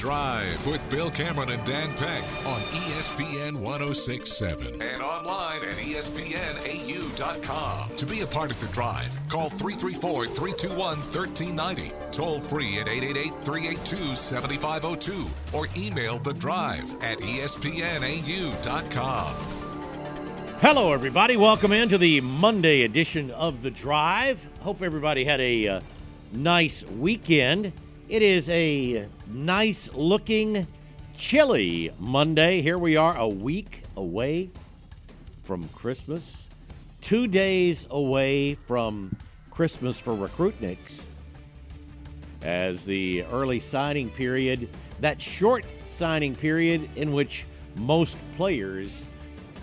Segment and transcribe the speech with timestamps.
[0.00, 7.16] The Drive with Bill Cameron and Dan Peck on ESPN 1067 and online at ESPNAU.com.
[7.96, 13.44] To be a part of The Drive, call 334 321 1390, toll free at 888
[13.44, 17.74] 382 7502, or email The Drive at ESPNAU.com.
[20.60, 21.36] Hello, everybody.
[21.36, 24.48] Welcome into the Monday edition of The Drive.
[24.60, 25.82] Hope everybody had a uh,
[26.32, 27.74] nice weekend.
[28.10, 30.66] It is a nice looking,
[31.16, 32.60] chilly Monday.
[32.60, 34.50] Here we are, a week away
[35.44, 36.48] from Christmas,
[37.00, 39.16] two days away from
[39.52, 41.04] Christmas for Recruitniks.
[42.42, 49.06] As the early signing period, that short signing period in which most players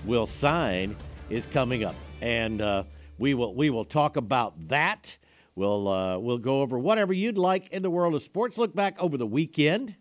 [0.06, 0.96] will sign,
[1.30, 2.84] is coming up, and uh,
[3.20, 5.18] we will we will talk about that.
[5.58, 8.60] We'll uh, we'll go over whatever you'd like in the world of sports.
[8.60, 9.96] Look back over the weekend,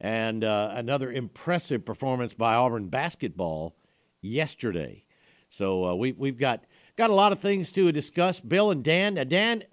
[0.00, 3.76] and uh, another impressive performance by Auburn basketball
[4.22, 5.04] yesterday.
[5.50, 6.64] So uh, we we've got
[6.96, 8.40] got a lot of things to discuss.
[8.40, 9.16] Bill and Dan.
[9.28, 9.64] Dan,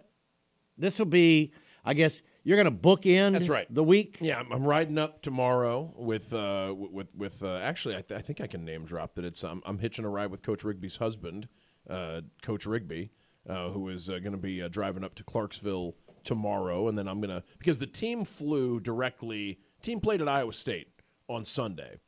[0.78, 1.54] this will be,
[1.86, 3.32] I guess, you're going to book in.
[3.32, 3.74] That's right.
[3.74, 4.18] The week.
[4.20, 8.22] Yeah, I'm, I'm riding up tomorrow with uh, with with uh, actually I, th- I
[8.22, 10.98] think I can name drop that it's um, I'm hitching a ride with Coach Rigby's
[10.98, 11.48] husband,
[11.90, 13.12] uh, Coach Rigby,
[13.48, 17.08] uh, who is uh, going to be uh, driving up to Clarksville tomorrow, and then
[17.08, 19.60] I'm gonna because the team flew directly.
[19.82, 20.88] Team played at Iowa State
[21.28, 22.00] on Sunday.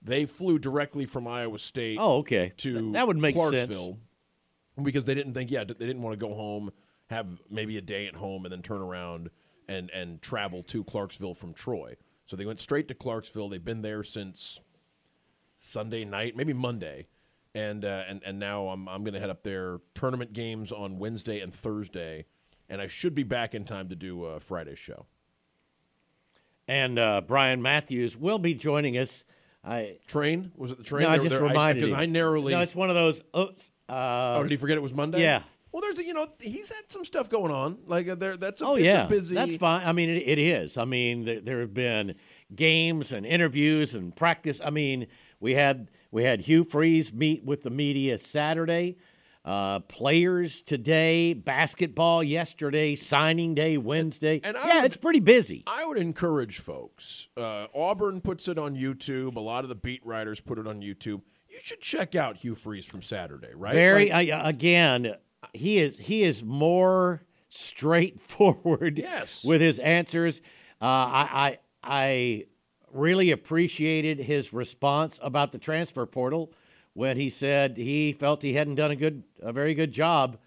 [0.00, 1.98] They flew directly from Iowa State.
[2.00, 2.52] Oh, okay.
[2.58, 3.50] To Th- that would make sense.
[3.50, 3.98] Clarksville
[4.82, 6.70] because they didn't think yeah they didn't want to go home
[7.10, 9.30] have maybe a day at home and then turn around
[9.68, 11.96] and and travel to Clarksville from Troy.
[12.24, 13.48] So they went straight to Clarksville.
[13.48, 14.60] They've been there since
[15.54, 17.06] Sunday night, maybe Monday,
[17.54, 19.80] and uh, and and now I'm I'm going to head up there.
[19.94, 22.26] Tournament games on Wednesday and Thursday,
[22.68, 25.06] and I should be back in time to do a Friday show.
[26.66, 29.24] And uh, Bryan Matthews will be joining us.
[29.64, 31.04] I Train was it the train?
[31.04, 31.98] no, I just there- reminded because.
[31.98, 32.52] I, narrowly.
[32.52, 33.22] No, it's one of those.
[33.36, 33.70] Oops.
[33.88, 35.22] Uh, oh, did he forget it was Monday?
[35.22, 35.42] yeah.
[35.72, 37.78] Well, there's a you know he's had some stuff going on.
[37.86, 39.34] Like uh, there, that's a, oh yeah, a busy.
[39.34, 39.84] that's fine.
[39.84, 40.76] I mean, it, it is.
[40.78, 42.14] I mean, there, there have been
[42.54, 44.60] games and interviews and practice.
[44.64, 45.08] I mean,
[45.44, 48.96] we had we had Hugh Freeze meet with the media Saturday.
[49.44, 54.40] Uh, players today, basketball yesterday, signing day Wednesday.
[54.42, 55.64] and I yeah, would- it's pretty busy.
[55.66, 57.28] I would encourage folks.
[57.36, 59.36] Uh, Auburn puts it on YouTube.
[59.36, 61.20] A lot of the beat writers put it on YouTube.
[61.50, 63.74] You should check out Hugh Freeze from Saturday, right?
[63.74, 65.14] Very Like, I, again,
[65.52, 68.96] he is he is more straightforward.
[68.98, 69.44] Yes.
[69.46, 70.40] with his answers.
[70.80, 72.44] Uh, I, I I
[72.94, 76.52] really appreciated his response about the transfer portal
[76.94, 80.38] when he said he felt he hadn't done a good a very good job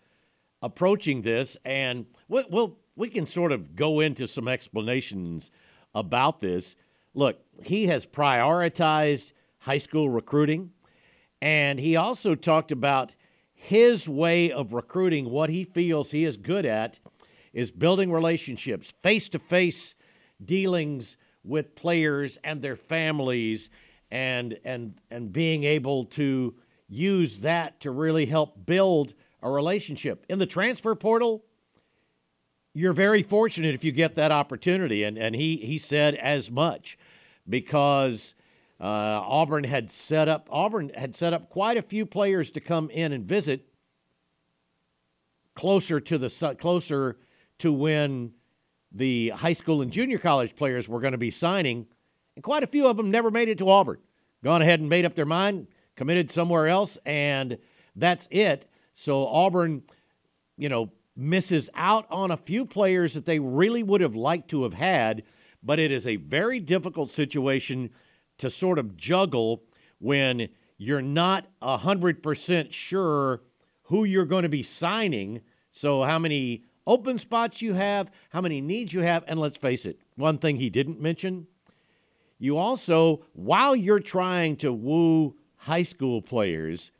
[0.61, 5.51] approaching this, and we'll, we'll we can sort of go into some explanations
[5.93, 6.75] about this.
[7.13, 10.71] Look, he has prioritized high school recruiting.
[11.41, 13.15] And he also talked about
[13.53, 16.99] his way of recruiting, what he feels he is good at
[17.53, 19.95] is building relationships, face to face
[20.43, 23.69] dealings with players and their families,
[24.11, 26.55] and, and, and being able to
[26.87, 30.25] use that to really help build a relationship.
[30.29, 31.43] In the transfer portal,
[32.73, 35.03] you're very fortunate if you get that opportunity.
[35.03, 36.97] And, and he, he said as much
[37.49, 38.35] because
[38.79, 38.83] uh,
[39.23, 43.11] Auburn had set up Auburn had set up quite a few players to come in
[43.11, 43.65] and visit
[45.55, 47.17] closer to the closer
[47.57, 48.33] to when
[48.97, 51.87] the high school and junior college players were going to be signing,
[52.35, 53.99] and quite a few of them never made it to Auburn.
[54.43, 57.57] Gone ahead and made up their mind, committed somewhere else, and
[57.95, 58.67] that's it.
[58.93, 59.83] So Auburn,
[60.57, 64.63] you know, misses out on a few players that they really would have liked to
[64.63, 65.23] have had,
[65.61, 67.91] but it is a very difficult situation
[68.39, 69.63] to sort of juggle
[69.99, 73.41] when you're not 100% sure
[73.83, 75.41] who you're going to be signing.
[75.69, 79.85] So, how many open spots you have, how many needs you have, and let's face
[79.85, 81.45] it, one thing he didn't mention
[82.39, 86.91] you also, while you're trying to woo high school players,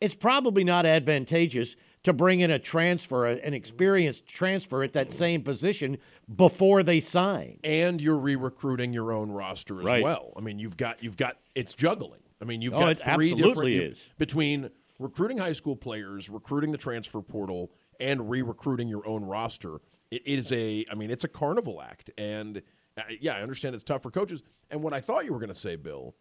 [0.00, 5.42] it's probably not advantageous to bring in a transfer, an experienced transfer at that same
[5.42, 5.98] position
[6.36, 7.58] before they sign.
[7.64, 10.02] and you're re-recruiting your own roster as Right.
[10.02, 10.32] well.
[10.36, 12.20] I mean, you've got you've got it's juggling.
[12.42, 14.12] I mean, you've Oh, got three absolutely different is.
[14.18, 19.80] between recruiting high school players, recruiting the transfer portal, and re-recruiting your own roster.
[20.10, 22.62] It is a, I mean, it's a carnival act, and
[22.96, 24.42] uh, yeah, I understand it's tough for coaches.
[24.70, 26.14] And what I thought you were going to say, Bill,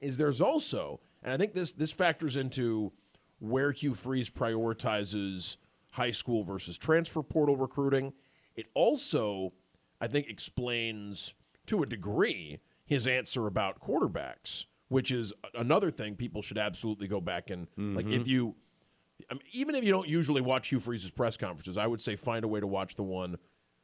[0.00, 2.92] is there's also, and I think this this factors into
[3.38, 5.56] where Hugh Freeze prioritizes
[5.92, 8.12] high school versus transfer portal recruiting.
[8.54, 9.52] It also,
[10.00, 11.34] I think, explains
[11.66, 17.20] to a degree his answer about quarterbacks, which is another thing people should absolutely go
[17.20, 17.96] back and mm-hmm.
[17.96, 18.54] like if you
[19.30, 22.16] I mean, even if you don't usually watch Hugh Freeze's press conferences, I would say
[22.16, 23.36] find a way to watch the one,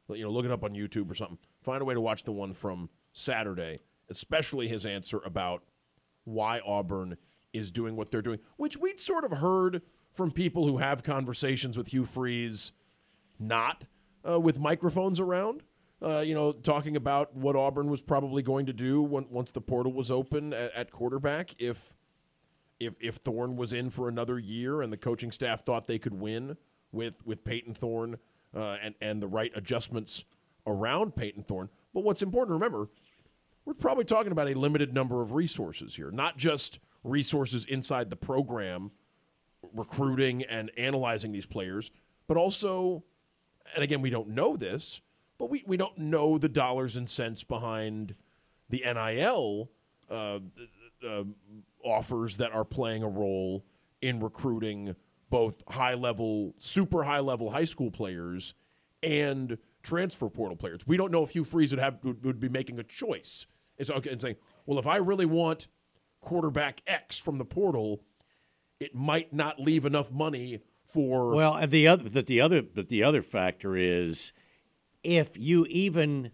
[0.09, 1.37] you know, look it up on YouTube or something.
[1.63, 3.79] Find a way to watch the one from Saturday,
[4.09, 5.63] especially his answer about
[6.23, 7.17] why Auburn
[7.51, 9.81] is doing what they're doing, which we'd sort of heard
[10.11, 12.71] from people who have conversations with Hugh Freeze,
[13.39, 13.85] not
[14.27, 15.63] uh, with microphones around.
[16.01, 19.61] Uh, you know, talking about what Auburn was probably going to do when, once the
[19.61, 21.93] portal was open at, at quarterback if
[22.85, 26.13] if if Thorne was in for another year and the coaching staff thought they could
[26.13, 26.57] win
[26.91, 28.17] with with Payton Thorne
[28.55, 30.25] uh, and and the right adjustments
[30.65, 31.69] around Payton Thorne.
[31.93, 32.89] But what's important to remember,
[33.65, 38.15] we're probably talking about a limited number of resources here, not just resources inside the
[38.15, 38.91] program,
[39.73, 41.91] recruiting and analyzing these players,
[42.27, 43.03] but also,
[43.75, 45.01] and again, we don't know this,
[45.37, 48.15] but we, we don't know the dollars and cents behind
[48.69, 49.69] the NIL
[50.09, 50.39] uh,
[51.07, 51.23] uh,
[51.83, 53.65] offers that are playing a role
[54.01, 54.95] in recruiting
[55.29, 58.53] both high level, super high level high school players
[59.01, 60.85] and transfer portal players.
[60.85, 63.47] We don't know if Hugh Freeze would have would, would be making a choice.
[63.77, 64.35] It's okay and saying,
[64.65, 65.67] well, if I really want
[66.21, 68.03] quarterback X from the portal,
[68.79, 71.55] it might not leave enough money for well.
[71.55, 74.33] And the other that the other but the other factor is
[75.03, 76.31] if you even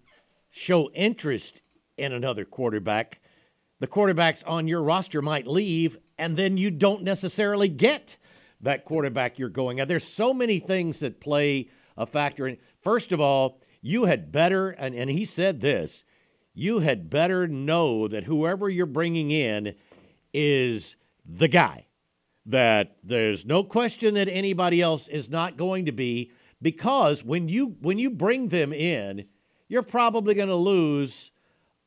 [0.49, 1.61] show interest
[1.97, 3.19] in another quarterback,
[3.79, 8.17] the quarterbacks on your roster might leave, and then you don't necessarily get
[8.61, 9.87] that quarterback you're going at.
[9.87, 12.57] There's so many things that play a factor in.
[12.81, 16.03] First of all, you had better, and, and he said this,
[16.53, 19.75] you had better know that whoever you're bringing in
[20.33, 21.85] is the guy.
[22.45, 26.31] That there's no question that anybody else is not going to be,
[26.61, 29.25] because when you when you bring them in,
[29.67, 31.31] you're probably going to lose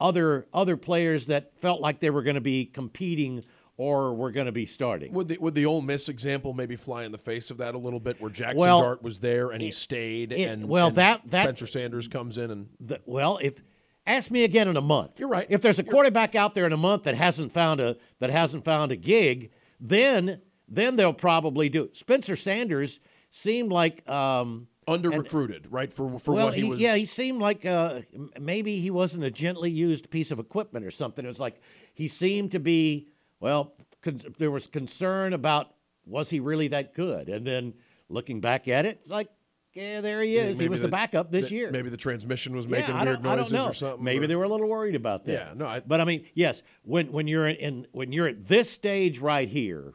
[0.02, 3.44] other other players that felt like they were going to be competing
[3.76, 5.12] or were going to be starting.
[5.12, 7.78] Would the would the Ole Miss example maybe fly in the face of that a
[7.78, 10.96] little bit, where Jaxson well, Dart was there and he stayed, it, and well and
[10.96, 13.62] that that Spencer Sanders comes in and the, well if
[14.06, 15.20] ask me again in a month.
[15.20, 15.46] You're right.
[15.48, 18.64] If there's a quarterback out there in a month that hasn't found a that hasn't
[18.64, 21.84] found a gig, then then they'll probably do.
[21.84, 21.96] It.
[21.96, 23.00] Spencer Sanders
[23.30, 24.08] seemed like.
[24.10, 25.92] Um, under recruited, right?
[25.92, 26.80] For for well, what he, he was.
[26.80, 28.00] Yeah, he seemed like uh,
[28.40, 31.24] maybe he wasn't a gently used piece of equipment or something.
[31.24, 31.60] It was like
[31.94, 33.08] he seemed to be.
[33.40, 35.74] Well, con- there was concern about
[36.06, 37.74] was he really that good, and then
[38.08, 39.28] looking back at it, it's like.
[39.74, 40.58] Yeah, there he is.
[40.58, 41.70] he was the, the backup this the, year.
[41.70, 44.04] Maybe the transmission was making yeah, weird noises or something.
[44.04, 45.32] Maybe or, they were a little worried about that.
[45.32, 45.66] Yeah, no.
[45.66, 49.48] I, but I mean, yes, when when you're in when you're at this stage right
[49.48, 49.94] here,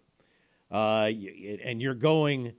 [0.71, 1.11] uh,
[1.63, 2.53] and you're going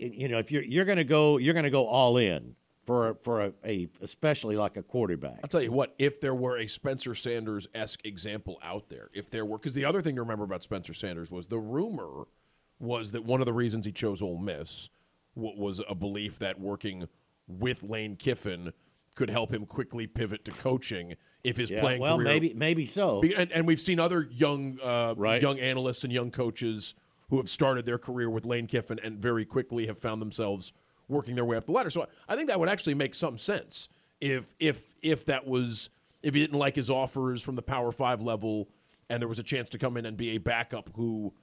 [0.00, 2.54] you know, if you're you're going to go, you're going to go all in
[2.84, 5.38] for for a, a, especially like a quarterback.
[5.42, 9.30] I'll tell you what, if there were a Spencer Sanders esque example out there, if
[9.30, 12.24] there were, because the other thing to remember about Spencer Sanders was the rumor
[12.78, 14.88] was that one of the reasons he chose Ole Miss
[15.34, 17.06] was a belief that working
[17.46, 18.72] with Lane Kiffin
[19.14, 21.14] could help him quickly pivot to coaching
[21.44, 22.26] if his yeah, playing well, career.
[22.26, 23.22] Well, maybe maybe so.
[23.36, 25.40] And, and, we've seen other young uh, right.
[25.40, 26.94] young analysts and young coaches
[27.30, 30.72] who have started their career with Lane Kiffin and very quickly have found themselves
[31.08, 31.90] working their way up the ladder.
[31.90, 33.88] So I think that would actually make some sense
[34.20, 35.90] if if if that was
[36.22, 38.68] if he didn't like his offers from the Power Five level
[39.08, 41.34] and there was a chance to come in and be a backup who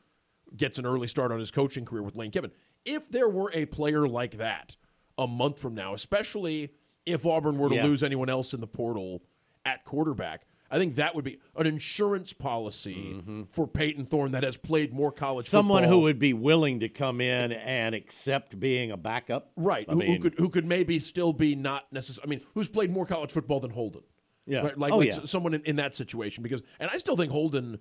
[0.56, 2.52] gets an early start on his coaching career with Lane Kiffin.
[2.86, 4.78] If there were a player like that
[5.18, 6.70] a month from now, especially
[7.06, 7.84] if Auburn were to yeah.
[7.84, 9.24] lose anyone else in the portal
[9.66, 13.44] at quarterback, I think that would be an insurance policy mm-hmm.
[13.52, 15.60] for Payton Thorne that has played more college football.
[15.60, 16.00] Someone football.
[16.00, 19.52] who would be willing to come in and accept being a backup.
[19.56, 19.90] Right.
[19.90, 23.06] Who, who, could who could maybe still be not necessarily I mean, who's played more
[23.06, 24.04] college football than Holden.
[24.46, 24.62] Yeah.
[24.62, 24.78] Right?
[24.78, 25.20] Like, oh, like yeah.
[25.26, 27.80] someone in, in that situation because and I still think Holden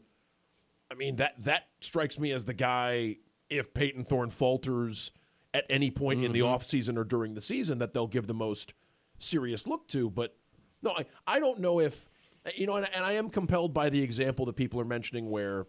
[0.91, 3.17] I mean that that strikes me as the guy
[3.51, 5.13] if Payton Thorne falters
[5.55, 6.27] at any point mm-hmm.
[6.27, 6.55] in the mm-hmm.
[6.55, 8.75] offseason or during the season that they'll give the most
[9.19, 10.11] serious look to.
[10.11, 10.37] But
[10.83, 12.09] no, I, I don't know if
[12.55, 15.67] you know, and, and I am compelled by the example that people are mentioning where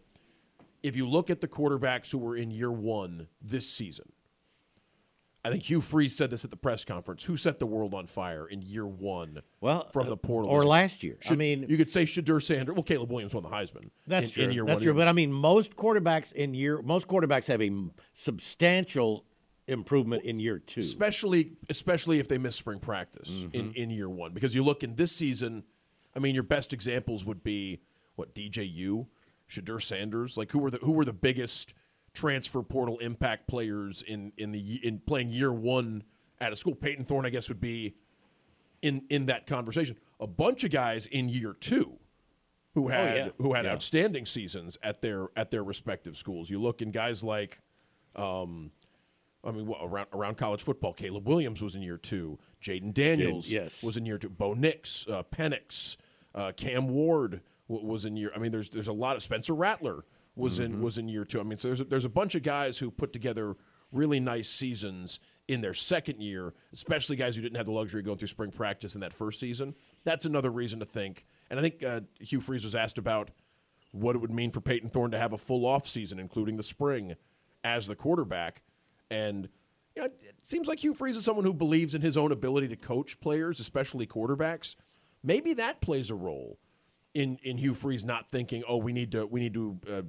[0.84, 4.12] if you look at the quarterbacks who were in year one this season,
[5.46, 7.24] I think Hugh Freeze said this at the press conference.
[7.24, 9.42] Who set the world on fire in year one?
[9.62, 11.18] Well, from the portal or last year.
[11.22, 12.76] Should, I mean, you could say Shedeur Sanders.
[12.76, 13.86] Well, Caleb Williams won the Heisman.
[14.08, 14.62] That's in, true.
[14.62, 14.94] In that's one true.
[14.94, 17.72] But I mean, most quarterbacks in year most quarterbacks have a
[18.12, 19.26] substantial
[19.68, 20.80] improvement in year two.
[20.82, 23.56] especially especially if they miss spring practice Mm-hmm.
[23.56, 24.34] in, in year one.
[24.34, 25.64] Because you look in this season,
[26.18, 27.80] I mean, your best examples would be
[28.16, 29.06] what DJU,
[29.50, 31.74] Shedeur Sanders, like who were the who were the biggest
[32.14, 36.04] transfer portal impact players in in the in playing year one
[36.42, 36.74] at a school.
[36.76, 37.96] Payton Thorne, I guess, would be
[38.82, 39.96] in in that conversation.
[40.20, 42.00] A bunch of guys in year two
[42.74, 43.30] who had Oh, yeah.
[43.38, 43.74] who had Yeah.
[43.74, 46.50] outstanding seasons at their at their respective schools.
[46.50, 47.60] You look in guys like
[48.16, 48.72] um,
[49.44, 52.40] I mean, what, around around college football, Caleb Williams was in year two.
[52.62, 53.84] Jayden Daniels yes.
[53.84, 54.30] was in year two.
[54.30, 55.96] Bo Nix, uh, Penix,
[56.38, 58.32] uh, Cam Ward w- was in year.
[58.36, 61.40] I mean, there's there's a lot of Spencer Rattler was in was in year two.
[61.40, 63.56] I mean, so there's a, there's a bunch of guys who put together
[63.92, 68.06] really nice seasons in their second year, especially guys who didn't have the luxury of
[68.06, 69.74] going through spring practice in that first season.
[70.04, 71.26] That's another reason to think.
[71.50, 73.32] And I think uh, Hugh Freeze was asked about
[73.94, 76.64] what it would mean for Payton Thorne to have a full off season, including the
[76.64, 77.16] spring,
[77.64, 78.62] as the quarterback.
[79.10, 79.48] And
[79.96, 82.32] you know, it it seems like Hugh Freeze is someone who believes in his own
[82.32, 84.76] ability to coach players, especially quarterbacks.
[85.28, 86.58] Maybe that plays a role
[87.14, 90.02] in in Hugh Freeze not thinking, oh, we need to we need to uh,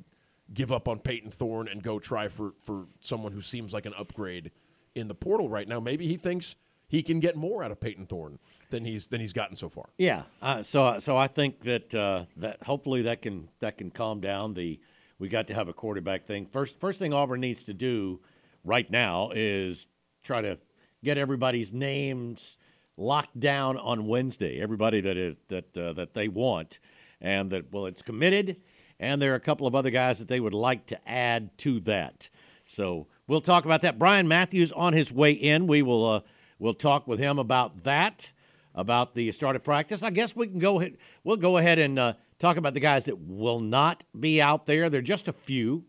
[0.55, 3.95] give up on Payton Thorne and go try for for someone who seems like an
[3.99, 4.53] upgrade
[4.95, 5.81] in the portal right now.
[5.81, 6.55] Maybe he thinks
[6.87, 8.39] he can get more out of Payton Thorne
[8.71, 9.89] than he's than he's gotten so far.
[9.99, 14.21] Yeah, uh, so so I think that uh, that hopefully that can that can calm
[14.21, 14.79] down the
[15.19, 16.47] we got to have a quarterback thing.
[16.47, 18.21] First first thing Auburn needs to do
[18.63, 19.89] right now is
[20.23, 20.61] try to
[21.03, 22.57] get everybody's names
[22.99, 24.61] locked down on Wednesday.
[24.61, 26.81] Everybody that is that uh, that they want,
[27.21, 28.57] and that well, it's committed,
[29.01, 31.81] and there are a couple of other guys that they would like to add to
[31.81, 32.29] that.
[32.67, 33.99] So we'll talk about that.
[33.99, 35.67] Bryan Matthews on his way in.
[35.67, 36.21] We will uh,
[36.59, 38.33] we'll talk with him about that,
[38.75, 40.03] about the start of practice.
[40.03, 40.99] I guess we can go ahead.
[41.25, 44.91] We'll go ahead and uh, talk about the guys that will not be out there.
[44.91, 45.85] There are just a few.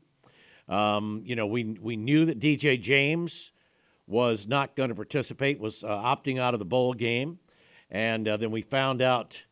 [0.68, 3.51] Um, you know, we we knew that DJ James
[4.10, 7.39] was not going to participate, was uh, opting out of the bowl game,
[7.89, 9.46] and uh, then we found out.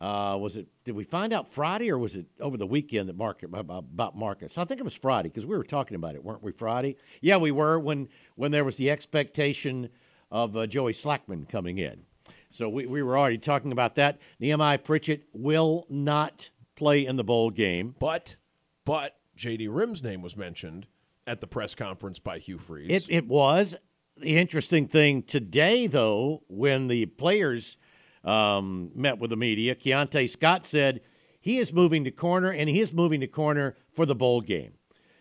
[0.00, 0.68] Uh, was it?
[0.84, 3.20] Did we find out Friday or was it over the weekend that
[3.52, 4.56] about Marcus?
[4.56, 6.52] I think it was Friday because we were talking about it, weren't we?
[6.52, 6.94] Friday?
[7.20, 9.88] Yeah, we were when when there was the expectation
[10.30, 12.04] of uh, Joey Slackman coming in.
[12.50, 14.20] So we, we were already talking about that.
[14.40, 17.94] Nehemiah Pritchett will not play in the bowl game.
[17.98, 18.36] But
[18.84, 20.86] but JD Rim's name was mentioned
[21.28, 22.90] at the press conference by Hugh Freeze.
[22.90, 23.76] It, it was.
[24.16, 27.78] The interesting thing today, though, when the players
[28.24, 31.02] um, met with the media, Keionta Scott said
[31.40, 34.72] he is moving to corner and he is moving to corner for the bowl game.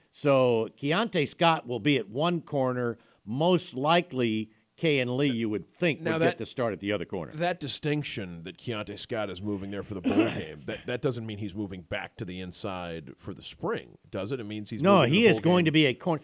[0.09, 2.97] So Keionta Scott will be at one corner.
[3.23, 6.91] Most likely, Kayin Lee, you would think, Now would that- get to start at the
[6.93, 7.31] other corner.
[7.33, 11.25] that distinction that Keionta Scott is moving there for the bowl game, that, that doesn't
[11.25, 14.39] mean he's moving back to the inside for the spring, does it?
[14.39, 15.65] It means he's No, he the is going game.
[15.65, 16.21] to be a corner.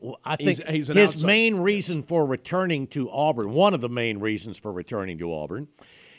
[0.00, 3.80] Well, I think he's an his outside- main reason for returning to Auburn, one of
[3.80, 5.68] the main reasons for returning to Auburn,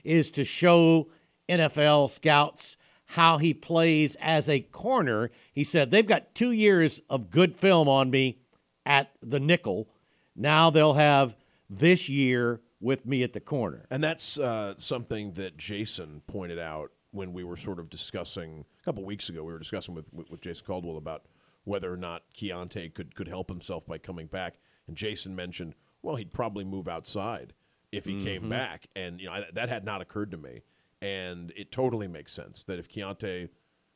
[0.03, 1.10] is to show
[1.50, 2.75] NFL scouts
[3.12, 5.29] how he plays as a corner.
[5.53, 8.39] He said they've got two years of good film on me
[8.86, 9.88] at the nickel.
[10.36, 11.36] Now they'll have
[11.69, 13.86] this year with me at the corner.
[13.89, 18.83] And that's uh, something that Jason pointed out when we were sort of discussing a
[18.83, 19.43] couple weeks ago.
[19.43, 21.25] We were discussing with, with, Jason Caldwell about
[21.63, 24.59] whether or not Keionta could, could help himself by coming back.
[24.88, 27.53] And Jason mentioned, well, he'd probably move outside
[27.91, 28.88] if he came back.
[28.95, 30.62] And you know I, that had not occurred to me.
[31.01, 33.50] And it totally makes sense that if Keionta,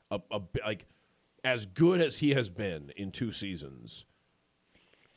[0.10, 0.86] a, a, like
[1.44, 4.06] as good as he has been in two seasons,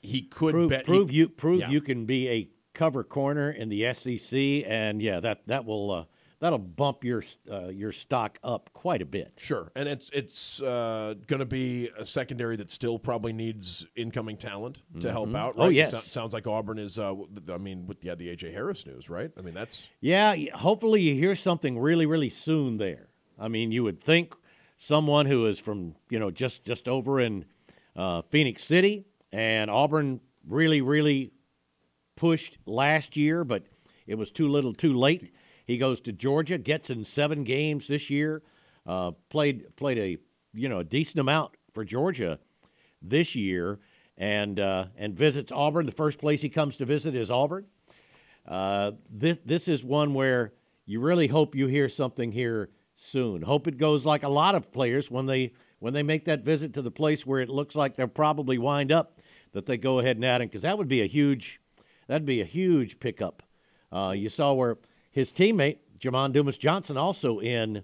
[0.04, 1.70] he could prove, bet prove he, you prove yeah.
[1.70, 6.04] you can be a cover corner in the SEC, and yeah, that that will uh,
[6.40, 9.34] that'll bump your uh, your stock up quite a bit.
[9.38, 14.36] Sure, and it's it's uh, going to be a secondary that still probably needs incoming
[14.36, 15.54] talent to help out.
[15.56, 15.74] Oh, Right?
[15.74, 15.90] yes.
[15.92, 16.98] So- sounds like Auburn is.
[16.98, 17.14] Uh,
[17.52, 19.30] I mean, with yeah, the AJ Harris news, right?
[19.38, 23.08] I mean, that's Yeah, hopefully you hear something really really soon there.
[23.38, 24.34] I mean, you would think
[24.76, 27.46] someone who is from you know just just over in
[27.96, 31.32] uh, Phenix City and Auburn really really
[32.16, 33.66] pushed last year, but
[34.06, 35.34] it was too little, too late.
[35.66, 38.42] He goes to Georgia, gets in seven games this year,
[38.86, 40.18] uh, played played a
[40.52, 42.38] you know a decent amount for Georgia
[43.02, 43.80] this year,
[44.16, 45.86] and uh, and visits Auburn.
[45.86, 47.66] The first place he comes to visit is Auburn.
[48.46, 50.52] Uh, this this is one where
[50.86, 53.42] you really hope you hear something here soon.
[53.42, 56.74] Hope it goes like a lot of players when they when they make that visit
[56.74, 59.18] to the place where it looks like they'll probably wind up
[59.54, 61.60] that they go ahead and add him because that would be a huge
[62.06, 63.42] that'd be a huge pickup.
[63.90, 64.76] Uh, you saw where
[65.10, 67.82] his teammate Jamon Dumas Johnson also in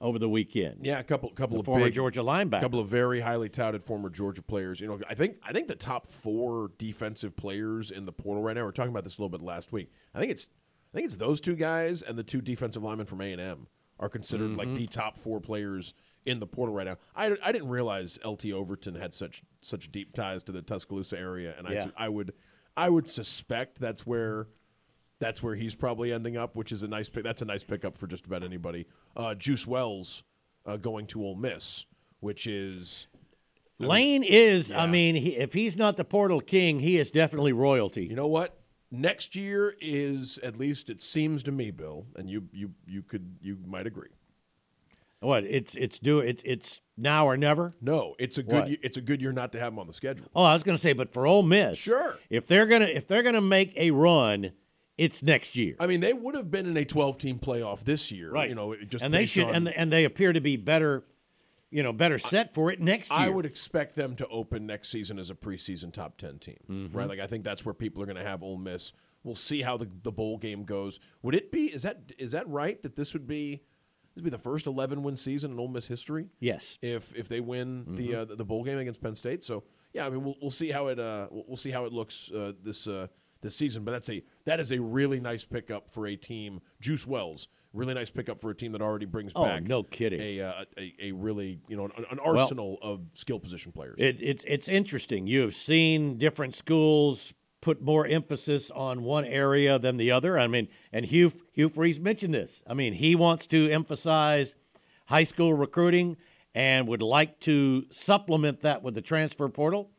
[0.00, 0.78] over the weekend.
[0.80, 2.62] Yeah, a couple couple The of former big, Georgia linebacker.
[2.62, 4.80] couple of very highly touted former Georgia players.
[4.80, 8.56] You know, I think I think the top four defensive players in the portal right
[8.56, 8.62] now.
[8.62, 9.90] We are talking about this a little bit last week.
[10.14, 10.48] I think it's
[10.94, 13.66] I think it's those two guys and the two defensive linemen from A and M
[13.98, 14.76] are considered like Mm-hmm.
[14.78, 15.92] the top four players
[16.26, 16.96] in the portal right now.
[17.16, 21.54] I, I didn't realize LT Overton had such such deep ties to the Tuscaloosa area,
[21.56, 21.84] and I Yeah.
[21.84, 22.32] su- I would
[22.76, 24.48] I would suspect that's where
[25.18, 27.22] that's where he's probably ending up, which is a nice pick.
[27.24, 28.86] That's a nice pickup for just about anybody.
[29.16, 30.22] Uh, Juice Wells
[30.64, 31.84] uh, going to Ole Miss,
[32.20, 33.06] which is
[33.78, 38.04] Lane is, I mean, he, if he's not the portal king, he is definitely royalty.
[38.06, 38.58] you know what
[38.90, 43.36] next year is at least it seems to me, Bill, and you you you could
[43.40, 44.08] you might agree.
[45.20, 47.74] What it's it's do it's it's now or never.
[47.80, 48.68] No, it's a good What?
[48.70, 50.26] ye- it's a good year not to have them on the schedule.
[50.34, 52.18] Oh, I was going to say, but for Ole Miss, Sure.
[52.30, 54.52] If they're gonna if they're gonna make a run,
[54.98, 58.10] it's next year, I mean, they would have been in a 12 team playoff this
[58.12, 58.48] year, right?
[58.48, 61.04] You know, just and they should on- and and they appear to be better,
[61.70, 63.18] you know, better set for it next year.
[63.20, 66.96] I would expect them to open next season as a preseason top 10 team, Mm-hmm.
[66.96, 67.08] right?
[67.08, 68.92] Like I think that's where people are going to have Ole Miss.
[69.22, 70.98] We'll see how the, the bowl game goes.
[71.22, 73.62] Would it be is that is that right that this would be
[74.20, 76.28] this would be the first 11 win season in Ole Miss history?
[76.40, 76.78] Yes.
[76.82, 77.94] If if they win Mm-hmm.
[77.96, 80.70] the uh, the bowl game against Penn State, so yeah, I mean we'll, we'll see
[80.70, 83.06] how it uh we'll we'll see how it looks uh, this uh,
[83.40, 83.84] this season.
[83.84, 86.60] But that's a that is a really nice pickup for a team.
[86.80, 90.20] Juice Wells, really nice pickup for a team that already brings Oh, back no kidding.
[90.20, 93.96] a uh, a, a really you know an, an arsenal of skill position players.
[93.98, 95.26] It, it's it's interesting.
[95.26, 100.38] You have seen different schools put more emphasis on one area than the other.
[100.38, 102.62] I mean, and Hugh Hugh Freeze mentioned this.
[102.66, 104.56] I mean, he wants to emphasize
[105.06, 106.16] high school recruiting
[106.54, 109.90] and would like to supplement that with the transfer portal.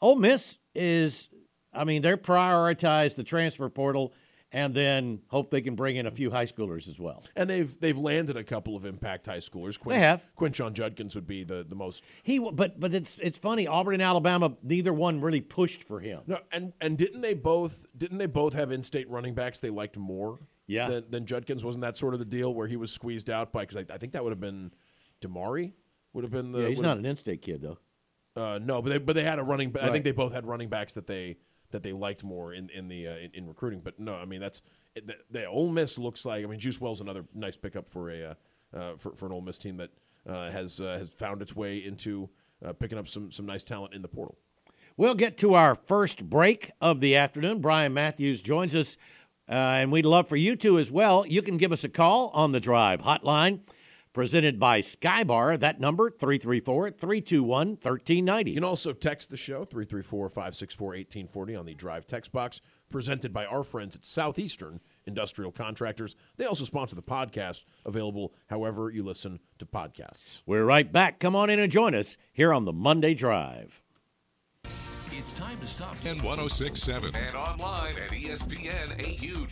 [0.00, 1.28] Ole Miss is,
[1.72, 4.12] I mean, they're prioritized the transfer portal
[4.52, 7.22] and then hope they can bring in a few high schoolers as well.
[7.36, 9.78] And they've they've landed a couple of impact high schoolers.
[9.78, 10.24] Quin- They have.
[10.36, 12.04] Quinshon Judkins would be the, the most.
[12.22, 13.66] He, but but it's it's funny.
[13.66, 16.22] Auburn and Alabama, neither one really pushed for him.
[16.26, 19.70] No, and and didn't they both didn't they both have in state running backs they
[19.70, 20.38] liked more?
[20.66, 20.88] Yeah.
[20.88, 23.62] Than, than Judkins wasn't that sort of the deal where he was squeezed out by
[23.62, 24.70] because I, I think that would have been
[25.20, 25.72] Damari
[26.12, 26.62] would have been the.
[26.62, 27.78] Yeah, he's not an in-state kid though.
[28.36, 29.70] Uh, no, but they but they had a running.
[29.70, 31.38] ba- I think they both had running backs that they
[31.70, 33.80] that they liked more in in the uh, in, in recruiting.
[33.80, 34.62] But no, I mean that's
[34.94, 36.44] the, the Ole Miss looks like.
[36.44, 38.34] I mean, Juice Wells another nice pickup for a uh,
[38.76, 39.90] uh, for for an Ole Miss team that
[40.28, 42.28] uh, has uh, has found its way into
[42.78, 44.36] picking up some some nice talent in the portal.
[44.96, 47.60] We'll get to our first break of the afternoon.
[47.60, 48.98] Bryan Matthews joins us,
[49.48, 51.26] and we'd love for you to as well.
[51.26, 53.60] You can give us a call on the drive hotline
[54.12, 55.58] presented by Skybar.
[55.58, 58.50] That number, 334 321 1390.
[58.50, 63.62] You can also text the show 334-564-1840 on the Drive text box presented by our
[63.62, 66.16] friends at Southeastern Industrial Contractors.
[66.36, 70.42] They also sponsor the podcast available however you listen to podcasts.
[70.44, 71.20] We're right back.
[71.20, 73.82] Come on in and join us here on the Monday Drive.
[75.12, 75.96] It's time to stop.
[76.04, 79.48] and 1067 and online at espnau.com.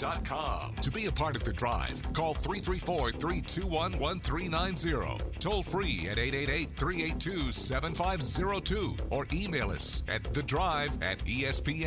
[0.76, 5.20] To be a part of the drive, call 334-321-1390.
[5.40, 11.78] Toll free at 888-382-7502 or email us at the drive at espnau.com.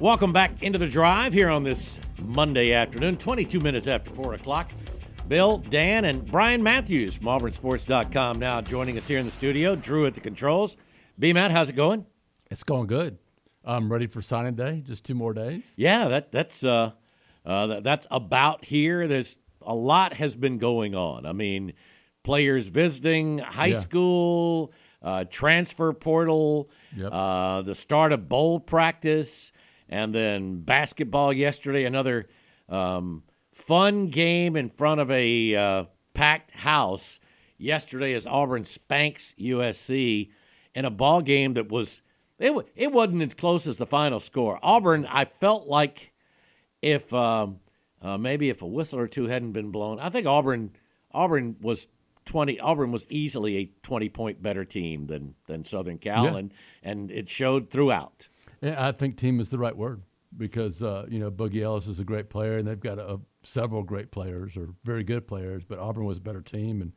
[0.00, 4.70] Welcome back into the drive here on this Monday afternoon, 22 minutes after 4 o'clock.
[5.28, 9.74] Bill, Dan, and Bryan Matthews from AuburnSports.com now joining us here in the studio.
[9.74, 10.76] Drew at the controls.
[11.18, 12.06] B Matt, how's it going?
[12.50, 13.18] It's going good.
[13.64, 14.82] I'm ready for signing day.
[14.86, 15.74] Just two more days.
[15.76, 16.92] Yeah, that that's uh,
[17.44, 19.08] uh, that, that's about here.
[19.08, 21.26] There's a lot has been going on.
[21.26, 21.72] I mean,
[22.22, 23.74] players visiting high Yeah.
[23.74, 27.08] school, uh, transfer portal, Yep.
[27.12, 29.52] uh, the start of bowl practice,
[29.88, 31.84] and then basketball yesterday.
[31.84, 32.28] Another
[32.68, 37.18] um, fun game in front of a uh, packed house
[37.58, 40.30] yesterday as Auburn spanks USC
[40.76, 42.02] in a ball game that was
[42.38, 44.60] it, it wasn't as close as the final score.
[44.62, 46.12] Auburn, I felt like
[46.82, 47.60] if um,
[48.02, 50.70] uh, maybe if a whistle or two hadn't been blown, I think Auburn
[51.12, 51.88] Auburn was
[52.26, 52.60] twenty.
[52.60, 56.36] Auburn was easily a twenty point better team than than Southern Cal, Yeah.
[56.36, 58.28] and and it showed throughout.
[58.60, 60.02] Yeah, I think team is the right word
[60.36, 63.82] because uh, you know Boogie Ellis is a great player, and they've got a, several
[63.82, 65.64] great players or very good players.
[65.64, 66.92] But Auburn was a better team, and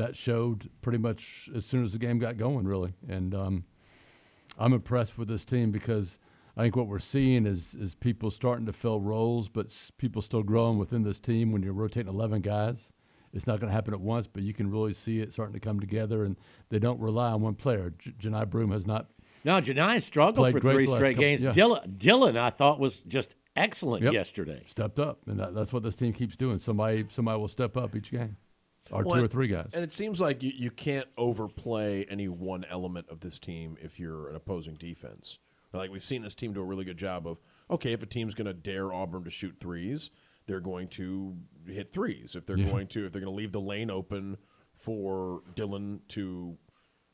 [0.00, 2.94] that showed pretty much as soon as the game got going, really.
[3.08, 3.64] And um,
[4.58, 6.18] I'm impressed with this team because
[6.56, 10.20] I think what we're seeing is is people starting to fill roles, but s- people
[10.22, 11.52] still growing within this team.
[11.52, 12.90] When you're rotating 11 guys,
[13.32, 15.60] it's not going to happen at once, but you can really see it starting to
[15.60, 16.36] come together, and
[16.68, 17.92] they don't rely on one player.
[17.98, 19.06] J- Johni Broome has not
[19.44, 21.42] No, Johni struggled for three straight couple- games.
[21.42, 21.52] yeah.
[21.52, 24.12] Dylan, Dylan, I thought was just excellent Yep.
[24.12, 24.62] yesterday.
[24.66, 26.58] stepped up, and that, that's what this team keeps doing.
[26.58, 28.36] Somebody somebody will step up each game,
[28.90, 29.70] or Well, two or three guys.
[29.72, 33.98] And it seems like you, you can't overplay any one element of this team if
[33.98, 35.38] you're an opposing defense.
[35.72, 38.34] Like we've seen this team do a really good job of okay, if a team's
[38.34, 40.10] going to dare Auburn to shoot threes,
[40.46, 42.34] they're going to hit threes.
[42.34, 42.68] If they're Yeah.
[42.68, 44.36] going to if they're going to leave the lane open
[44.74, 46.58] for Dylan to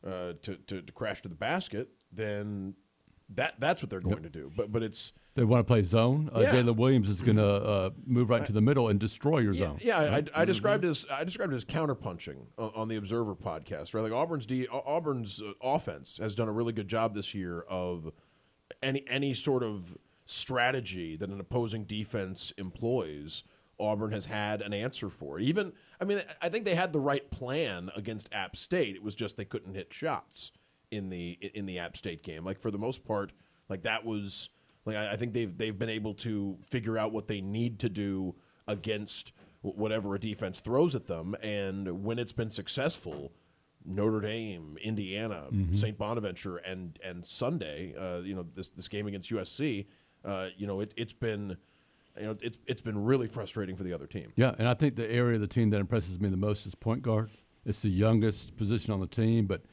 [0.06, 2.74] uh, to, to to crash to the basket, then
[3.34, 4.52] that that's what they're going to do.
[4.56, 6.30] But but it's they want to play zone.
[6.34, 6.52] Uh, Yeah.
[6.54, 9.64] Jaylin Williams is going to uh, move right into the middle and destroy your Yeah,
[9.66, 9.78] zone.
[9.82, 9.98] yeah.
[9.98, 13.34] I, I, I described it as I described it as counterpunching on, on the Observer
[13.34, 13.94] podcast.
[13.94, 17.60] Right, like Auburn's D, Auburn's uh, offense has done a really good job this year
[17.68, 18.12] of
[18.82, 23.42] any any sort of strategy that an opposing defense employs.
[23.78, 25.44] Auburn has had an answer for it.
[25.44, 28.94] Even I mean, I think they had the right plan against App State.
[28.96, 30.50] It was just they couldn't hit shots
[30.90, 32.44] in the in the App State game.
[32.44, 33.32] Like for the most part,
[33.68, 34.50] like that was
[34.84, 37.88] like I, I think they've they've been able to figure out what they need to
[37.88, 38.34] do
[38.66, 43.32] against whatever a defense throws at them, and when it's been successful,
[43.84, 45.98] Notre Dame, Indiana, St.
[45.98, 49.86] Bonaventure, and and Sunday, uh, you know this this game against USC,
[50.24, 51.56] uh, you know it, it's been.
[52.18, 54.32] You know, it's it's been really frustrating for the other team.
[54.36, 56.74] Yeah, and I think the area of the team that impresses me the most is
[56.74, 57.28] point guard.
[57.66, 59.64] It's the youngest position on the team, but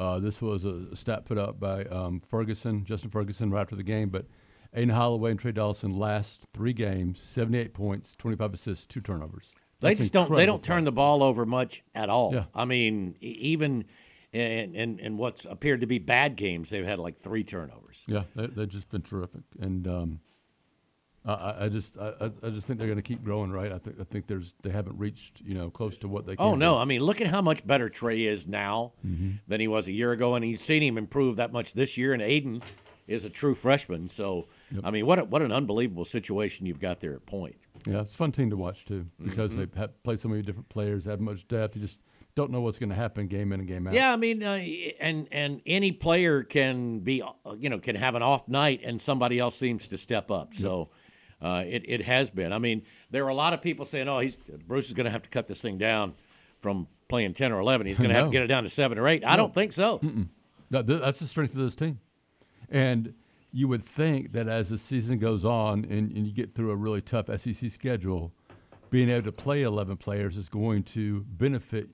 [0.00, 3.82] uh, this was a stat put up by um, Ferguson, Justin Ferguson, right after the
[3.82, 4.08] game.
[4.08, 4.26] But
[4.72, 9.52] Aden Holloway and Tre Donaldson last three games, 78 points, 25 assists, two turnovers.
[9.80, 10.34] They just don't.
[10.34, 12.34] They don't turn the ball over much at all.
[12.34, 12.44] Yeah.
[12.54, 13.84] I mean, even
[14.32, 18.04] in, in in what's appeared to be bad games, they've had like three turnovers.
[18.06, 20.20] Yeah, they, they've just been terrific, and um,
[21.26, 23.50] I- I, I just I, I- just think they're going to keep growing.
[23.52, 23.70] Right?
[23.72, 26.36] I think I think there's they haven't reached you know close to what they.
[26.36, 26.78] Can Oh no!
[26.78, 29.30] I mean, look at how much better Tre is now Mm-hmm.
[29.48, 32.12] than he was a year ago, and you've seen him improve that much this year.
[32.12, 32.62] And Aden
[33.06, 34.46] is a true freshman, so
[34.84, 37.56] I mean, what a, what an unbelievable situation you've got there at point.
[37.86, 39.60] Yeah, it's a fun team to watch too because Mm-hmm.
[39.60, 41.74] they've had, played so many different players, have much depth.
[41.76, 41.98] You just
[42.36, 43.94] don't know what's going to happen game in and game out.
[43.94, 44.62] Yeah, I mean, uh,
[45.00, 49.00] and and any player can be, uh, you know, can have an off night, and
[49.00, 50.54] somebody else seems to step up.
[50.54, 50.90] So.
[51.42, 52.52] Uh, it, it has been.
[52.52, 55.10] I mean, there are a lot of people saying, "Oh, he's Bruce is going to
[55.10, 56.14] have to cut this thing down
[56.60, 57.86] from playing ten or eleven.
[57.86, 59.24] He's going to have to get it down to seven or eight.
[59.24, 59.98] I don't think so.
[60.70, 61.98] That, that- that's the strength of this team.
[62.68, 63.14] And
[63.52, 66.76] you would think that as the season goes on and, and you get through a
[66.76, 68.32] really tough SEC schedule,
[68.90, 71.88] being able to play 11 players is going to benefit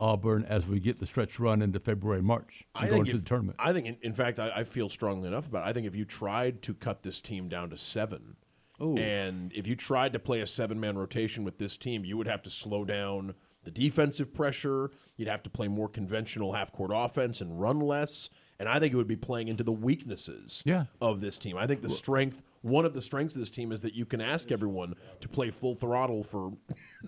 [0.00, 3.24] Auburn as we get the stretch run into February, March, and go into if- the
[3.24, 3.56] tournament.
[3.58, 5.68] I think, in, in fact, I, I feel strongly enough about it.
[5.68, 8.36] I think if you tried to cut this team down to seven,
[8.80, 12.26] and if you tried to play a seven man rotation with this team, you would
[12.28, 13.34] have to slow down
[13.64, 14.90] the defensive pressure.
[15.16, 18.28] You'd have to play more conventional half court offense and run less.
[18.58, 20.84] And I think it would be playing into the weaknesses Yeah.
[21.00, 21.56] of this team.
[21.56, 24.20] I think the strength, one of the strengths of this team is that you can
[24.20, 26.52] ask everyone to play full throttle for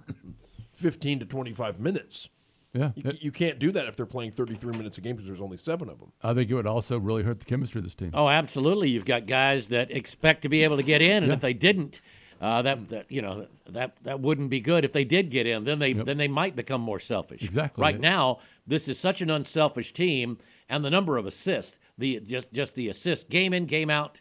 [0.74, 2.29] 15 to 25 minutes.
[2.77, 2.91] Yeah.
[2.95, 5.57] You, you can't do that if they're playing 33 minutes a game because there's only
[5.57, 6.12] seven of them.
[6.23, 8.11] I think it would also really hurt the chemistry of this team.
[8.15, 8.91] Oh, absolutely.
[8.91, 12.01] You've got guys that expect to be able to get in, and if they didn't,
[12.41, 14.85] uh, that, that you know that that wouldn't be good.
[14.85, 17.43] If they did get in, then they then they might become more selfish.
[17.43, 17.81] Exactly.
[17.81, 22.53] Right now, this is such an unselfish team, and the number of assists, the just
[22.53, 24.21] just the assists, game in, game out.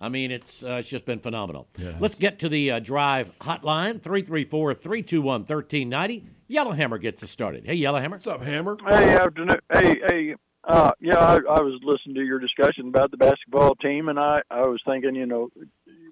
[0.00, 1.68] I mean, it's uh, it's just been phenomenal.
[1.78, 1.92] Yeah.
[1.98, 6.24] Let's get to the uh, drive hotline 334-321-1390.
[6.48, 7.66] Yellowhammer gets us started.
[7.66, 8.16] Hey, Yellowhammer.
[8.16, 8.78] What's up, Hammer?
[8.86, 9.58] Hey, afternoon.
[9.70, 10.34] Hey, hey.
[10.64, 14.40] Uh, yeah, I, I was listening to your discussion about the basketball team, and I,
[14.50, 15.48] I was thinking, you know,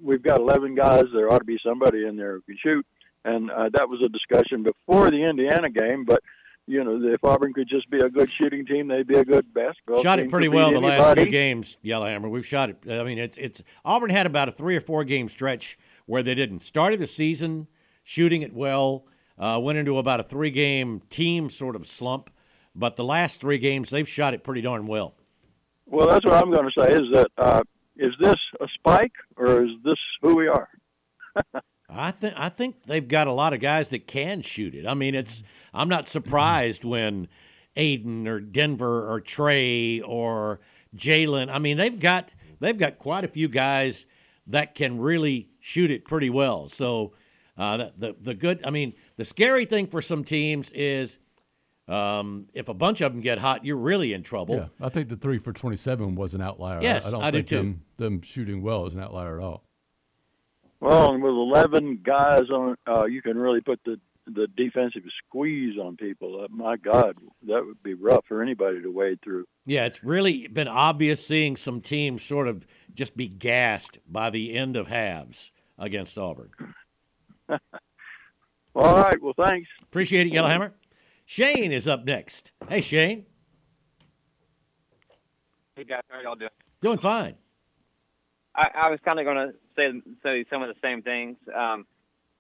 [0.03, 1.05] we've got 11 guys.
[1.13, 2.87] There ought to be somebody in there who can shoot,
[3.25, 6.05] and uh, that was a discussion before the Indiana game.
[6.07, 6.23] But
[6.69, 9.53] you know, if Auburn could just be a good shooting team, they'd be a good
[9.55, 10.03] basketball.
[10.03, 10.27] shot team.
[10.27, 12.29] it pretty well the last two games, Yellowhammer.
[12.29, 12.77] We've shot it.
[12.89, 16.35] I mean, it's it's Auburn had about a three or four game stretch where they
[16.35, 16.61] didn't.
[16.61, 17.69] Started the season
[18.03, 19.07] shooting it well,
[19.39, 22.31] uh, went into about a three game team sort of slump,
[22.75, 25.15] but the last three games they've shot it pretty darn well.
[25.87, 26.93] Well, that's what I'm going to say.
[26.93, 27.63] Is that uh,
[27.97, 30.69] is this a spike or is this who we are?
[31.91, 34.87] I think I think they've got a lot of guys that can shoot it.
[34.87, 37.29] I mean, it's I'm not surprised when
[37.77, 40.61] Aden or Denver or Tre or
[40.97, 41.49] Jaylin.
[41.51, 44.07] I mean, they've got they've got quite a few guys
[44.47, 46.69] that can really shoot it pretty well.
[46.69, 47.13] So
[47.57, 48.61] uh, the, the the good.
[48.65, 51.19] I mean, the scary thing for some teams is
[51.89, 54.57] um, if a bunch of them get hot, you're really in trouble.
[54.57, 56.81] Yeah, I think the three for 27 was an outlier.
[56.83, 57.57] Yes, I, I don't I do think too.
[57.57, 59.65] Them, them shooting well is an outlier at all.
[60.81, 65.79] Well, and with 11 guys on, uh, you can really put the the defensive squeeze
[65.79, 66.43] on people.
[66.43, 69.45] Uh, my God, that would be rough for anybody to wade through.
[69.67, 74.55] Yeah, it's really been obvious seeing some teams sort of just be gassed by the
[74.55, 75.53] end of halves.
[75.79, 76.51] against Auburn.
[77.49, 79.21] All right.
[79.23, 79.69] Well, thanks.
[79.83, 80.75] Appreciate it, Yellowhammer.
[81.25, 82.53] Shane is up next.
[82.69, 83.27] Hey, Shane.
[85.77, 86.51] Hey guys, how y'all doing?
[86.81, 87.37] Doing fine.
[88.57, 91.87] I, I was kind of going to say say some of the same things um,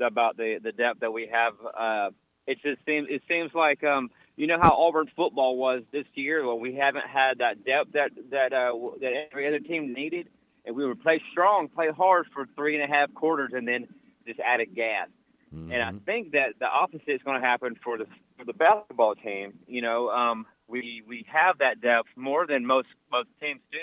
[0.01, 1.55] about the the depth that we have.
[1.79, 2.11] Uh,
[2.47, 6.47] it just seems it seems like um, you know how Auburn football was this year.
[6.47, 10.29] Well, we haven't had that depth that that uh, that every other team needed,
[10.65, 13.89] and we would play strong, play hard for three and a half quarters, and then
[14.27, 15.09] just added gas.
[15.55, 15.73] Mm-hmm.
[15.73, 18.07] And I think that the opposite is going to happen for the
[18.39, 19.55] for the basketball team.
[19.67, 23.79] You know, um, we we have that depth more than most most teams do,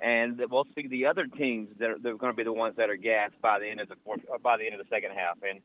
[0.00, 2.74] and we'll see the other teams that are, that are going to be the ones
[2.76, 5.12] that are gassed by the end of the fourth, by the end of the second
[5.12, 5.38] half.
[5.48, 5.60] And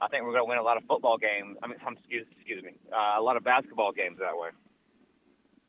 [0.00, 1.56] I think we're going to win a lot of football games.
[1.62, 4.50] I mean, excuse, excuse me, uh, a lot of basketball games that way.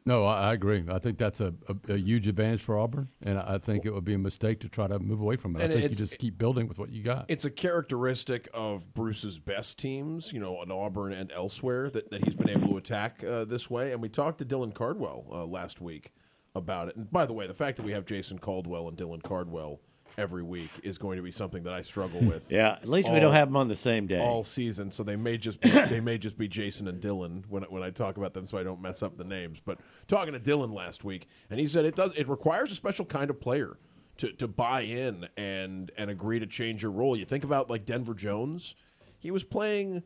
[0.08, 0.86] No, I, I agree.
[0.89, 4.06] I think that's a, a, a, huge advantage for Auburn, and I think it would
[4.06, 5.63] be a mistake to try to move away from it.
[5.63, 7.25] And I think you just keep building with what you got.
[7.27, 12.23] It's a characteristic of Bruce's best teams, you know, at Auburn and elsewhere, that, that
[12.23, 13.91] he's been able to attack uh, this way.
[13.91, 16.13] And we talked to Dylan Cardwell uh, last week
[16.58, 16.96] about it.
[16.96, 19.80] And by the way, the fact that we have Jason Caldwell and Dylan Cardwell
[20.17, 22.52] every week is going to be something that I struggle with.
[22.52, 24.91] yeah, at least all, we don't have them on the same day all season.
[24.91, 27.91] So they may just be, they may just be Jason and Dylan when when I
[27.91, 29.62] talk about them, so I don't mess up the names.
[29.63, 33.06] But talking to Dylan last week, and he said it does it requires a special
[33.06, 33.78] kind of player
[34.17, 37.15] to to buy in and and agree to change your role.
[37.15, 38.76] You think about like Denver Jones,
[39.17, 40.04] he was playing.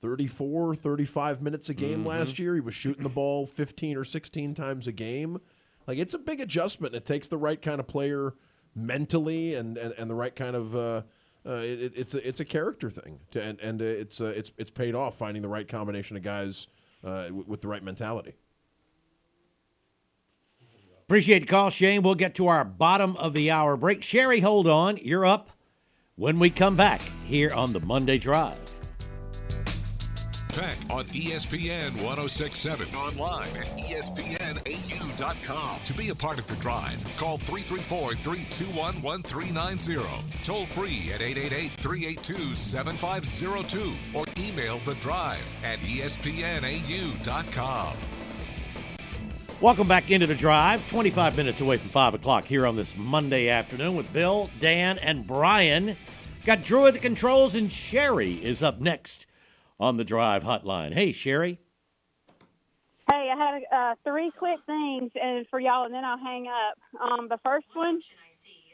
[0.00, 2.06] 34, 35 minutes a game mm-hmm.
[2.06, 2.54] last year.
[2.54, 5.40] He was shooting the ball 15 or 16 times a game.
[5.88, 6.94] Like, it's a big adjustment.
[6.94, 8.34] It takes the right kind of player
[8.76, 11.02] mentally and, and, and the right kind of uh,
[11.46, 14.52] uh, it, it's a it's a character thing to, and and uh, it's uh, it's
[14.58, 16.66] it's paid off finding the right combination of guys
[17.04, 18.34] uh, w- with the right mentality.
[21.06, 22.02] Appreciate the call, Shane.
[22.02, 24.02] We'll get to our bottom of the hour break.
[24.02, 24.98] Sherry, hold on.
[24.98, 25.48] You're up
[26.16, 28.77] when we come back here on the Monday Drive.
[30.58, 32.92] Peck on ESPN 1067.
[32.92, 34.20] Online at ESPNAU.com.
[35.84, 40.42] To be a part of the drive, call 334 321 1390.
[40.42, 46.36] Toll free at 888 382 7502 or email the drive at ESPNAU.com.
[49.60, 50.84] Welcome back into the drive.
[50.90, 55.24] 25 minutes away from 5 o'clock here on this Monday afternoon with Bill, Dan, and
[55.24, 55.96] Bryan.
[56.44, 59.28] Got Drew at the controls, and Sherry is up next
[59.80, 60.92] on the drive hotline.
[60.92, 61.58] Hey, Sherry.
[63.10, 67.00] Hey, I had uh, three quick things and for y'all, and then I'll hang up.
[67.00, 68.00] Um, the first one,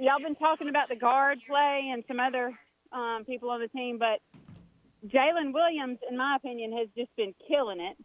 [0.01, 2.53] y'all been talking about the guard play and some other
[2.93, 4.21] um, people on the team, but
[5.07, 7.97] Jaylin Williams, in my opinion, has just been killing it.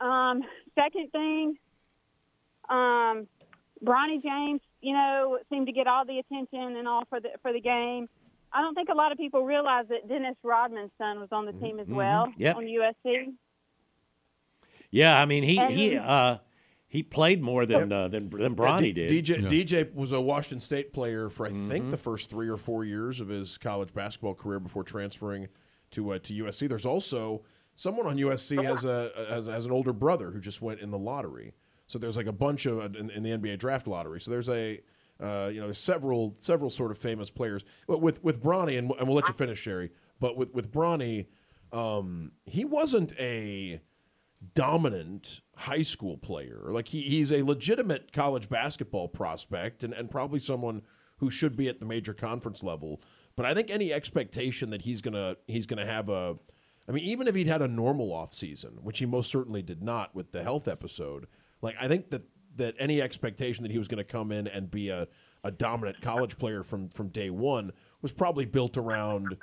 [0.00, 0.42] Um,
[0.74, 1.56] second thing,
[2.68, 3.26] um,
[3.82, 7.52] Bronny James, you know, seemed to get all the attention and all for the for
[7.52, 8.08] the game.
[8.54, 11.52] I don't think a lot of people realize that Dennis Rodman's son was on the
[11.52, 11.96] team as mm-hmm.
[11.96, 12.56] well yep.
[12.56, 13.34] on USC.
[14.90, 16.38] Yeah, I mean he and he uh,
[16.86, 19.10] he played more than uh, than than Bronny did.
[19.10, 19.48] DJ yeah.
[19.48, 21.68] DJ was a Washington State player for I mm-hmm.
[21.68, 25.48] think the first three or four years of his college basketball career before transferring
[25.90, 26.68] to uh, to USC.
[26.68, 27.42] There's also
[27.74, 30.98] someone on USC has a has, has, an older brother who just went in the
[30.98, 31.54] lottery.
[31.88, 34.20] So there's like a bunch of in, in the NBA draft lottery.
[34.20, 34.80] So there's a
[35.20, 37.64] uh, you know, there's several several sort of famous players.
[37.86, 39.90] But with with Bronny, and, and we'll let you finish, Sherry.
[40.20, 41.26] But with with Bronny,
[41.72, 43.80] um, he wasn't a
[44.54, 46.66] dominant high school player.
[46.68, 50.82] Like he, he's a legitimate college basketball prospect, and, and probably someone
[51.18, 53.00] who should be at the major conference level.
[53.36, 56.36] But I think any expectation that he's gonna he's gonna have a
[56.88, 59.82] I mean, even if he'd had a normal off season, which he most certainly did
[59.82, 61.26] not with the health episode,
[61.62, 62.22] like I think that
[62.56, 65.08] that any expectation that he was going to come in and be a,
[65.42, 69.36] a dominant college player from from day one was probably built around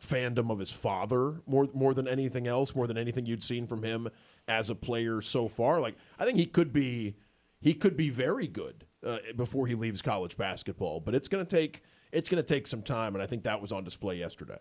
[0.00, 3.82] fandom of his father more more than anything else, more than anything you'd seen from
[3.82, 4.08] him
[4.46, 5.80] as a player so far.
[5.80, 7.16] Like I think he could be
[7.60, 11.56] he could be very good uh, before he leaves college basketball, but it's going to
[11.56, 14.58] take it's going to take some time, and I think that was on display yesterday.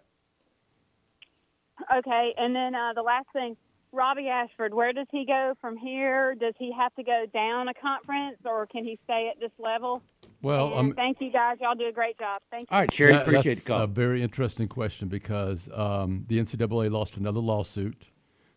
[1.96, 3.56] Okay, and then uh, the last thing,
[3.92, 6.36] Robbie Ashford, where does he go from here?
[6.36, 10.02] Does he have to go down a conference or can he stay at this level?
[10.42, 11.58] Well, um, thank you guys.
[11.62, 12.42] Y'all do a great job.
[12.52, 12.76] Thank you.
[12.76, 13.82] All right, Sherry, that, appreciate the call.
[13.82, 18.10] A very interesting question because um, the NCAA lost another lawsuit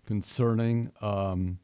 [0.06, 1.58] concerning um,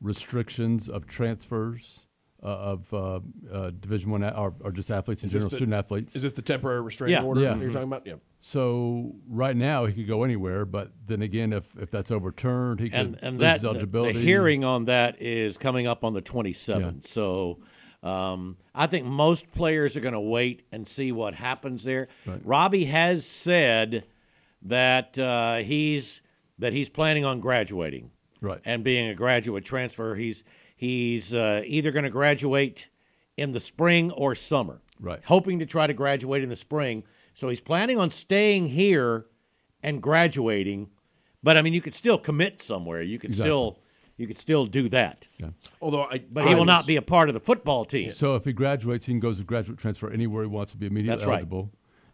[0.00, 2.01] restrictions of transfers
[2.42, 3.20] uh, of uh,
[3.52, 6.16] uh, Division One or, or, just athletes in general, the, student athletes.
[6.16, 7.22] Is this the temporary restraining yeah.
[7.22, 7.56] order yeah.
[7.56, 8.06] you're talking about?
[8.06, 8.14] Yeah.
[8.40, 12.90] So right now he could go anywhere, but then again, if, if that's overturned, he
[12.92, 14.14] and, could and lose that, eligibility.
[14.14, 16.80] The, the hearing on that is coming up on the 27th.
[16.80, 16.90] Yeah.
[17.02, 17.60] So
[18.02, 22.08] Um, I think most players are going to wait and see what happens there.
[22.26, 22.40] Right.
[22.44, 24.04] Robbie has said
[24.62, 26.22] that uh, he's
[26.58, 28.60] that he's planning on graduating Right.
[28.64, 30.16] and being a graduate transfer.
[30.16, 30.42] He's
[30.82, 32.88] he's uh, either going to graduate
[33.36, 34.82] in the spring or summer.
[34.98, 35.20] Right.
[35.24, 37.04] Hoping to try to graduate in the spring.
[37.34, 39.26] So he's planning on staying here
[39.80, 40.90] and graduating.
[41.40, 43.00] But I mean, you could still commit somewhere.
[43.00, 43.48] You could Exactly.
[43.48, 43.78] still
[44.16, 45.28] you could still do that.
[45.38, 45.50] Yeah.
[45.80, 48.12] Although I, But he will not be a part of the football team.
[48.12, 50.86] So if he graduates, he can go to graduate transfer anywhere he wants to be
[50.86, 51.48] immediately That's right.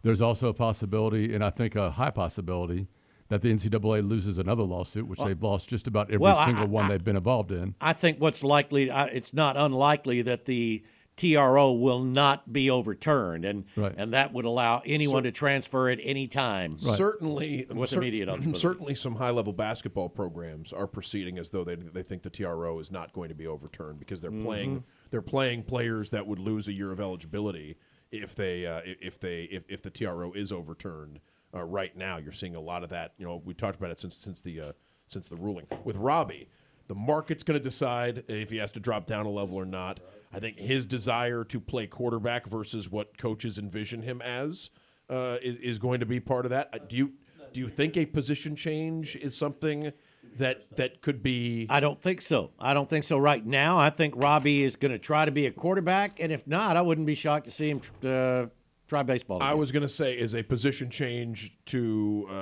[0.01, 2.87] There's also a possibility, and I think a high possibility,
[3.29, 6.67] that the NCAA loses another lawsuit, which they've lost just about every Well, single I-
[6.67, 7.75] one I- they've been involved in.
[7.79, 10.83] I think what's likely, I- it's not unlikely that the
[11.15, 13.93] TRO will not be overturned, and Right.
[13.97, 16.79] and that would allow anyone to transfer at any time.
[16.79, 22.03] certainly With immediate certainly some high level basketball programs are proceeding as though they, they
[22.03, 24.45] think the TRO is not going to be overturned because they're Mm-hmm.
[24.45, 27.75] playing they're playing players that would lose a year of eligibility
[28.11, 31.19] if they uh, if they if, if the TRO is overturned.
[31.53, 33.13] Uh, right now, you're seeing a lot of that.
[33.17, 34.71] You know, we talked about it since since the uh,
[35.07, 36.47] since the ruling with Robbie.
[36.87, 39.99] The market's going to decide if he has to drop down a level or not.
[40.33, 44.69] I think his desire to play quarterback versus what coaches envision him as
[45.09, 46.69] uh, is, is going to be part of that.
[46.73, 47.13] Uh, Do you
[47.53, 49.91] do you think a position change is something
[50.37, 51.65] that that could be?
[51.69, 52.51] I don't think so.
[52.59, 53.77] I don't think so right now.
[53.79, 56.81] I think Robbie is going to try to be a quarterback, and if not, I
[56.81, 58.47] wouldn't be shocked to see him uh,
[58.89, 59.41] try baseball.
[59.41, 62.33] I was going to say is a position change to uh,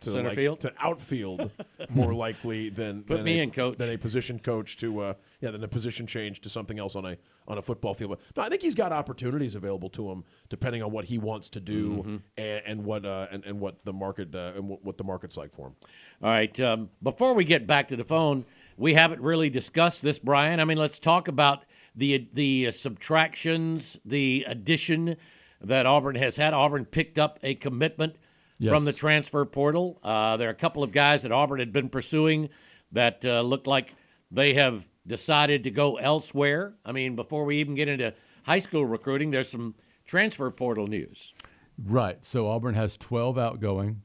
[0.00, 0.60] to Center like- field?
[0.60, 1.50] to outfield
[1.90, 3.76] more likely than Put than me a, in, coach.
[3.76, 7.04] than a position coach to uh, yeah than a position change to something else on
[7.04, 7.16] a
[7.48, 8.10] on a football field.
[8.34, 11.50] But no, I think he's got opportunities available to him depending on what he wants
[11.50, 12.16] to do Mm-hmm.
[12.38, 15.36] and, and what uh, and, and what the market uh, and what, what the market's
[15.36, 15.74] like for him.
[16.22, 16.58] All right.
[16.60, 18.44] Um, before we get back to the phone,
[18.76, 20.60] we haven't really discussed this, Bryan.
[20.60, 25.16] I mean, let's talk about the the uh, subtractions, the addition
[25.60, 26.54] that Auburn has had.
[26.54, 28.16] Auburn picked up a commitment
[28.58, 28.72] Yes.
[28.72, 29.98] from the transfer portal.
[30.02, 32.48] Uh, there are a couple of guys that Auburn had been pursuing
[32.90, 33.94] that uh, looked like
[34.30, 36.74] they have decided to go elsewhere.
[36.82, 38.14] I mean, before we even get into
[38.46, 39.74] high school recruiting, there's some
[40.06, 41.34] transfer portal news.
[41.78, 42.24] Right.
[42.24, 44.00] So Auburn has 12 outgoing.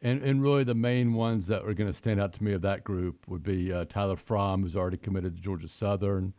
[0.00, 2.62] And, and really, the main ones that are going to stand out to me of
[2.62, 6.32] that group would be uh, Tyler Fromm, who's already committed to Georgia Southern,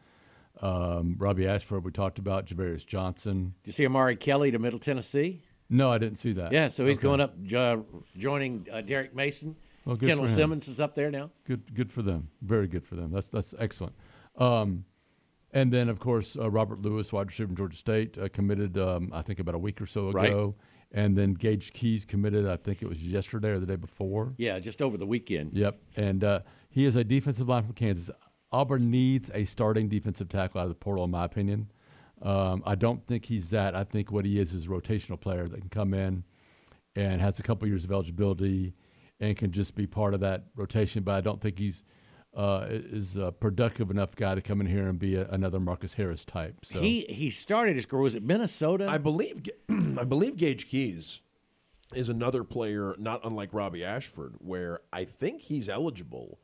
[0.61, 3.53] um, Robbie Ashford, we talked about, Javarius Johnson.
[3.63, 5.43] Do you see Amari Kelly to Middle Tennessee?
[5.69, 6.51] No, I didn't see that.
[6.53, 7.03] Yeah, so he's Okay.
[7.07, 7.77] going up, uh,
[8.17, 9.55] joining uh, Derek Mason.
[9.85, 10.27] Well, good Kendall.
[10.27, 11.31] Simmons is up there now.
[11.45, 12.29] Good, good for them.
[12.41, 13.11] Very good for them.
[13.11, 13.95] That's that's excellent.
[14.37, 14.85] Um,
[15.53, 19.11] and then, of course, uh, Robert Lewis, wide receiver from Georgia State, uh, committed, um,
[19.13, 20.29] I think, about a week or so Right.
[20.29, 20.55] ago.
[20.91, 24.33] And then Gage Keys committed, I think it was yesterday or the day before.
[24.37, 25.51] Yeah, just over the weekend.
[25.53, 25.79] Yep.
[25.97, 26.39] And uh,
[26.69, 28.09] he is a defensive line from Kansas.
[28.51, 31.71] Auburn needs a starting defensive tackle out of the portal, in my opinion.
[32.21, 33.75] Um, I don't think he's that.
[33.75, 36.23] I think what he is is a rotational player that can come in
[36.95, 38.73] and has a couple years of eligibility
[39.19, 41.03] and can just be part of that rotation.
[41.03, 41.83] But I don't think he's
[42.35, 45.95] uh, is a productive enough guy to come in here and be a, another Marcus
[45.95, 46.55] Harris type.
[46.63, 48.87] So He he started his career was it Minnesota?
[48.87, 51.21] I believe I believe Gage Keys
[51.95, 56.39] is another player not unlike Robbie Ashford, where I think he's eligible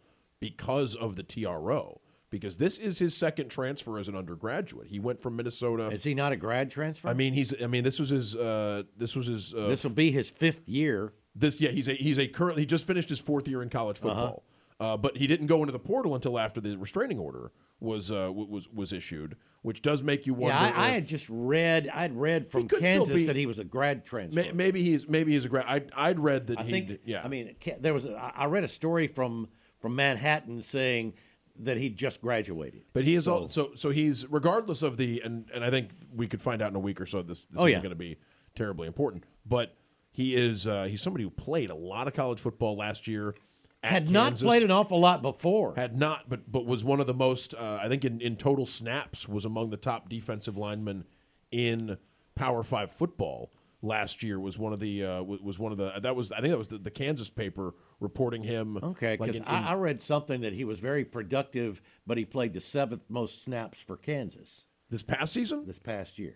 [0.49, 1.99] because of the TRO.
[2.29, 4.88] Because this is his second transfer as an undergraduate.
[4.88, 5.88] He went from Minnesota.
[5.88, 7.08] is he not a grad transfer?
[7.08, 7.53] I mean, he's.
[7.62, 8.36] I mean, this was his.
[8.36, 9.53] Uh, this was his.
[9.53, 11.13] Uh, this will be his fifth year.
[11.36, 13.97] this yeah he's a he's a current he just finished his fourth year in college
[14.03, 14.10] Uh-huh.
[14.13, 14.43] football
[14.79, 18.32] uh but he didn't go into the portal until after the restraining order was uh
[18.34, 21.88] was was issued which does make you wonder Yeah, I, I had just read.
[21.93, 24.41] I'd read from Kansas be- that he was a grad transfer.
[24.41, 26.99] may, maybe he's maybe he's a grad I'd, I'd read that I he think.
[27.06, 28.06] yeah I mean, there was.
[28.08, 29.47] A, I I read a story from
[29.84, 31.13] from Manhattan saying
[31.60, 32.84] that he just graduated.
[32.93, 35.89] but he is So- all, so so he's regardless of the and and I think
[36.15, 37.96] we could find out in a week or so this this Oh, isn't going to
[37.96, 38.17] be
[38.56, 39.76] terribly important but
[40.12, 43.36] he is uh he's somebody who played a lot of college football last year
[43.84, 45.74] at Had not played an awful lot before.
[45.76, 47.54] Had not, but but was one of the most.
[47.54, 51.04] Uh, I think in, in total snaps was among the top defensive linemen
[51.52, 51.98] in
[52.34, 54.39] Power Five football last year.
[54.39, 56.58] Was one of the uh, was was one of the that was I think that
[56.58, 58.78] was the, the Kansas paper reporting him.
[58.78, 62.26] Okay, because in- in- I, I read something that he was very productive, but he
[62.26, 65.66] played the seventh most snaps for Kansas this past season.
[65.66, 66.36] this past year.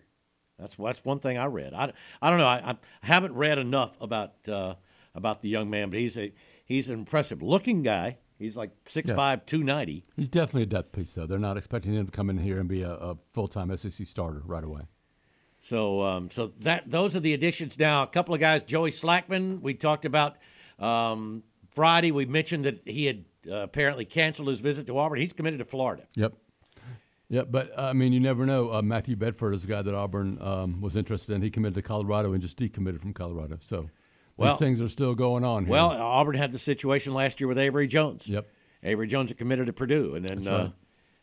[0.58, 1.72] That's that's one thing I read.
[1.74, 2.48] I, I don't know.
[2.48, 4.74] I, I haven't read enough about uh,
[5.14, 6.32] about the young man, but he's a
[6.64, 8.18] he's an impressive looking guy.
[8.40, 10.04] He's like 6'5", 290.
[10.14, 11.26] he's definitely a depth piece, though.
[11.26, 14.06] They're not expecting him to come in here and be a, a full time SEC
[14.06, 14.82] starter right away.
[15.58, 17.78] So um, so that those are the additions.
[17.78, 18.62] Now a couple of guys.
[18.62, 19.60] Joey Slackman.
[19.60, 20.36] We talked about
[20.78, 21.42] um,
[21.78, 22.10] Friday.
[22.10, 25.20] We mentioned that he had uh, apparently canceled his visit to Auburn.
[25.20, 26.02] He's committed to Florida.
[26.16, 26.32] Yep.
[27.28, 28.72] Yeah, but uh, I mean, you never know.
[28.72, 31.42] Uh, Matthew Bedford is a guy that Auburn um, was interested in.
[31.42, 33.58] He committed to Colorado and just decommitted from Colorado.
[33.62, 33.88] So
[34.36, 35.66] Well- these things are still going on.
[35.66, 35.70] Here.
[35.72, 38.28] Well, Auburn had the situation last year with Avery Jones.
[38.28, 38.48] Yep.
[38.82, 40.70] Avery Jones had committed to Purdue, and then uh,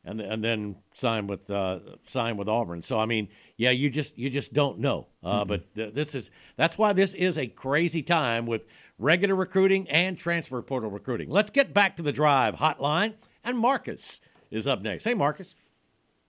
[0.06, 2.82] and and then signed with uh, signed with Auburn.
[2.82, 3.28] So I mean,
[3.58, 5.08] yeah, you just you just don't know.
[5.22, 8.66] Uh, But th- this is that's why this is a crazy time with
[8.98, 11.30] regular recruiting and transfer portal recruiting.
[11.30, 14.22] Let's get back to the drive hotline, and Marcus
[14.52, 15.04] is up next.
[15.04, 15.56] Hey, Marcus,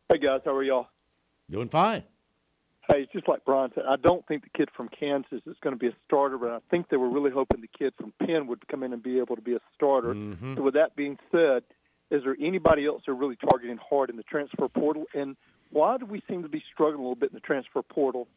[0.09, 0.87] Hey guys, how are y'all?
[1.51, 2.05] doing fine.
[2.89, 3.85] Hey, it's just like Bryan said.
[3.89, 6.59] I don't think the kid from Kansas is going to be a starter, but I
[6.71, 9.35] think they were really hoping the kid from Penn would come in and be able
[9.35, 10.15] to be a starter.
[10.15, 10.55] Mm-hmm.
[10.55, 11.65] So with that being said,
[12.13, 15.07] is there anybody else they're really targeting hard in the transfer portal?
[15.13, 15.37] And
[15.71, 18.29] why do we seem to be struggling a little bit in the transfer portal?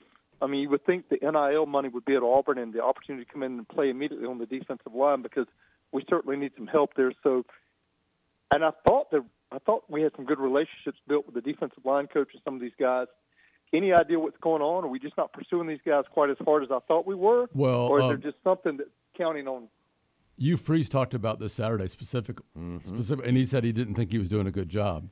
[0.41, 3.25] I mean, you would think the NIL money would be at Auburn and the opportunity
[3.25, 5.47] to come in and play immediately on the defensive line because
[5.91, 7.11] we certainly need some help there.
[7.23, 7.45] So,
[8.51, 11.83] and I thought that I thought we had some good relationships built with the defensive
[11.83, 13.07] line coach and some of these guys.
[13.73, 14.83] Any idea what's going on?
[14.83, 17.47] Are we just not pursuing these guys quite as hard as I thought we were?
[17.53, 19.67] Well, or is uh, there just something that's counting on?
[20.37, 22.39] Hugh Freeze talked about this Saturday specific,
[22.85, 25.09] specific, and he said he didn't think he was doing a good job.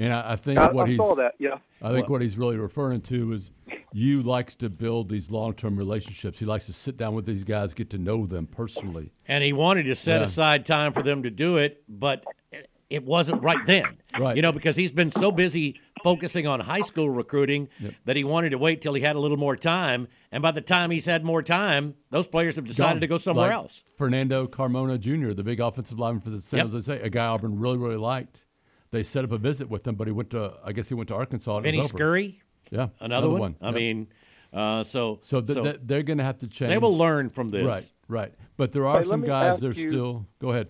[0.00, 1.34] And I, I think I, what I he's saw that.
[1.38, 1.58] Yeah.
[1.82, 3.50] I think what he's really referring to is
[3.92, 6.38] you likes to build these long-term relationships.
[6.38, 9.12] He likes to sit down with these guys, get to know them personally.
[9.28, 10.24] And he wanted to set Yeah.
[10.24, 12.24] aside time for them to do it, but
[12.88, 13.98] it wasn't right then.
[14.18, 14.36] Right.
[14.36, 17.68] You know, because he's been so busy focusing on high school recruiting
[18.06, 20.08] that he wanted to wait till he had a little more time.
[20.32, 23.00] And by the time he's had more time, those players have decided Gone.
[23.02, 23.84] to go somewhere Like else.
[23.98, 26.66] Fernando Carmona Jr., the big offensive lineman for the San Yep.
[26.68, 28.44] Jose State, a guy Auburn really, really liked.
[28.92, 31.08] They set up a visit with him, but he went to, I guess he went
[31.10, 31.56] to Arkansas.
[31.58, 31.88] and it Vinny was.
[31.88, 33.54] Scurry, yeah, another, one.
[33.60, 33.74] I Yep.
[33.74, 34.08] mean,
[34.52, 36.70] uh, so so, th- so th- they're going to have to change.
[36.70, 37.64] they will learn from this.
[37.64, 38.34] Right, right.
[38.56, 39.52] But there are Hey, some guys.
[39.54, 40.26] ask They're you- still.
[40.40, 40.68] Go ahead.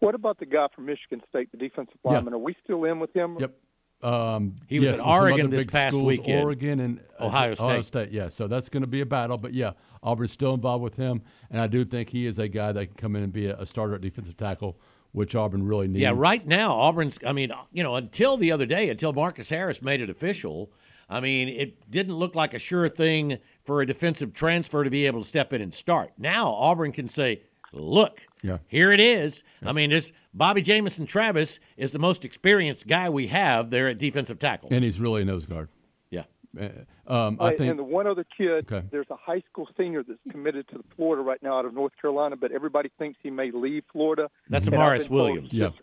[0.00, 2.12] What about the guy from Michigan State, the defensive Yeah.
[2.12, 2.34] lineman?
[2.34, 3.36] Are we still in with him?
[3.38, 3.54] Yep.
[4.02, 6.42] Um, He was yes, at Oregon this past schools, weekend.
[6.42, 7.84] Oregon and uh, Ohio Ohio State.
[7.84, 8.28] State, yeah.
[8.28, 9.36] So that's going to be a battle.
[9.36, 9.72] But yeah,
[10.02, 11.20] Auburn's still involved with him,
[11.50, 13.58] and I do think he is a guy that can come in and be a,
[13.58, 14.80] a starter at defensive tackle,
[15.12, 16.00] which Auburn really needs.
[16.02, 17.18] Yeah, right now Auburn's.
[17.26, 20.70] I mean, you know, until the other day, until Marcus Harris made it official,
[21.08, 25.06] I mean, it didn't look like a sure thing for a defensive transfer to be
[25.06, 26.12] able to step in and start.
[26.18, 27.42] Now Auburn can say,
[27.72, 28.58] "Look, Yeah.
[28.68, 33.26] here it is." I mean, this Bobby Jamison Travis is the most experienced guy we
[33.28, 34.68] have there at defensive tackle.
[34.72, 35.68] and he's really a nose guard.
[36.10, 36.24] yeah,
[36.60, 36.68] Uh,
[37.10, 38.86] Um, I think and the one other kid, Okay.
[38.90, 42.36] there's a high school senior that's committed to Florida right now out of North Carolina,
[42.36, 44.30] but everybody thinks he may leave Florida.
[44.48, 45.52] That's And I've Amaris Williams.
[45.52, 45.68] he's Yeah.
[45.68, 45.80] just-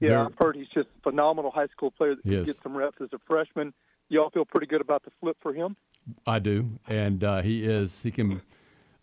[0.00, 2.56] Yeah, They're- I've heard he's just a phenomenal high school player that He can get
[2.62, 3.72] some reps as a freshman.
[4.08, 5.76] Y'all feel pretty good about the flip for him?
[6.26, 8.02] I do, and uh, he is.
[8.02, 8.42] He can.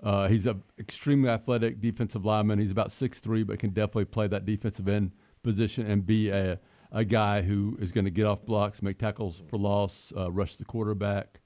[0.04, 2.60] Uh, he's an extremely athletic defensive lineman.
[2.60, 5.12] He's about six three, but can definitely play that defensive end
[5.44, 6.60] position and be a
[6.92, 10.58] a guy who is going to get off blocks, make tackles for loss, uh, rush
[10.58, 11.40] the quarterback,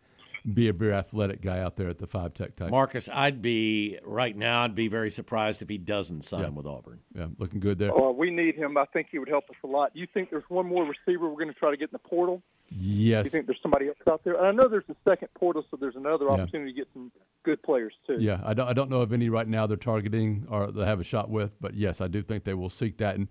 [0.54, 2.70] be a very athletic guy out there at the five tech type.
[2.70, 4.64] Marcus, I'd be right now.
[4.64, 7.00] I'd be very surprised if he doesn't sign with Auburn.
[7.16, 7.96] Yeah, looking good there.
[7.98, 8.78] Uh, we need him.
[8.78, 9.92] I think he would help us a lot.
[9.96, 12.44] You think there's one more receiver we're going to try to get in the portal?
[12.70, 13.26] Do Yes.
[13.26, 14.34] you think there's somebody else out there?
[14.36, 16.32] And I know there's a second portal, so there's another Yeah.
[16.32, 17.12] opportunity to get some
[17.44, 18.18] good players too.
[18.20, 21.00] Yeah, I don't, I don't know of any right now they're targeting or they have
[21.00, 23.16] a shot with, but yes, I do think they will seek that.
[23.16, 23.28] And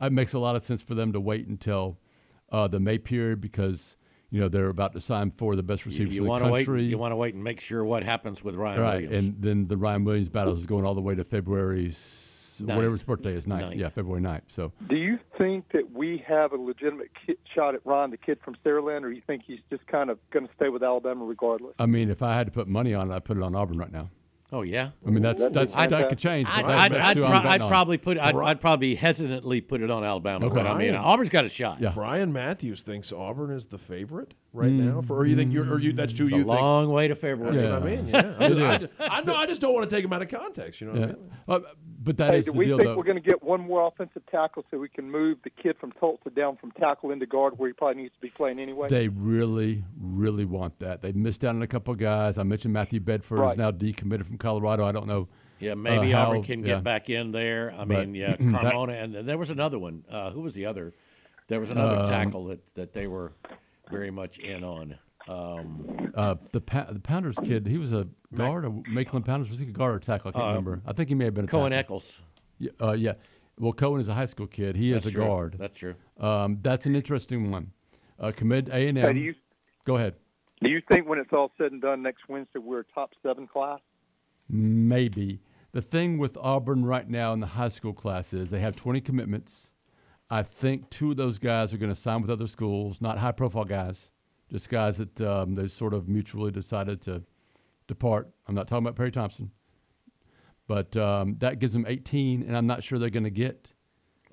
[0.00, 1.98] it makes a lot of sense for them to wait until
[2.50, 3.97] uh, the May period because,
[4.30, 6.30] you know, they're about to sign four of the best You, receivers you in the
[6.30, 6.68] want to wait.
[6.68, 9.28] You want to wait and make sure what happens with Ryan right, Williams.
[9.28, 12.60] and then the Ryan Williams battle is going all the way to February, Ninth.
[12.60, 13.60] whatever his birthday is, 9th.
[13.60, 13.74] Ninth.
[13.76, 14.42] Yeah, February 9th.
[14.48, 18.38] So Do you think that we have a legitimate kid, shot at Ron, the kid
[18.44, 21.74] from Saraland, or you think he's just kind of going to stay with Alabama regardless?
[21.78, 23.78] I mean, if I had to put money on it, I'd put it on Auburn
[23.78, 24.10] right now.
[24.50, 24.90] Oh yeah.
[25.06, 26.48] I mean, that's That'd that's that could change.
[26.50, 28.18] I'd, I'd, I'd, pro- I'd probably put.
[28.18, 30.46] I'd, I'd probably hesitantly put it on Alabama.
[30.46, 30.54] Okay.
[30.54, 31.80] But I mean, Auburn's got a shot.
[31.80, 31.90] Yeah.
[31.90, 35.00] Bryan Matthews thinks Auburn is the favorite right now.
[35.02, 36.60] For or you think you're or you that's who It's you a think.
[36.60, 37.52] long way to February.
[37.56, 37.78] That's Yeah.
[37.78, 38.08] what I mean.
[38.08, 38.94] Yeah, I, It I, is.
[38.98, 39.34] I know.
[39.36, 40.80] I just don't want to take him out of context.
[40.80, 41.30] You know what I mean?
[41.48, 41.60] Uh,
[42.00, 42.96] but that Hey, is do the we deal, think though.
[42.96, 45.92] we're going to get one more offensive tackle so we can move the kid from
[45.92, 48.88] Tulsa down from tackle into guard where he probably needs to be playing anyway?
[48.88, 51.02] They really, really want that.
[51.02, 52.38] They've missed out on a couple of guys.
[52.38, 53.50] I mentioned Matthew Bedford Right.
[53.52, 54.84] is now decommitted from Colorado.
[54.84, 55.28] I don't know.
[55.60, 56.76] Yeah, maybe uh, Auburn can yeah.
[56.76, 57.72] get back in there.
[57.72, 60.04] I But mean, yeah, that- Carmona, and there was another one.
[60.08, 60.94] Uh, who was the other?
[61.48, 63.32] There was another Um, tackle that, that they were
[63.90, 64.98] very much in on.
[65.28, 69.50] Um, Uh, the pa- the Pounders kid, he was a guard, or Maitland Pounders.
[69.50, 70.30] Was he a guard or tackle?
[70.30, 70.80] I can't remember.
[70.86, 71.96] I think he may have been a Uh, Cohen tackle.
[71.96, 72.22] Eccles.
[72.58, 73.12] Yeah, uh, yeah.
[73.58, 74.76] Well, Cohen is a high school kid.
[74.76, 75.24] He That's is a true.
[75.26, 75.56] guard.
[75.58, 75.94] That's true.
[76.18, 77.72] Um, that's an interesting one.
[78.18, 79.34] Uh, commit A and M.
[79.84, 80.14] Go ahead.
[80.62, 83.46] do you think when it's all said and done next Wednesday we're a top seven
[83.46, 83.80] class?
[84.48, 85.40] Maybe.
[85.72, 89.00] The thing with Auburn right now in the high school class is they have 20
[89.00, 89.70] commitments.
[90.30, 93.32] I think two of those guys are going to sign with other schools, not high
[93.32, 94.10] profile guys,
[94.50, 97.22] just guys that um, they sort of mutually decided to
[97.86, 98.30] depart.
[98.46, 99.50] I'm not talking about Perry Thompson,
[100.66, 103.72] but um, that gives them 18, and I'm not sure they're going to get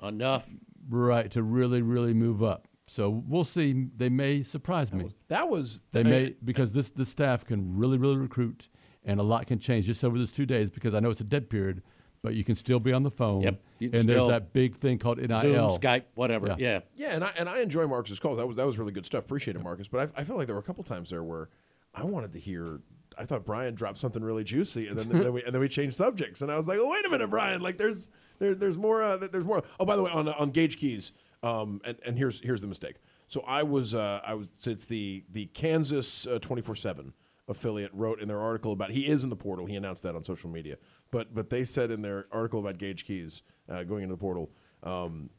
[0.04, 0.50] enough
[0.89, 2.68] right to really, really move up.
[2.88, 3.88] So we'll see.
[3.96, 5.16] They may surprise me.
[5.30, 8.70] That was They may because this this staff can really, really recruit,
[9.04, 10.70] and a lot can change just over those two days.
[10.70, 11.82] Because I know it's a dead period,
[12.22, 13.41] but you can still be on the phone.
[13.41, 13.62] Yep.
[13.80, 15.39] You And there's that big thing called NIL.
[15.39, 16.47] Zoom, Skype, whatever.
[16.47, 16.55] Yeah.
[16.57, 16.80] Yeah.
[16.95, 18.38] Yeah, and I and I enjoy Marcus's calls.
[18.38, 19.23] That was that was really good stuff.
[19.23, 19.88] Appreciate it, Marcus.
[19.88, 21.49] But I, I felt like there were a couple times there where
[21.93, 22.82] I wanted to hear.
[23.17, 25.95] I thought Bryan dropped something really juicy, and then, then we and then we changed
[25.95, 27.61] subjects, and I was like, oh, wait a minute, Bryan.
[27.61, 28.09] Like there's
[28.39, 29.01] there, there's more.
[29.03, 29.63] Uh, there's more.
[29.80, 31.11] Oh, by the way, on on Gage Keys.
[31.43, 32.95] Um, and, and here's here's the mistake.
[33.28, 37.13] So I was uh, I was so it's the the Kansas twenty four seven
[37.47, 39.65] affiliate wrote in their article about he is in the portal.
[39.65, 40.78] He announced that on social media,
[41.11, 44.49] but but they said in their article about Gage Keys uh, going into the portal.
[44.84, 45.30] Um,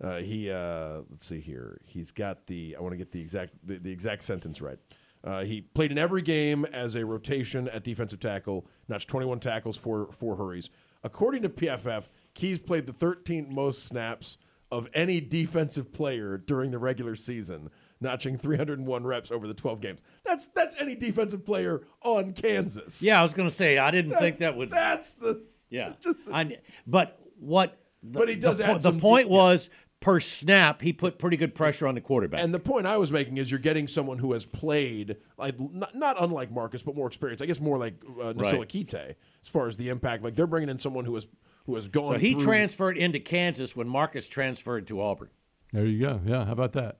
[0.00, 1.80] uh, he uh, let's see here.
[1.86, 2.76] He's got the.
[2.78, 4.78] I want to get the exact the, the exact sentence right.
[5.22, 8.66] Uh, he played in every game as a rotation at defensive tackle.
[8.88, 10.68] Notched 21 tackles, four four hurries.
[11.02, 14.38] According to PFF, Keys played the 13th most snaps
[14.70, 17.70] of any defensive player during the regular season,
[18.00, 20.02] notching 301 reps over the 12 games.
[20.24, 23.02] That's that's any defensive player on Kansas.
[23.02, 24.70] Yeah, I was going to say I didn't think that would.
[24.70, 25.92] That's the Yeah.
[26.02, 27.78] just the- I, but what?
[28.02, 29.70] The, But he does the, add po- the some- point was
[30.00, 32.40] per snap, he put pretty good pressure on the quarterback.
[32.42, 35.94] And the point I was making is you're getting someone who has played, like not,
[35.94, 37.40] not unlike Marcus, but more experience.
[37.40, 38.68] I guess more like uh, Nasila Right.
[38.68, 40.22] Kite as far as the impact.
[40.22, 41.26] Like they're bringing in someone who has
[41.66, 42.12] who has gone.
[42.14, 45.30] so he through- transferred into Kansas when Marcus transferred to Auburn.
[45.72, 46.20] There you go.
[46.26, 46.98] Yeah, how about that?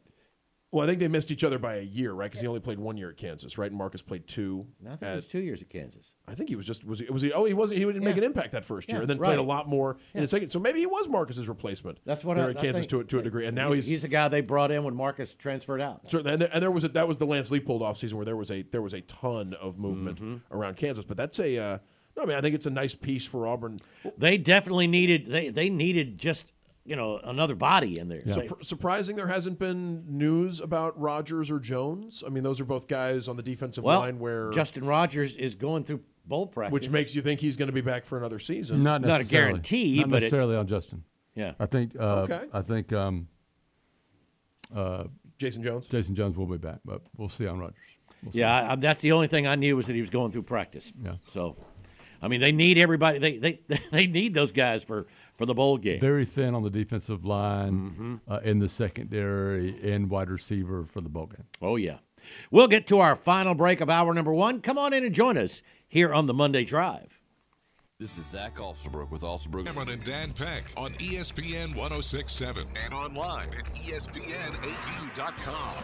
[0.75, 2.27] Well, I think they missed each other by a year, right?
[2.29, 3.71] Because he only played one year at Kansas, right?
[3.71, 4.67] And Marcus played two.
[4.85, 6.17] I think it was two years at Kansas.
[6.27, 8.17] I think he was just was he was he oh he wasn't he didn't make
[8.17, 9.29] an impact that first year Yeah, and then right.
[9.29, 10.49] played a lot more in the second.
[10.51, 11.99] So maybe he was Marcus's replacement.
[12.05, 14.03] That's what I, at I Kansas to a, to a degree, and now he's, he's
[14.03, 16.11] the guy they brought in when Marcus transferred out.
[16.11, 18.37] Certainly, and there, and there was a, that was the Lance Leipold offseason where there
[18.37, 20.57] was a there was a ton of movement Mm-hmm.
[20.57, 21.05] around Kansas.
[21.05, 21.79] But that's a uh,
[22.17, 23.79] no, I mean I think it's a nice piece for Auburn.
[24.19, 26.53] They definitely needed they they needed just
[26.85, 28.21] you know another body in there.
[28.23, 32.23] Surp- surprising there hasn't been news about Rogers or Jones.
[32.27, 35.55] I mean, those are both guys on the defensive well, line where Justin Rogers is
[35.55, 38.39] going through bowl practice, which makes you think he's going to be back for another
[38.39, 38.83] season.
[38.83, 41.05] Not Not a guarantee, Not but it- necessarily on Justin.
[41.35, 41.53] yeah.
[41.59, 41.95] I think.
[41.99, 42.41] Uh, Okay.
[42.53, 43.29] I think um,
[45.39, 45.87] Jayson Jones.
[45.89, 47.77] Jayson Jones will be back, but we'll see on Rogers.
[48.23, 48.33] We'll.
[48.35, 50.43] Yeah, I, I- that's the only thing I knew was that he was going through
[50.45, 50.93] practice.
[50.99, 51.15] Yeah.
[51.27, 51.57] So,
[52.25, 53.19] I mean, they need everybody.
[53.19, 53.61] They they
[53.91, 55.07] they need those guys for
[55.37, 56.01] for the bowl game.
[56.01, 58.15] Very thin on the defensive line, Mm-hmm.
[58.29, 61.45] uh, in the secondary, and wide receiver for the bowl game.
[61.61, 61.99] Oh yeah.
[62.51, 64.61] We'll get to our final break of hour number one.
[64.63, 67.21] Come on in and join us here on the Monday Drive.
[68.05, 69.65] This is Zach Alsterbrook with Alsterbrook.
[69.65, 74.25] Cameron and Dan Peck on ESPN 1067 and online at ESPNAU.com.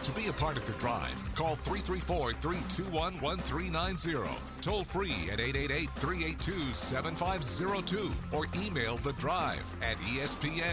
[0.03, 4.29] To be a part of the drive, call 334 321 1390.
[4.61, 10.71] Toll free at 888 382 7502 or email the drive at ESPNAU.com.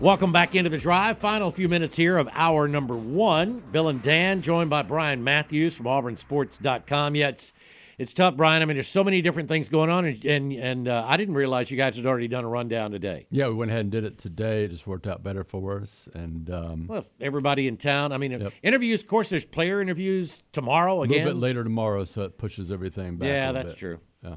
[0.00, 1.18] Welcome back into the drive.
[1.18, 3.62] Final few minutes here of hour number one.
[3.70, 7.14] Bill and Dan, joined by Bryan Matthews from AuburnSports.com.
[7.16, 7.52] Yeah, it's,
[7.98, 8.62] it's tough, Bryan.
[8.62, 11.34] I mean, there's so many different things going on, and and, and uh, I didn't
[11.34, 13.26] realize you guys had already done a rundown today.
[13.30, 14.64] Yeah, we went ahead and did it today.
[14.64, 18.12] It just worked out better for us, and um, Well, everybody in town.
[18.12, 18.54] I mean, Yep.
[18.62, 19.02] interviews.
[19.02, 21.16] Of course, there's player interviews tomorrow again.
[21.16, 23.28] a little bit later tomorrow, so it pushes everything back.
[23.28, 23.76] Yeah, that's bit.
[23.76, 24.00] true.
[24.24, 24.36] Yeah.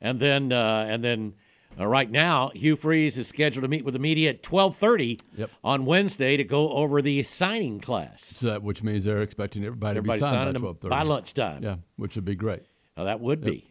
[0.00, 1.34] And then uh, and then
[1.78, 5.50] uh, right now, Hugh Freeze is scheduled to meet with the media at 12:30 Yep.
[5.62, 8.22] on Wednesday to go over the signing class.
[8.22, 11.62] So that, which means they're expecting everybody, Everybody to be signed by by lunchtime.
[11.62, 12.62] Yeah, which would be great.
[12.96, 13.70] That would be.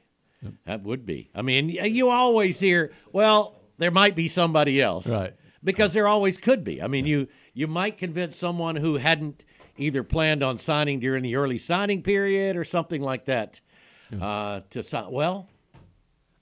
[0.65, 1.29] That would be.
[1.33, 5.07] I mean, you always hear, well, there might be somebody else.
[5.09, 5.33] Right.
[5.63, 6.81] Because there always could be.
[6.81, 9.45] I mean, you you might convince someone who hadn't
[9.77, 13.61] either planned on signing during the early signing period or something like that
[14.21, 15.09] uh, to sign.
[15.09, 15.47] Well,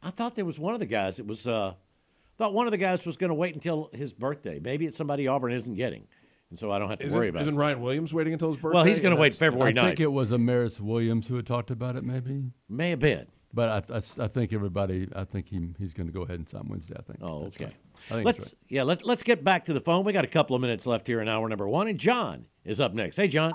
[0.04, 1.20] I thought there was one of the guys.
[1.20, 1.48] It was.
[1.48, 4.60] Uh, I thought one of the guys was going to wait until his birthday.
[4.60, 6.08] Maybe it's somebody Auburn isn't getting,
[6.50, 7.58] and so I don't have to Isn't, worry about isn't it.
[7.58, 8.76] Ryan Williams waiting until his birthday?
[8.78, 11.46] Well, he's going to wait That's- February I think it was Amaris Williams who had
[11.46, 12.46] talked about it, maybe.
[12.68, 13.28] May have been.
[13.54, 15.08] But I, I, I think everybody.
[15.16, 16.96] I think he he's going to go ahead and sign Wednesday.
[16.98, 17.20] I think.
[17.22, 17.66] Oh, That's okay.
[17.66, 17.74] right.
[18.10, 18.60] I think let's that's right.
[18.70, 20.06] yeah, let's let's get back to the phone.
[20.06, 22.80] We got a couple of minutes left here in hour number one, and John is
[22.80, 23.18] up next.
[23.18, 23.54] Hey, John.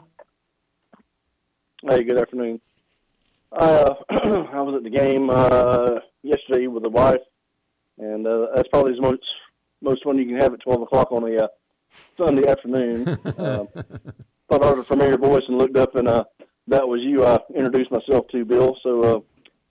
[1.82, 2.60] Hey, good afternoon.
[3.56, 7.20] Uh, I was at the game uh, yesterday with the wife,
[7.98, 9.22] and uh, that's probably the most
[9.82, 11.48] most fun you can have at twelve o'clock on a uh,
[12.18, 13.08] Sunday afternoon.
[13.38, 13.68] um,
[14.48, 16.24] thought I heard a familiar voice and looked up, and uh,
[16.68, 17.24] that was you.
[17.24, 18.76] I introduced myself to Bill.
[18.82, 19.20] So uh,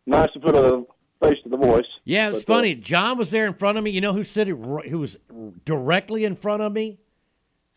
[0.05, 0.83] nice to put a
[1.21, 1.85] face to the voice.
[2.05, 2.75] Yeah, it was uh, funny.
[2.75, 3.91] John was there in front of me.
[3.91, 4.61] You know who sitting?
[4.67, 5.17] ri- Who was
[5.63, 6.97] directly in front of me?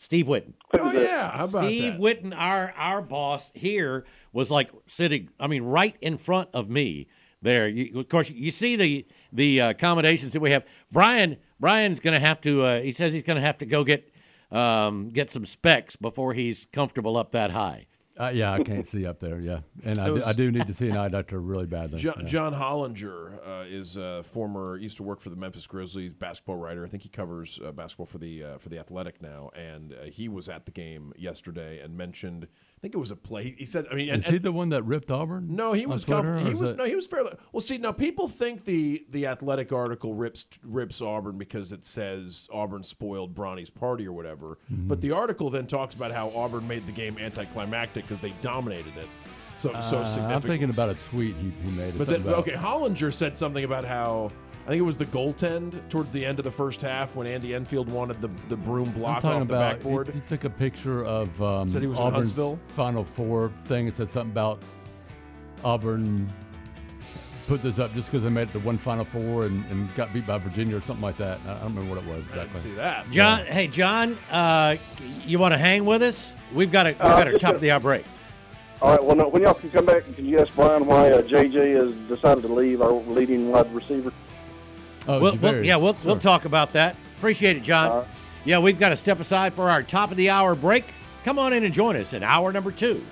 [0.00, 0.54] Steve Witten.
[0.72, 2.00] Oh yeah, how about Steve that?
[2.00, 5.28] Witten, our our boss here, was like sitting.
[5.40, 7.08] I mean, right in front of me.
[7.42, 10.64] There, you, of course, you see the the uh, accommodations that we have.
[10.90, 12.62] Bryan Bryan's going to have to.
[12.62, 14.12] Uh, he says he's going to have to go get
[14.52, 17.86] um, get some specs before he's comfortable up that high.
[18.18, 19.38] Uh, yeah, I can't see up there.
[19.38, 21.98] Yeah, and I, do, I do need to see an eye doctor really badly.
[21.98, 22.26] John, yeah.
[22.26, 26.84] John Hollinger uh, is a former used to work for the Memphis Grizzlies basketball writer.
[26.84, 30.04] I think he covers uh, basketball for the uh, for the Athletic now, and uh,
[30.06, 32.48] he was at the game yesterday and mentioned.
[32.78, 33.56] I think it was a play.
[33.58, 35.48] He said, "I mean, and, Is he the one that ripped Auburn?
[35.56, 37.60] no, he was com- he was that- no, he was fairly well.
[37.60, 42.84] See, now people think the the Athletic article rips rips Auburn because it says Auburn
[42.84, 44.86] spoiled Bronny's party or whatever, Mm-hmm.
[44.86, 48.96] but the article then talks about how Auburn made the game anticlimactic because they dominated
[48.96, 49.08] it.
[49.56, 50.34] So so Uh, significantly.
[50.34, 51.98] I'm thinking about a tweet he, he made.
[51.98, 54.30] But then, okay, Hollinger said something about how
[54.68, 57.54] I think it was the goaltend towards the end of the first half when Andy
[57.54, 59.76] Enfield wanted the the Broome I'm block talking off the about.
[59.76, 60.08] backboard.
[60.08, 62.60] He, he took a picture of um, Said he was in Auburn's Huntsville?
[62.68, 64.60] Final Four thing and said something about
[65.64, 66.30] Auburn
[67.46, 70.12] put this up just because they made it to one Final Four and, and got
[70.12, 71.40] beat by Virginia or something like that.
[71.46, 73.10] I I don't remember what it was I didn't see that.
[73.10, 74.76] John, hey John, uh,
[75.24, 76.36] you want to hang with us?
[76.52, 78.04] We've got a we've got our just top of the hour break.
[78.82, 79.02] All right.
[79.02, 81.94] Well, no, when y'all can come back, can you ask Bryan why uh, JJ has
[82.06, 84.12] decided to leave our leading wide receiver?
[85.08, 86.94] Oh, We'll, it's we'll- yeah, we'll we'll talk about that.
[87.16, 87.90] Appreciate it, John.
[87.90, 88.08] All right.
[88.44, 90.84] Yeah, we've got to step aside for our top of the hour break.
[91.24, 93.04] Come on in and join us in hour number two.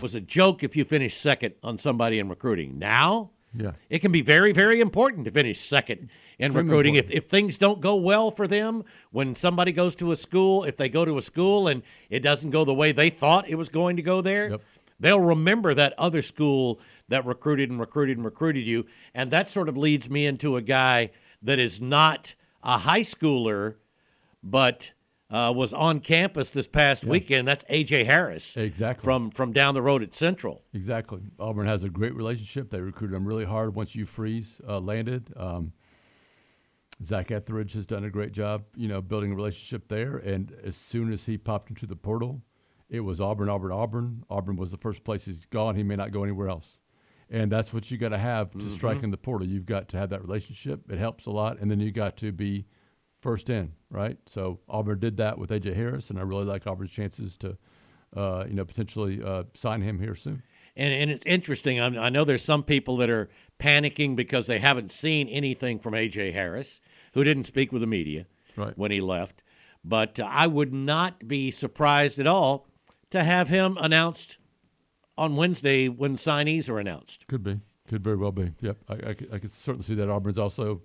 [0.00, 2.78] Was a joke if you finish second on somebody in recruiting.
[2.78, 3.72] Now, Yeah.
[3.90, 6.94] it can be very, very important to finish second in Extremely recruiting.
[6.94, 10.76] If, if things don't go well for them, when somebody goes to a school, if
[10.76, 13.68] they go to a school and it doesn't go the way they thought it was
[13.68, 14.60] going to go there, Yep.
[15.00, 16.78] they'll remember that other school
[17.08, 18.86] that recruited and recruited and recruited you.
[19.14, 21.10] And that sort of leads me into a guy
[21.42, 23.76] that is not a high schooler,
[24.42, 24.92] but
[25.30, 27.46] uh, was on campus this past weekend.
[27.46, 28.56] That's AJ Harris.
[28.56, 29.04] Exactly.
[29.04, 30.62] From from down the road at Central.
[30.72, 31.20] Exactly.
[31.38, 32.70] Auburn has a great relationship.
[32.70, 35.32] They recruited him really hard once Hugh Freeze uh, landed.
[35.36, 35.72] Um,
[37.04, 40.16] Zac Etheridge has done a great job, you know, building a relationship there.
[40.16, 42.42] And as soon as he popped into the portal,
[42.88, 44.24] it was Auburn, Auburn, Auburn.
[44.28, 45.76] Auburn was the first place he's gone.
[45.76, 46.77] He may not go anywhere else.
[47.30, 49.46] And that's what you got to have to strike in the portal.
[49.46, 50.90] You've got to have that relationship.
[50.90, 51.58] It helps a lot.
[51.58, 52.64] And then you got to be
[53.20, 54.16] first in, right?
[54.26, 57.58] So Auburn did that with AJ Harris, and I really like Auburn's chances to,
[58.16, 60.42] uh, you know, potentially uh, sign him here soon.
[60.76, 61.80] And, and it's interesting.
[61.80, 65.92] I, I know there's some people that are panicking because they haven't seen anything from
[65.94, 66.80] AJ Harris,
[67.14, 68.26] who didn't speak with the media
[68.56, 68.76] Right.
[68.78, 69.42] when he left.
[69.84, 72.66] But uh, I would not be surprised at all
[73.10, 74.38] to have him announced
[75.18, 77.26] on Wednesday when signees are announced.
[77.26, 77.60] Could be.
[77.88, 78.52] Could very well be.
[78.60, 78.76] Yep.
[78.88, 80.08] I, I, I could certainly see that.
[80.08, 80.82] Auburn's also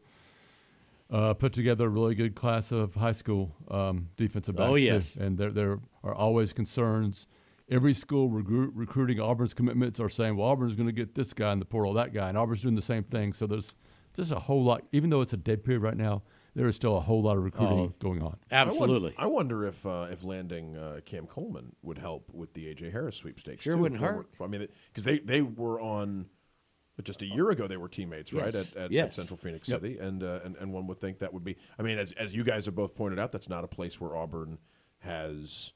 [1.11, 4.69] uh, put together a really good class of high school um, defensive backs.
[4.69, 5.15] Oh, yes.
[5.15, 7.27] And there, there are always concerns.
[7.69, 11.51] Every school recruit, recruiting Auburn's commitments are saying, well, Auburn's going to get this guy
[11.51, 12.29] in the portal, that guy.
[12.29, 13.34] And Auburn's doing the same thing.
[13.34, 13.75] So there's
[14.15, 16.23] just a whole lot, even though it's a dead period right now,
[16.55, 18.37] there is still a whole lot of recruiting Oh, going on.
[18.51, 19.13] Absolutely.
[19.17, 23.15] I wonder if uh, if landing uh, Cam Coleman would help with the AJ Harris
[23.17, 23.63] sweepstakes.
[23.63, 23.79] Sure too.
[23.81, 24.27] wouldn't hurt.
[24.41, 26.27] I mean, because they, they were on
[27.03, 27.67] just a year ago.
[27.67, 29.07] They were teammates, right, at, at, Yes.
[29.07, 29.81] at Central Phenix Yep.
[29.81, 31.57] City, and, uh, and and one would think that would be.
[31.79, 34.15] I mean, as as you guys have both pointed out, that's not a place where
[34.15, 34.59] Auburn
[34.99, 35.73] has.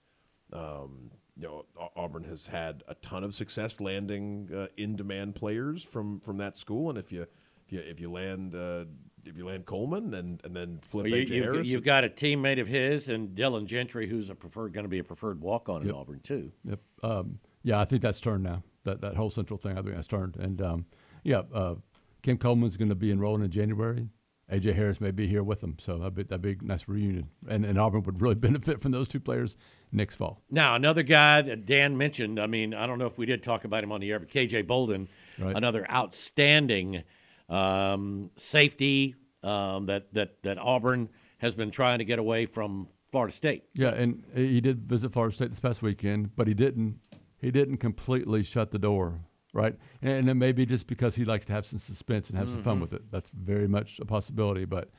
[0.53, 1.65] Um, you know,
[1.95, 6.89] Auburn has had a ton of success landing uh, in-demand players from, from that school,
[6.89, 7.27] and if you
[7.65, 8.85] if you if you land uh,
[9.27, 12.03] if you land Coleman and, and then flip Well, you, AJ you've, Harris, you've got
[12.03, 15.41] a teammate of his and Dylan Gentry, who's a preferred going to be a preferred
[15.41, 16.51] walk on in Auburn too.
[16.65, 16.79] Yep.
[17.03, 18.63] Um, yeah, I think that's turned now.
[18.83, 20.37] That that whole central thing, I think that's turned.
[20.37, 20.85] And um,
[21.23, 21.75] yeah, uh,
[22.23, 24.07] Cam Coleman's going to be enrolling in January.
[24.51, 27.25] AJ Harris may be here with him, so that'd be, that'd be a nice reunion.
[27.49, 29.57] And, and Auburn would really benefit from those two players
[29.91, 30.41] next fall.
[30.49, 33.65] Now, another guy that Dan mentioned, I mean, I don't know if we did talk
[33.65, 35.55] about him on the air, but KJ Bolden, Right.
[35.55, 37.03] another outstanding
[37.49, 43.33] um, safety um, that, that, that Auburn has been trying to get away from Florida
[43.33, 43.63] State.
[43.73, 46.99] Yeah, and he did visit Florida State this past weekend, but he didn't
[47.39, 49.21] he didn't completely shut the door,
[49.53, 49.75] right?
[50.01, 52.49] And, and it may be just because he likes to have some suspense and have
[52.49, 53.11] some fun with it.
[53.11, 54.89] That's very much a possibility, but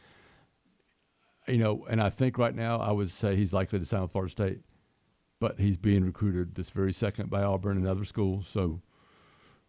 [1.49, 4.12] you know, and I think right now I would say he's likely to sign with
[4.12, 4.61] Florida State,
[5.40, 8.80] but he's being recruited this very second by Auburn and other schools, so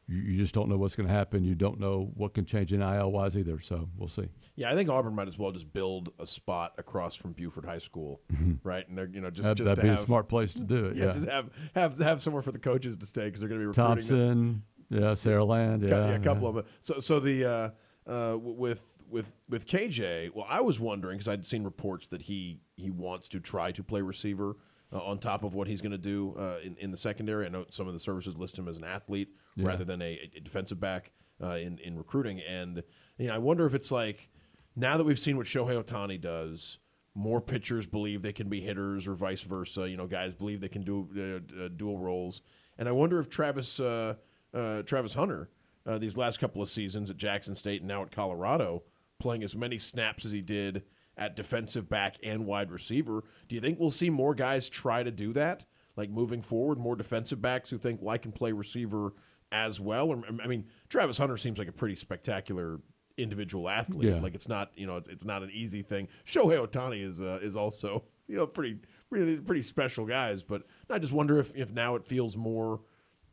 [0.09, 1.43] you, you just don't know what's going to happen.
[1.43, 4.27] You don't know what can change NIL wise either, so we'll see.
[4.55, 7.77] Yeah, I think Auburn might as well just build a spot across from Buford High
[7.77, 8.21] School,
[8.63, 8.87] right?
[8.89, 10.61] And they're you know just That, just that'd to be have, a smart place to
[10.61, 10.97] do it.
[10.97, 13.61] Yeah, Yeah, just have have have somewhere for the coaches to stay because they're going
[13.61, 14.07] to be recruiting.
[14.17, 14.63] them.
[14.89, 15.87] Thompson, Yeah, Saraland.
[15.87, 16.49] Yeah, yeah, a couple yeah.
[16.49, 16.65] of them.
[16.81, 17.69] So, so the uh,
[18.11, 22.61] uh, with with with KJ, well, I was wondering because I'd seen reports that he
[22.75, 24.57] he wants to try to play receiver
[24.93, 27.45] uh, on top of what he's going to do uh, in in the secondary.
[27.45, 29.67] I know some of the services list him as an athlete Yeah.
[29.67, 31.11] rather than a, a defensive back
[31.43, 32.83] uh, in in recruiting, and
[33.17, 34.29] you know, I wonder if it's like
[34.75, 36.79] now that we've seen what Shohei Ohtani does.
[37.15, 39.89] More pitchers believe they can be hitters, or vice versa.
[39.89, 42.41] You know, guys believe they can do uh, uh, dual roles,
[42.77, 44.13] and I wonder if Travis uh,
[44.53, 45.49] uh, Travis Hunter
[45.87, 48.83] uh, these last couple of seasons at Jackson State and now at Colorado,
[49.19, 50.83] playing as many snaps as he did
[51.19, 53.23] at defensive back and wide receiver.
[53.47, 55.65] Do you think we'll see more guys try to do that,
[55.95, 59.13] like moving forward, more defensive backs who think, well, I can play receiver
[59.51, 60.09] as well?
[60.09, 62.79] Or I mean, Travis Hunter seems like a pretty spectacular
[63.17, 64.13] individual athlete.
[64.13, 64.21] Yeah.
[64.21, 66.07] Like it's not, you know, it's, it's not an easy thing.
[66.25, 70.45] Shohei Ohtani is uh, is also, you know, pretty really pretty special guys.
[70.45, 72.79] But I just wonder if if now it feels more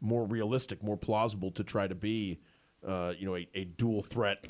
[0.00, 2.40] more realistic, more plausible to try to be,
[2.86, 4.44] uh, you know, a, a dual threat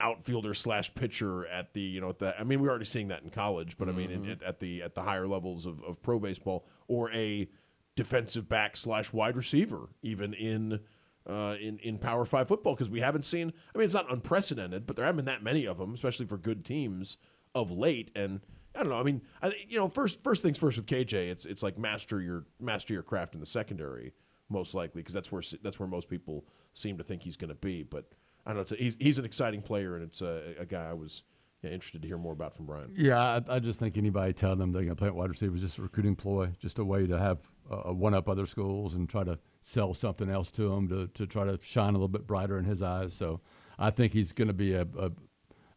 [0.00, 3.22] outfielder slash pitcher at the you know at the I mean we're already seeing that
[3.22, 6.02] in college, but I mean in, at, at the at the higher levels of, of
[6.02, 7.48] pro baseball or a
[7.96, 10.80] defensive back slash wide receiver even in
[11.28, 13.52] uh, in in Power Five football because we haven't seen.
[13.74, 16.38] I mean it's not unprecedented, but there haven't been that many of them, especially for
[16.38, 17.18] good teams
[17.54, 18.10] of late.
[18.14, 18.40] And
[18.74, 19.00] I don't know.
[19.00, 22.20] I mean, I, you know, first first things first with KJ, it's it's like master
[22.20, 24.12] your master your craft in the secondary
[24.48, 27.54] most likely because that's where that's where most people seem to think he's going to
[27.54, 27.82] be.
[27.82, 28.12] But
[28.46, 28.76] I don't know.
[28.76, 31.22] A, he's he's an exciting player, and it's a, a guy I was
[31.62, 32.92] yeah, interested to hear more about from Bryan.
[32.96, 35.56] Yeah, I, I just think anybody telling them they're going to play at wide receiver
[35.56, 38.94] is just a recruiting ploy, just a way to have uh, one up other schools
[38.94, 42.08] and try to sell something else to them to, to try to shine a little
[42.08, 43.12] bit brighter in his eyes.
[43.12, 43.40] So
[43.78, 45.10] I think he's going to be a, a,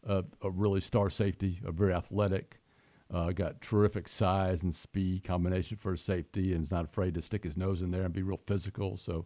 [0.07, 2.62] a, a really star safety, a very athletic,
[3.12, 7.43] uh, got terrific size and speed combination for safety, and is not afraid to stick
[7.43, 8.97] his nose in there and be real physical.
[8.97, 9.26] So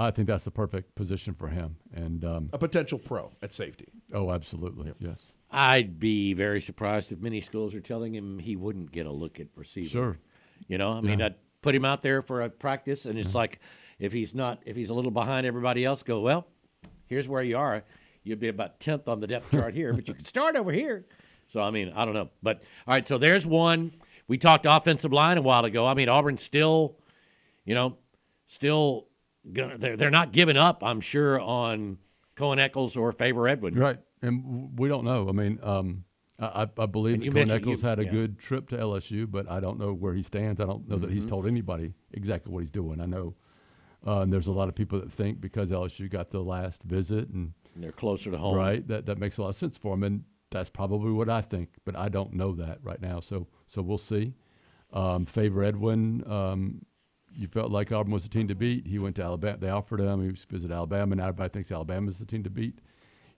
[0.00, 1.76] I think that's the perfect position for him.
[1.92, 3.88] And um, A potential pro at safety.
[4.14, 5.34] oh, absolutely, yes.
[5.50, 9.40] I'd be very surprised if many schools are telling him he wouldn't get a look
[9.40, 9.88] at receiver.
[9.88, 10.18] Sure.
[10.68, 11.26] You know, I mean, Yeah.
[11.26, 13.58] I'd put him out there for a practice, and it's like
[13.98, 16.46] if he's not, if he's a little behind everybody else, go, well,
[17.06, 17.82] here's where you are.
[18.22, 21.06] You'd be about 10th on the depth chart here, but you can start over here.
[21.46, 22.30] So, I mean, I don't know.
[22.42, 23.92] But, all right, so there's one.
[24.28, 25.86] We talked offensive line a while ago.
[25.86, 26.98] I mean, Auburn's still,
[27.64, 27.96] you know,
[28.44, 29.07] still, gonna,
[29.50, 31.98] they're, they're not giving up, I'm sure, on
[32.34, 33.74] Cohen Eccles or Favor Edwin.
[33.74, 35.28] Right, and we don't know.
[35.28, 36.04] I mean, um,
[36.38, 38.10] I, I- believe And that Cohen Eccles had a yeah.
[38.10, 40.60] good trip to LSU, but I don't know where he stands.
[40.60, 41.30] I don't know that he's Mhm.
[41.30, 43.00] told anybody exactly what he's doing.
[43.00, 43.34] I know
[44.06, 47.28] uh, and there's a lot of people that think because LSU got the last visit
[47.30, 48.54] and, And they're closer to home.
[48.56, 48.86] right?
[48.86, 51.70] That that makes a lot of sense for him, and that's probably what I think.
[51.84, 54.34] But I don't know that right now, so so we'll see.
[54.92, 56.82] Um, Favor Edwin, um,
[57.38, 58.88] you felt like Auburn was the team to beat.
[58.88, 59.58] He went to Alabama.
[59.58, 60.22] They offered him.
[60.22, 61.12] He was visit Alabama.
[61.12, 62.80] and everybody thinks Alabama's the team to beat.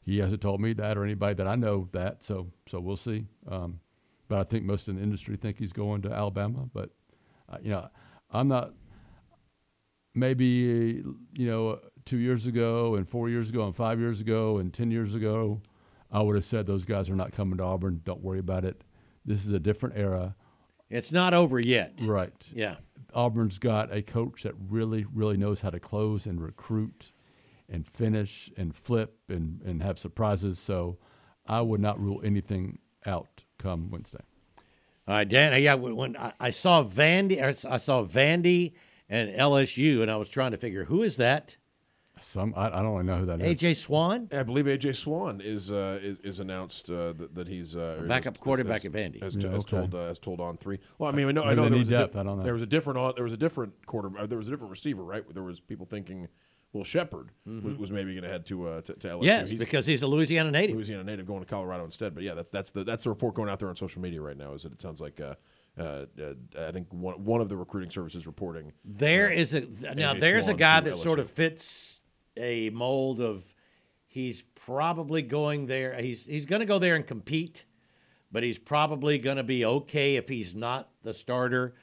[0.01, 2.23] He hasn't told me that or anybody that I know that.
[2.23, 3.27] So so we'll see.
[3.47, 3.81] Um,
[4.27, 6.71] but I think most in the industry think he's going to Alabama.
[6.73, 6.91] But
[7.47, 7.89] uh, you know,
[8.31, 8.73] I'm not.
[10.15, 11.05] Maybe
[11.37, 14.91] you know, two years ago and four years ago and five years ago and ten
[14.91, 15.61] years ago,
[16.11, 18.01] I would have said those guys are not coming to Auburn.
[18.03, 18.83] Don't worry about it.
[19.27, 20.37] This is a different era.
[20.89, 22.01] It's not over yet.
[22.03, 22.33] Right.
[22.53, 22.77] Yeah.
[23.15, 27.13] Auburn's got a coach that really, really knows how to close and recruit
[27.69, 30.59] and finish and flip and, and have surprises.
[30.59, 30.99] So
[31.47, 34.23] I would not rule anything out come Wednesday.
[35.09, 35.61] All right, Dan.
[35.63, 38.75] Yeah, when I, saw Vandy, I saw Vandy
[39.09, 41.57] and LSU, and I was trying to figure who is that?
[42.21, 43.57] Some I, I don't really know who that is.
[43.61, 44.29] AJ Swann.
[44.33, 48.37] I believe AJ Swann is uh, is, is announced uh, that, that he's uh, Backup
[48.37, 49.23] has- quarterback has- at Vandy.
[49.23, 49.77] Has, Yeah, has okay.
[49.79, 50.79] told uh, has told on three.
[50.99, 52.43] Well, I mean, I know, I know there need was, a di- I know.
[52.43, 54.71] there was a different au- there was a different quarter uh, there was a different
[54.71, 55.25] receiver, right?
[55.33, 56.29] There was people thinking,
[56.73, 59.13] well, Shepard was, was maybe going to head to uh, to, to LSU.
[59.17, 59.25] Mm-hmm.
[59.25, 60.77] Yes, He's- because he's a Louisiana native.
[60.77, 62.15] Louisiana native going to Colorado instead.
[62.15, 64.37] But yeah, that's that's the that's the report going out there on social media right
[64.37, 64.53] now.
[64.55, 65.35] Is that it sounds like uh,
[65.79, 65.83] uh,
[66.21, 69.61] uh, I think one one of the recruiting services reporting There uh, is a
[69.95, 70.15] now.
[70.15, 72.00] AJ There's a guy to that sort of fits
[72.41, 73.55] a mold of.
[74.07, 75.95] He's probably going there.
[76.01, 77.65] He's he's going to go there and compete,
[78.33, 81.75] but he's probably going to be okay if he's not the starter,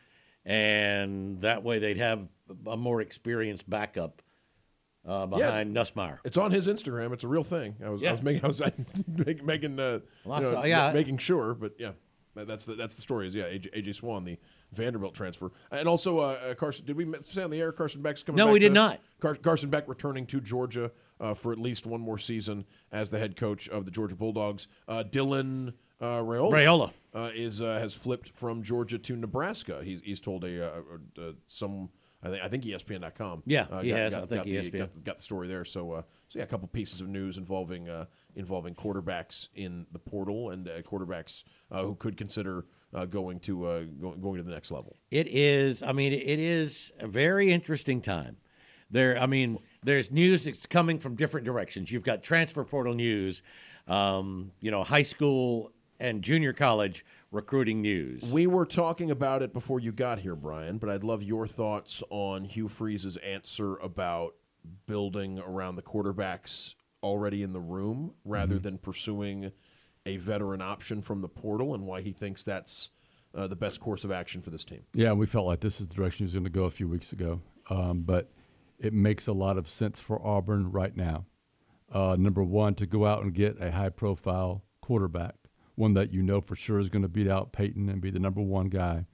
[0.45, 2.27] and that way they'd have
[2.65, 4.21] a more experienced backup
[5.07, 6.19] uh, Yeah, behind Nussmeier.
[6.25, 7.13] It's on his Instagram.
[7.13, 7.75] It's a real thing.
[7.83, 8.61] I was, I was making, I was
[9.07, 10.91] making, making uh, Well, you know, saw- yeah.
[10.91, 11.53] making sure.
[11.53, 11.91] But yeah,
[12.35, 13.27] that's the that's the story.
[13.27, 14.37] Is yeah, AJ, AJ Swann, the
[14.71, 16.85] Vanderbilt transfer, and also uh, uh, Carson.
[16.85, 18.37] Did we say on the air Carson Beck's coming?
[18.37, 18.45] Back?
[18.47, 18.99] No, we did to- not.
[19.19, 23.17] Car- Carson Beck returning to Georgia uh, for at least one more season as the
[23.17, 24.67] head coach of the Georgia Bulldogs.
[24.87, 26.93] Uh, Dylan uh, Rayola, Raiola.
[27.13, 29.81] Uh, is uh, has flipped from Georgia to Nebraska.
[29.83, 30.83] He's, he's told a,
[31.47, 31.89] some.
[32.23, 33.43] I think I think ESPN.com.
[33.45, 34.13] Yeah, uh, he got, has.
[34.13, 34.79] Got, I think got the, ESPN.
[34.79, 35.63] got, got the story there.
[35.63, 38.05] So, uh, so yeah, a couple pieces of news involving uh,
[38.35, 43.65] involving quarterbacks in the portal and uh, quarterbacks uh, who could consider uh, going to
[43.65, 44.95] uh, going, going to the next level.
[45.11, 45.83] It is.
[45.83, 48.37] I mean, it is a very interesting time.
[48.89, 49.17] There.
[49.19, 51.91] I mean, there's news that's coming from different directions.
[51.91, 53.41] You've got transfer portal news.
[53.87, 58.31] Um, you know, high school and junior college recruiting news.
[58.33, 62.03] We were talking about it before you got here, Bryan, but I'd love your thoughts
[62.09, 64.35] on Hugh Freeze's answer about
[64.85, 68.63] building around the quarterbacks already in the room rather Mm-hmm.
[68.63, 69.51] than pursuing
[70.07, 72.89] a veteran option from the portal and why he thinks that's
[73.35, 74.83] uh, the best course of action for this team.
[74.93, 76.87] Yeah, we felt like this is the direction he was going to go a few
[76.87, 77.41] weeks ago.
[77.69, 78.31] Um, but
[78.79, 81.25] it makes a lot of sense for Auburn right now.
[81.91, 85.35] Uh, number one, to go out and get a high profile quarterback,
[85.75, 88.19] one that you know for sure is going to beat out Payton and be the
[88.19, 89.05] number one guy,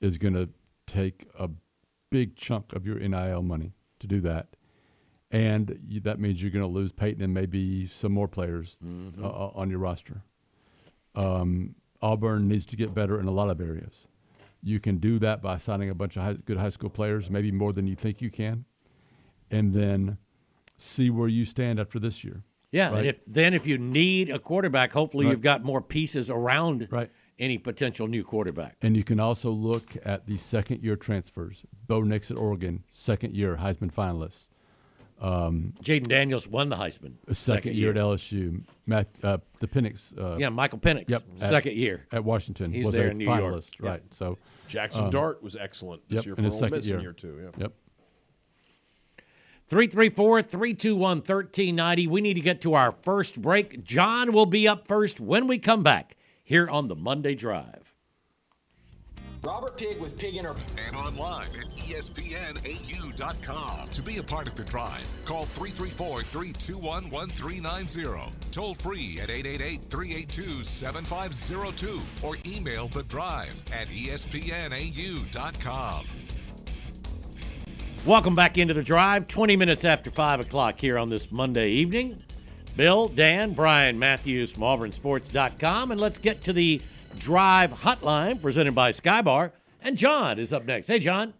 [0.00, 0.48] is going to
[0.86, 1.50] take a
[2.10, 4.48] big chunk of your NIL money to do that.
[5.34, 8.78] And you, that means you're going to lose Payton and maybe some more players
[9.20, 10.22] uh, uh, on your roster.
[11.16, 14.06] Um, Auburn needs to get better in a lot of areas.
[14.62, 17.50] You can do that by signing a bunch of high, good high school players, maybe
[17.50, 18.64] more than you think you can,
[19.50, 20.18] and then
[20.76, 22.44] see where you stand after this year.
[22.70, 22.98] Yeah, right?
[22.98, 25.32] and if then if you need a quarterback, hopefully Right.
[25.32, 27.10] you've got more pieces around Right.
[27.40, 28.76] any potential new quarterback.
[28.82, 31.64] And you can also look at the second year transfers.
[31.88, 34.46] Bo Nix at Oregon, second year Heisman finalist.
[35.24, 37.14] Um, Jayden Daniels won the Heisman.
[37.34, 38.62] second, year, at LSU.
[38.86, 40.12] Matt, uh, the Penix.
[40.18, 42.06] Uh, Yeah, Michael Penix, Yep, at- second year.
[42.12, 42.72] at Washington.
[42.72, 43.40] He's was there a in New York.
[43.40, 43.88] finalist, Yep.
[43.90, 44.02] right?
[44.14, 44.36] So
[44.68, 46.90] Jaxson um, Dart was excellent this yep, year in for his Ole second Miss in
[46.92, 47.00] year.
[47.00, 47.50] year two, yeah.
[47.62, 47.72] Yep.
[49.66, 52.06] 334 321 1390.
[52.06, 53.82] We need to get to our first break.
[53.82, 57.93] John will be up first when we come back here on the Monday Drive.
[59.44, 60.54] Robert Pig with Pig Inter.
[60.86, 63.18] And online at ESPNAU.com.
[63.88, 68.32] To be a part of the drive, call 334 321 1390.
[68.50, 74.34] Toll free at 888 382 7502 or email the drive at ESPNAU.com.
[78.06, 79.28] Welcome back into the drive.
[79.28, 82.22] 20 minutes after 5 o'clock here on this Monday evening.
[82.76, 85.90] Bill, Dan, Bryan Matthews from AuburnSports.com.
[85.90, 86.82] And let's get to the
[87.18, 89.52] drive hotline presented by Skybar.
[89.82, 90.88] And John is up next.
[90.88, 91.34] Hey, John.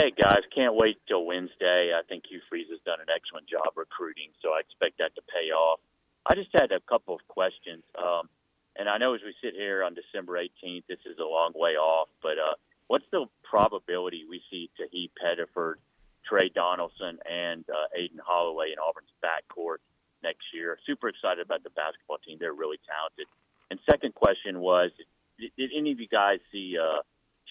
[0.00, 1.92] Hey guys, can't wait till Wednesday.
[1.92, 5.20] I think Hugh Freeze has done an excellent job recruiting, so I expect that to
[5.28, 5.80] pay off.
[6.24, 8.32] I just had a couple of questions, um,
[8.80, 11.76] and I know as we sit here on December 18th, this is a long way
[11.76, 15.84] off, but uh, what's the probability we see Tahaad Pettiford,
[16.24, 19.84] Tre Donaldson, and uh, Aden Holloway in Auburn's backcourt
[20.22, 20.78] next year?
[20.86, 23.28] Super excited about the basketball team; they're really talented.
[23.70, 24.90] And second question was,
[25.38, 27.02] did, did any of you guys see uh,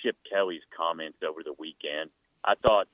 [0.04, 2.10] Chip Kelly's comments over the weekend?
[2.44, 2.88] I thought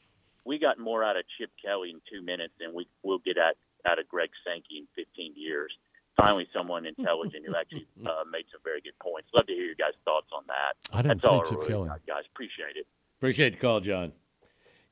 [0.46, 3.56] we got more out of Chip Kelly in two minutes than we will get out,
[3.86, 5.72] out of Greg Sankey in 15 years.
[6.18, 9.28] Finally, someone intelligent who actually uh, made some very good points.
[9.36, 10.76] Love to hear your guys' thoughts on that.
[10.94, 11.90] I didn't That's all see I Chip really Kelly.
[11.90, 12.24] got, guys.
[12.32, 12.88] Appreciate it.
[13.20, 14.14] Appreciate the call, John.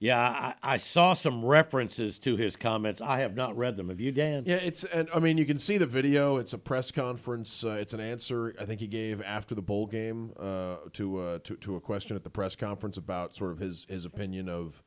[0.03, 2.99] Yeah, I, I saw some references to his comments.
[2.99, 3.87] I have not read them.
[3.87, 4.43] Have you, Dan?
[4.45, 6.35] Yeah, it's and I mean you can see the video.
[6.35, 7.63] It's a press conference.
[7.63, 11.39] Uh, it's an answer I think he gave after the bowl game uh, to, uh,
[11.45, 14.83] to to a question at the press conference about sort of his his opinion of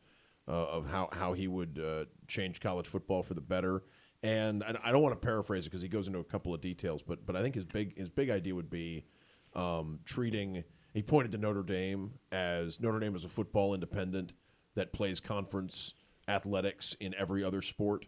[0.46, 3.84] uh, of how how he would uh, change college football for the better.
[4.22, 7.02] And, I don't want to paraphrase it because he goes into a couple of details,
[7.02, 9.06] but but I think his big his big idea would be
[9.54, 10.62] um, treating.
[10.92, 14.34] He pointed to Notre Dame as Notre Dame is a football independent
[14.76, 15.94] that plays conference
[16.28, 18.06] athletics in every other sport.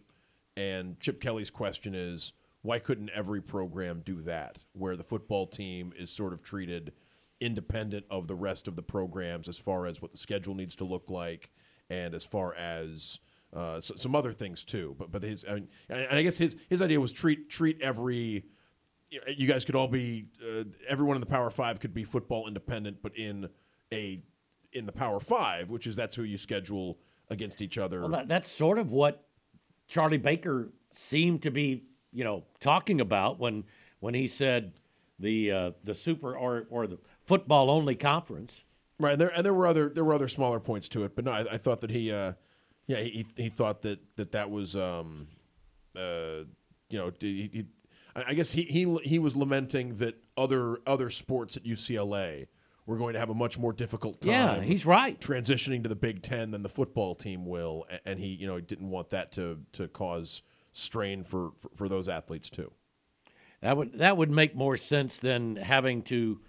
[0.55, 5.93] And Chip Kelly's question is why couldn't every program do that, where the football team
[5.97, 6.93] is sort of treated
[7.39, 10.83] independent of the rest of the programs as far as what the schedule needs to
[10.83, 11.51] look like
[11.89, 13.19] and as far as
[13.55, 14.95] uh, s- some other things too.
[14.99, 18.43] But but his I mean, and I guess his his idea was treat treat every
[19.09, 22.97] you guys could all be uh, everyone in the Power Five could be football independent,
[23.01, 23.49] but in
[23.91, 24.19] a
[24.73, 26.97] in the Power Five, which is that's who you schedule
[27.29, 28.01] against each other.
[28.01, 29.25] Well, that, that's sort of what
[29.87, 33.65] Charlie Baker seemed to be, you know, talking about when
[33.99, 34.73] when he said
[35.19, 38.63] the uh, the super or or the football only conference.
[38.99, 41.25] Right, and there and there were other there were other smaller points to it, but
[41.25, 42.33] no, I, I thought that he, uh,
[42.87, 45.27] yeah, he he thought that that that was, um,
[45.95, 46.43] uh,
[46.89, 47.65] you know, he, he,
[48.15, 52.47] I guess he he he was lamenting that other other sports at UCLA
[52.89, 54.31] were going to have a much more difficult time.
[54.31, 55.19] Yeah, he's right.
[55.21, 58.89] Transitioning to the Big Ten than the football team will, and he you know didn't
[58.89, 60.41] want that to to cause
[60.73, 62.71] strain for for, for those athletes too.
[63.61, 66.41] That would that would make more sense than having to,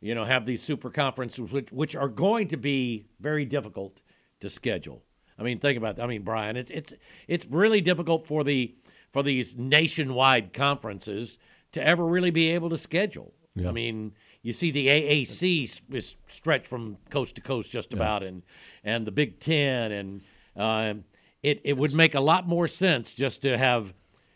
[0.00, 4.02] you know, have these super conferences which which are going to be very difficult
[4.40, 5.04] to schedule.
[5.38, 6.00] I mean, think about.
[6.00, 6.92] I mean, Bryan, it's it's
[7.28, 8.74] it's really difficult for the
[9.12, 11.38] for these nationwide conferences
[11.70, 13.32] to ever really be able to schedule.
[13.56, 13.68] Yeah.
[13.68, 18.42] I mean, you see the AAC is stretched from coast to coast just about, and
[18.82, 20.22] and the Big Ten, and
[20.56, 21.04] um,
[21.42, 23.94] it it would make a lot more sense just to have,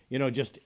[0.09, 0.61] you know, just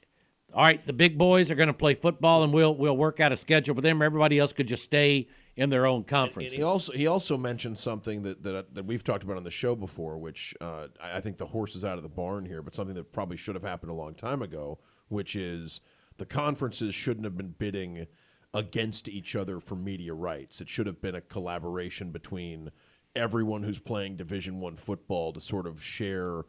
[0.53, 0.85] all right.
[0.85, 3.75] The big boys are going to play football, and we'll we'll work out a schedule
[3.75, 4.03] for them.
[4.03, 6.53] Everybody else could just stay in their own conference.
[6.53, 9.75] he also he also mentioned something that that, that we've talked about on the show
[9.75, 12.75] before, which uh, I I think the horse is out of the barn here, but
[12.75, 14.79] something that probably should have happened a long time ago,
[15.09, 15.81] which is
[16.19, 18.07] the conferences shouldn't have been bidding
[18.55, 20.61] against each other for media rights.
[20.61, 22.71] It should have been a collaboration between
[23.17, 26.45] everyone who's playing Division One football to sort of share,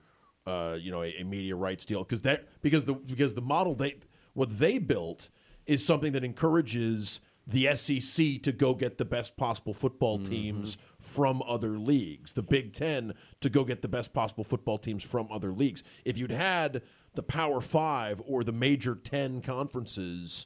[0.46, 3.76] uh, you know, a, a media rights deal because that because the because the model
[3.76, 3.96] they
[4.34, 5.30] what they built
[5.66, 11.44] is something that encourages the SEC to go get the best possible football teams from
[11.46, 15.52] other leagues, the Big Ten to go get the best possible football teams from other
[15.52, 15.84] leagues.
[16.06, 16.82] If you'd had
[17.16, 20.46] the Power Five or the major 10 conferences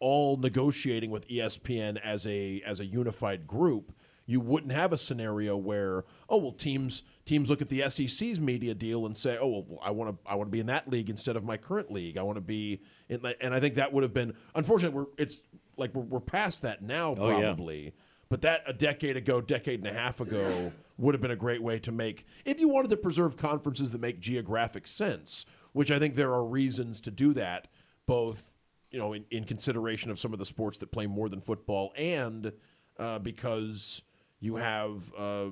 [0.00, 3.92] all negotiating with ESPN as a as a unified group,
[4.26, 8.74] you wouldn't have a scenario where oh well teams teams look at the SEC's media
[8.74, 11.08] deal and say oh well I want to I want to be in that league
[11.10, 14.02] instead of my current league I want to be in and I think that would
[14.02, 15.42] have been unfortunately we're it's
[15.76, 17.40] like we're, we're past that now Oh, yeah.
[17.46, 17.94] probably
[18.28, 21.62] but that a decade ago decade and a half ago would have been a great
[21.62, 25.98] way to make if you wanted to preserve conferences that make geographic sense which I
[25.98, 27.68] think there are reasons to do that
[28.06, 28.55] both
[28.90, 31.92] you know, in, in consideration of some of the sports that play more than football,
[31.96, 32.52] and
[32.98, 34.02] uh, because
[34.40, 35.46] you have uh,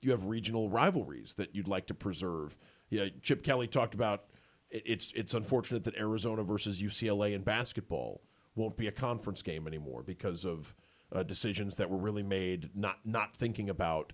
[0.00, 2.56] you have regional rivalries that you'd like to preserve.
[2.90, 4.24] Yeah, Chip Kelly talked about
[4.70, 8.22] it, it's it's unfortunate that Arizona versus UCLA in basketball
[8.54, 10.74] won't be a conference game anymore because of
[11.12, 14.12] uh, decisions that were really made not not thinking about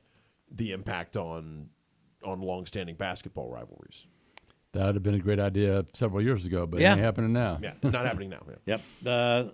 [0.51, 1.71] the impact on
[2.25, 4.07] on longstanding basketball rivalries.
[4.73, 6.91] That would have been a great idea several years ago, but Yeah.
[6.91, 7.59] it ain't happening now.
[7.63, 8.43] Yeah, not happening now.
[8.49, 8.55] Yeah.
[8.67, 8.81] Yep.
[9.07, 9.45] Uh,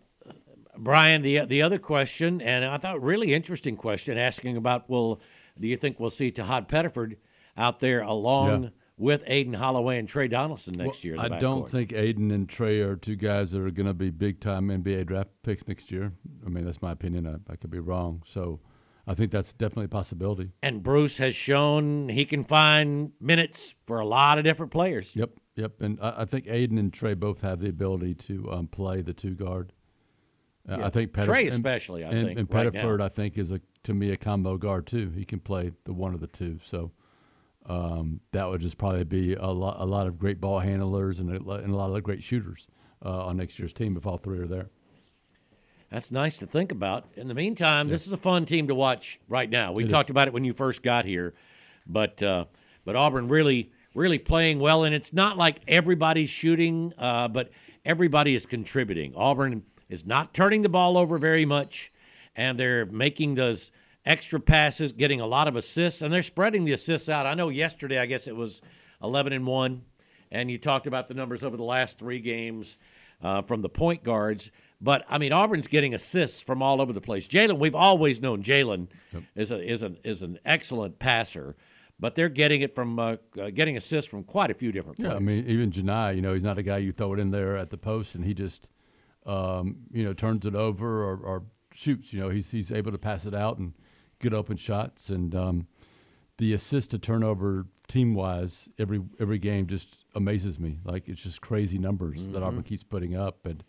[0.77, 5.21] Bryan, the the other question, and I thought really interesting question, asking about, well,
[5.59, 7.17] do you think we'll see Tahaad Pettiford
[7.57, 8.69] out there along Yeah.
[8.97, 11.15] with Aden Holloway and Tre Donaldson next year?
[11.17, 11.71] I don't backcourt?
[11.71, 15.05] think Aden and Tre are two guys that are going to be big time NBA
[15.07, 16.13] draft picks next year.
[16.45, 17.25] I mean, that's my opinion.
[17.29, 18.25] I, I could be wrong.
[18.27, 18.59] So
[19.07, 20.51] I think that's definitely a possibility.
[20.63, 25.15] And Bruce has shown he can find minutes for a lot of different players.
[25.15, 25.81] Yep, yep.
[25.81, 29.13] And I, I think Aden and Tre both have the ability to um, play the
[29.13, 29.73] two guard.
[30.69, 30.87] Uh, Yeah.
[30.87, 32.83] I think Tre and- especially, I and, think, and right now.
[32.83, 35.11] Pettiford, I think, is a to me a combo guard too.
[35.15, 36.59] He can play the one of the two.
[36.65, 36.93] So
[37.67, 41.31] um, that would just probably be a lot, a lot of great ball handlers and
[41.31, 42.67] a, and a lot of great shooters
[43.05, 44.71] uh, on next year's team if all three are there.
[45.95, 47.07] That's nice to think about.
[47.15, 49.71] In the meantime, this is a fun team to watch right now.
[49.71, 50.11] We It talked is.
[50.11, 51.35] about it when you first got here,
[51.87, 52.47] but uh,
[52.85, 57.53] but Auburn really really playing well, and it's not like everybody's shooting, uh, but
[57.85, 59.13] everybody is contributing.
[59.15, 61.93] Auburn is not turning the ball over very much,
[62.35, 63.71] and they're making those
[64.05, 67.25] extra passes, getting a lot of assists, and they're spreading the assists out.
[67.25, 68.63] I know yesterday, I guess it was
[69.01, 69.83] eleven and one,
[70.33, 72.79] and you talked about the numbers over the last three games
[73.23, 74.51] uh, from the point guards.
[74.81, 77.27] But I mean, Auburn's getting assists from all over the place.
[77.27, 78.89] Jaylin, we've always known Jaylin
[79.35, 81.57] is a, is an is an excellent passer,
[81.99, 85.13] but they're getting it from uh, uh, getting assists from quite a few different players.
[85.13, 87.31] Yeah, I mean, even Johni, you know, he's not a guy you throw it in
[87.31, 88.69] there at the post and he just,
[89.25, 92.13] um, you know, turns it over or, or shoots.
[92.13, 93.73] You know, he's he's able to pass it out and
[94.21, 95.09] get open shots.
[95.09, 95.67] And um,
[96.37, 100.81] the assist to turnover team wise, every every game just amazes me.
[100.85, 102.47] Like it's just crazy numbers that Mhm.
[102.47, 103.63] Auburn keeps putting up, and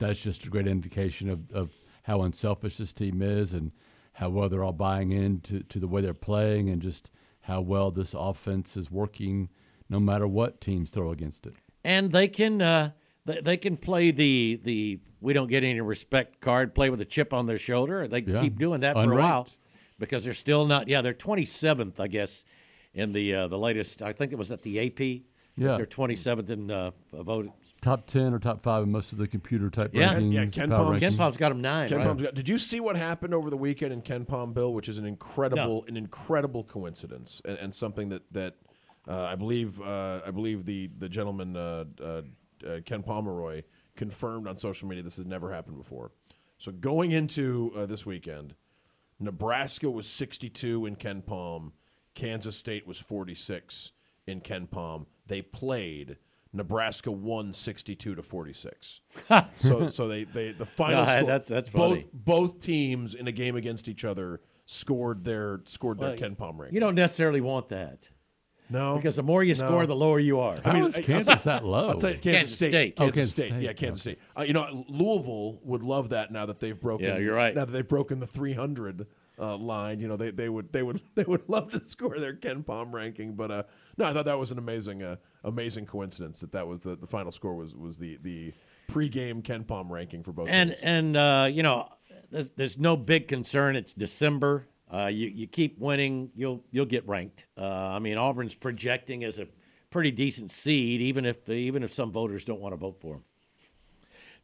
[0.00, 1.70] that's just a great indication of, of
[2.02, 3.70] how unselfish this team is and
[4.14, 7.10] how well they're all buying into to the way they're playing and just
[7.42, 9.48] how well this offense is working
[9.88, 11.54] no matter what teams throw against it.
[11.84, 12.90] and they can uh,
[13.24, 17.04] they, they can play the the we don't get any respect card, play with a
[17.04, 18.08] chip on their shoulder.
[18.08, 18.40] They Yeah.
[18.40, 19.48] keep doing that for a while
[19.98, 20.88] because they're still not.
[20.88, 22.46] Yeah, they're 27th, I guess,
[22.94, 24.00] in the uh, the latest.
[24.00, 25.00] I think it was at the AP.
[25.56, 25.76] Yeah.
[25.76, 27.50] they're 27th in uh, vote.
[27.80, 30.14] Top 10 or top five in most of the computer type Yeah.
[30.14, 30.34] rankings.
[30.34, 31.16] Yeah, Ken power Palm's, rankings.
[31.16, 31.88] KenPom's got them nine.
[31.88, 32.06] Ken right?
[32.06, 34.98] Palm's got- did you see what happened over the weekend in KenPom Bill, which is
[34.98, 38.56] an incredible, an incredible coincidence, and, and something that that
[39.08, 42.22] uh, I believe uh, I believe the the gentleman uh, uh,
[42.66, 43.62] uh, Ken Pomeroy
[43.96, 45.02] confirmed on social media.
[45.02, 46.12] This has never happened before.
[46.58, 48.54] So going into uh, this weekend,
[49.18, 51.72] Nebraska was 62 in KenPom,
[52.14, 53.92] Kansas State was 46
[54.26, 55.06] in KenPom.
[55.26, 56.18] They played.
[56.52, 59.00] Nebraska won 62 to 46.
[59.56, 62.06] so so they, they the final No, score, that's- that's both funny.
[62.12, 66.58] both both teams in a game against each other scored their scored Well, their KenPom
[66.58, 66.74] ranking.
[66.74, 68.08] You don't necessarily want that.
[68.72, 69.66] No, Because the more you No.
[69.66, 70.60] score, the lower you are.
[70.64, 71.88] How is I- Kansas that low?
[71.88, 72.70] I'll tell you, Kansas, Kansas State.
[72.70, 72.94] State.
[72.98, 73.46] Oh, Kansas, Kansas State.
[73.48, 73.62] State.
[73.62, 74.18] Yeah, Kansas State.
[74.38, 77.06] Uh, you know, Louisville would love that now that they've broken.
[77.06, 77.52] Yeah, you're right.
[77.52, 79.06] Now that they've broken the 300
[79.40, 82.34] uh, line, you know, they, they would they would they would love to score their
[82.34, 83.34] KenPom ranking.
[83.34, 83.62] But uh,
[83.96, 87.06] no, I thought that was an amazing uh, amazing coincidence that that was the, the
[87.06, 88.52] final score was was the the
[88.88, 90.46] pregame KenPom ranking for both.
[90.48, 90.82] and teams.
[90.82, 91.88] and uh, you know,
[92.30, 93.76] there's, there's no big concern.
[93.76, 94.66] It's December.
[94.92, 97.46] Uh, you you keep winning, you'll you'll get ranked.
[97.56, 99.46] Uh, I mean, Auburn's projecting as a
[99.90, 103.14] pretty decent seed, even if the, even if some voters don't want to vote for
[103.14, 103.24] them.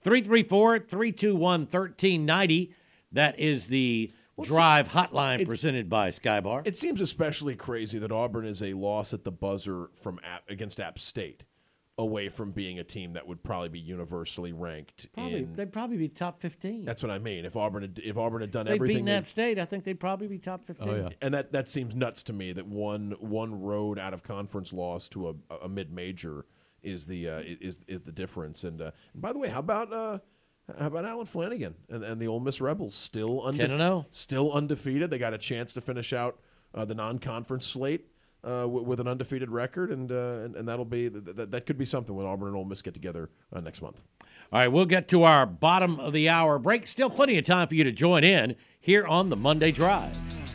[0.05, 2.72] 334-321-1390.
[3.12, 4.11] That is the
[4.43, 6.66] drive hotline presented by Skybar.
[6.66, 10.78] It seems especially crazy that Auburn is a loss at the buzzer from App, against
[10.80, 11.45] App State,
[11.99, 15.11] away from being a team that would probably be universally ranked.
[15.14, 16.84] Probably, in, they'd probably be top 15.
[16.84, 17.45] that's what I mean.
[17.47, 19.59] If Auburn had, if Auburn had done They've everything, beaten they- App State.
[19.59, 20.89] I think they'd probably be top 15.
[20.89, 21.09] Oh, yeah.
[21.22, 25.09] and that that seems nuts to me that one one road out of conference loss
[25.11, 26.45] to a, a mid major
[26.82, 28.62] is the uh, is is the difference.
[28.62, 30.18] And, uh, and by the way, how about uh,
[30.79, 34.07] how about Allen Flanigan and, and the Ole Miss Rebels still unde- 10 and oh.
[34.11, 35.11] still undefeated?
[35.11, 36.39] They got a chance to finish out
[36.75, 38.07] uh, the non conference slate.
[38.45, 41.67] Uh, w- with an undefeated record, and, uh, and and that'll be th- th- that
[41.67, 44.01] could be something when Auburn and Ole Miss get together uh, next month.
[44.53, 46.87] All right, we'll get to our bottom of the hour break.
[46.87, 50.45] Still plenty of time for you to join in here on the Monday Drive.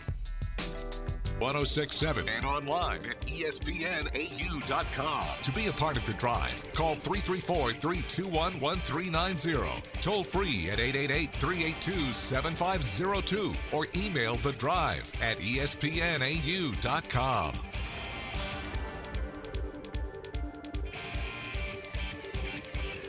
[1.41, 5.25] 1067 and online at espnau.com.
[5.41, 9.81] To be a part of the drive, call 334 321 1390.
[10.01, 17.53] Toll free at 888 382 7502 or email the drive at espnau.com.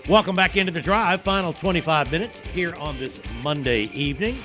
[0.09, 1.23] Welcome back into the drive.
[1.23, 4.39] Final 25 minutes here on this Monday evening.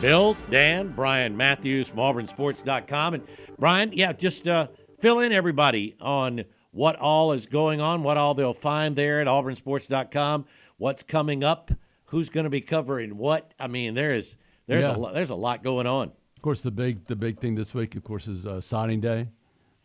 [0.00, 3.14] Bill, Dan, Bryan Matthews from AuburnSports.com.
[3.14, 3.22] And
[3.58, 4.68] Bryan, yeah, just uh,
[5.00, 9.26] fill in everybody on what all is going on, what all they'll find there at
[9.26, 10.44] AuburnSports.com,
[10.76, 11.70] what's coming up,
[12.06, 13.54] who's going to be covering what.
[13.58, 14.36] I mean, there is
[14.66, 14.96] there's Yeah.
[14.96, 16.12] a lot, there's a lot going on.
[16.36, 19.30] Of course, the big the big thing this week, of course, is uh, signing day.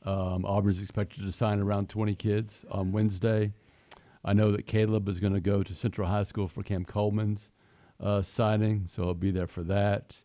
[0.04, 3.54] Um, Auburn's expected to sign around 20 kids on Wednesday.
[4.26, 7.51] I know that Caleb is going to go to Central High School for Cam Coleman's
[8.02, 10.18] uh, signing, so I'll be there for that.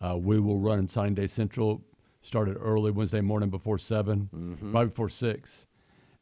[0.00, 1.82] Uh, we will run signing day central.
[2.22, 4.30] Started early Wednesday morning before 7
[4.72, 5.66] right before six,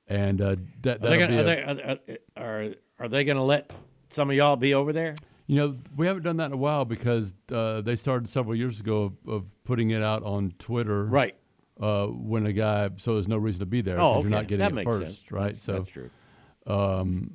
[0.09, 1.07] and uh, that Mm-hmm.
[1.07, 1.99] Are they gonna, are, a- they, are,
[2.37, 3.73] are, are, are they going to let
[4.11, 5.15] some of y'all be over there?
[5.47, 8.81] You know, we haven't done that in a while because uh, they started several years
[8.81, 11.05] ago of, of putting it out on Twitter.
[11.05, 11.37] Right.
[11.81, 14.43] Uh, when a guy, so there's no reason to be there Oh, because you're okay.
[14.43, 15.33] not getting That it makes first, sense.
[15.33, 15.43] right?
[15.55, 16.11] That's- so that's true.
[16.67, 17.35] Um,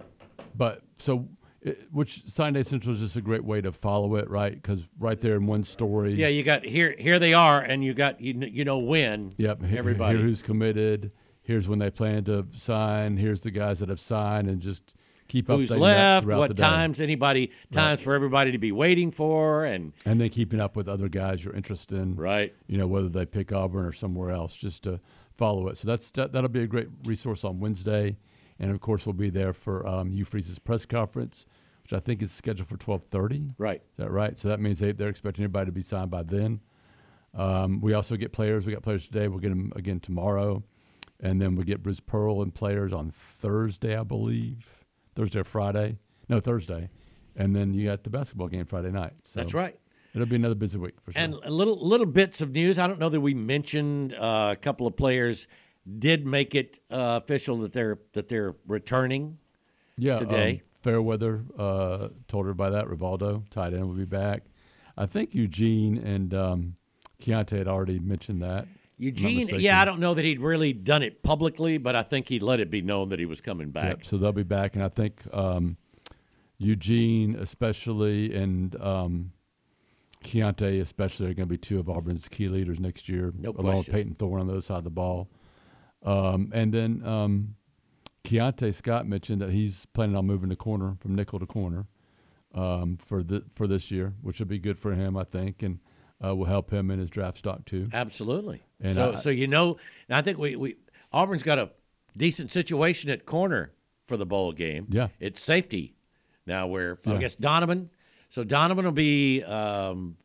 [0.56, 1.28] but so,
[1.62, 4.54] it, which Sign Day Central is just a great way to follow it, right?
[4.54, 6.14] Because right there in one story.
[6.14, 6.96] Yeah, you got here.
[6.98, 9.34] Here they are, and you got you, you know when.
[9.38, 9.64] Yep.
[9.72, 10.18] Everybody.
[10.18, 11.12] Here who's committed.
[11.44, 13.18] Here's when they plan to sign.
[13.18, 14.94] Here's the guys that have signed, and just
[15.28, 15.58] keep up.
[15.58, 20.30] who's left, what times anybody times for everybody to be waiting for, and and then
[20.30, 22.16] keeping up with other guys you're interested in.
[22.16, 22.54] Right.
[22.68, 25.00] You know whether they pick Auburn or somewhere else, just to
[25.34, 25.78] follow it.
[25.78, 28.18] So that's that, that'll be a great resource on Wednesday,
[28.60, 31.46] and of course we'll be there for um, Freeze's press conference,
[31.84, 33.54] which I think is scheduled for twelve thirty.
[33.58, 33.82] Right.
[33.82, 34.38] Is that right?
[34.38, 36.62] So that means they, they're expecting everybody to be signed by then.
[37.34, 38.66] Um, we also get players.
[38.66, 39.28] We got players today.
[39.28, 40.64] We'll get them again tomorrow,
[41.20, 44.86] and then we get Bruce Pearl and players on Thursday, I believe.
[45.16, 45.98] Thursday or Friday?
[46.30, 46.90] No, Thursday.
[47.36, 49.14] And then you got the basketball game Friday night.
[49.26, 49.76] So That's right.
[50.14, 51.22] It'll be another busy week for sure.
[51.22, 52.80] and little little bits of news.
[52.80, 55.48] I don't know that we mentioned uh, a couple of players
[55.98, 59.38] did make it uh, official that they're that they're returning.
[59.98, 60.52] yeah, today.
[60.52, 64.44] Um, Fairweather uh, told by that Rivaldo tight end will be back.
[64.96, 66.76] I think Eugene and um,
[67.22, 68.68] Keionta had already mentioned that.
[69.00, 71.96] if I'm not Eugene, yeah, I don't know that he'd really done it publicly, but
[71.96, 73.90] I think he'd let it be known that he was coming back.
[73.90, 75.78] Yep, so they'll be back, and I think um,
[76.58, 79.32] Eugene, especially, and um,
[80.24, 83.78] Keionta, especially, are going to be two of Auburn's key leaders next year, No along
[83.78, 83.92] with.
[83.92, 85.30] Payton Thorne on the other side of the ball.
[86.08, 87.56] Um, and then um,
[88.24, 91.86] Keionta Scott mentioned that he's planning on moving to corner from nickel to corner
[92.54, 95.80] um, for the for this year, which will be good for him, I think, and
[96.24, 97.86] uh, will help him in his draft stock too.
[97.94, 98.64] Absolutely.
[98.82, 99.78] And so, I- so you know,
[100.10, 100.76] I think we, we
[101.12, 101.72] Auburn's got a
[102.16, 103.74] decent situation at corner
[104.06, 104.88] for the bowl game.
[104.90, 105.10] Yeah.
[105.20, 105.96] it's safety
[106.46, 106.68] now.
[106.68, 107.90] Where I guess Donovan.
[108.30, 110.18] So Donovan will be um,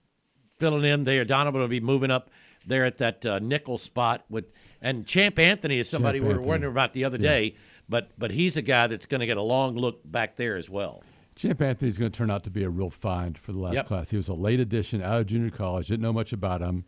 [0.59, 1.25] filling in there.
[1.25, 2.31] Donovan will be moving up
[2.66, 4.47] there at that uh, nickel spot with,
[4.80, 6.48] and Champ Anthony is somebody Champ we were Anthony.
[6.48, 7.28] wondering about the other Yeah.
[7.30, 7.55] day.
[7.89, 10.70] But but he's a guy that's going to get a long look back there as
[10.70, 11.02] well.
[11.34, 13.86] Champ Anthony's going to turn out to be a real find for the last Yep.
[13.86, 14.10] class.
[14.10, 16.84] He was a late addition out of junior college, didn't know much about him,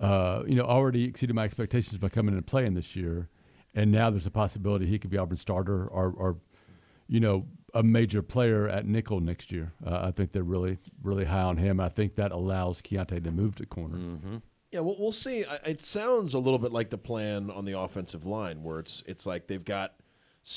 [0.00, 3.28] uh, you know, already exceeded my expectations by coming in and playing this year,
[3.74, 6.36] and now there's a possibility he could be Auburn starter or, or
[7.08, 9.72] you know, a major player at nickel next year.
[9.84, 11.80] Uh, I think they're really, really high on him.
[11.80, 13.96] I think that allows Keionta to move to corner.
[13.98, 14.36] Mm-hmm.
[14.74, 15.44] Yeah, well, we'll see.
[15.64, 19.24] It sounds a little bit like the plan on the offensive line, where it's it's
[19.24, 19.94] like they've got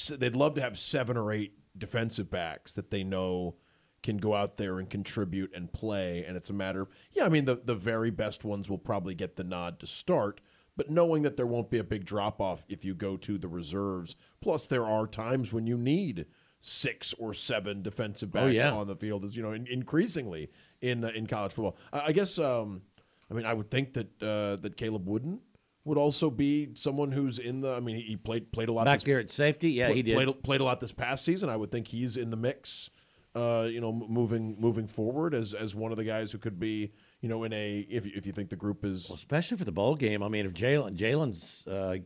[0.09, 3.57] they'd love to have seven or eight defensive backs that they know
[4.01, 7.25] can go out there and contribute and play, and it's a matter of yeah.
[7.25, 10.41] I mean, the the very best ones will probably get the nod to start,
[10.75, 13.47] but knowing that there won't be a big drop off if you go to the
[13.47, 14.15] reserves.
[14.41, 16.25] Plus, there are times when you need
[16.59, 18.71] six or seven defensive Oh, backs yeah.
[18.71, 20.49] on the field, as you know, in, increasingly
[20.81, 21.77] in uh, in college football.
[21.93, 22.39] I, I guess.
[22.39, 22.81] Um,
[23.29, 25.41] I mean, I would think that uh, that Caleb Wooden
[25.83, 27.73] would also be someone who's in the.
[27.73, 30.15] I mean, he- played played a lot Back this- there at safety, yeah, he did.
[30.15, 31.49] Played, played a lot this past season.
[31.49, 32.89] I would think he's in the mix.
[33.35, 36.59] Uh, you know, m- moving moving forward as as one of the guys who could
[36.59, 36.91] be.
[37.21, 39.71] You know, in a if you- if you think the group is especially for the
[39.71, 40.21] bowl game.
[40.23, 41.97] I mean, if Jalen Jalen's, uh,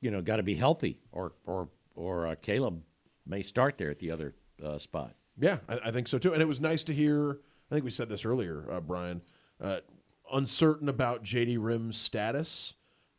[0.00, 2.82] you know, got to be healthy, or or or uh, Caleb
[3.26, 5.14] may start there at the other uh, spot.
[5.40, 6.32] Yeah, I, I think so too.
[6.32, 7.40] And it was nice to hear.
[7.70, 9.20] I think we said this earlier, uh, Bryan.
[10.32, 12.74] Uncertain about JD Rim's status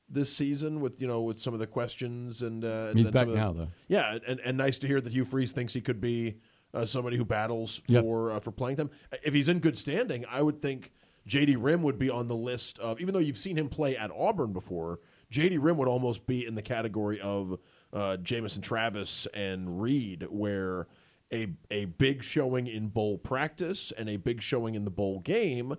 [0.10, 3.24] this season, with you know with some of the questions and, uh, and He's back
[3.24, 3.68] of the- now, though.
[3.88, 6.38] Yeah, and, and nice to hear that Hugh Freeze thinks he could be
[6.74, 8.04] uh, somebody who battles Yep.
[8.04, 8.90] for uh, for playing time.
[9.24, 10.92] If he's in good standing, I would think
[11.28, 13.00] JD Rim would be on the list of.
[13.00, 15.00] Even though you've seen him play at Auburn before,
[15.32, 17.60] JD Rim would almost be in the category of
[17.94, 20.88] uh, Jamison Travis and Reed, where
[21.32, 25.76] a a big showing in bowl practice and a big showing in the bowl game,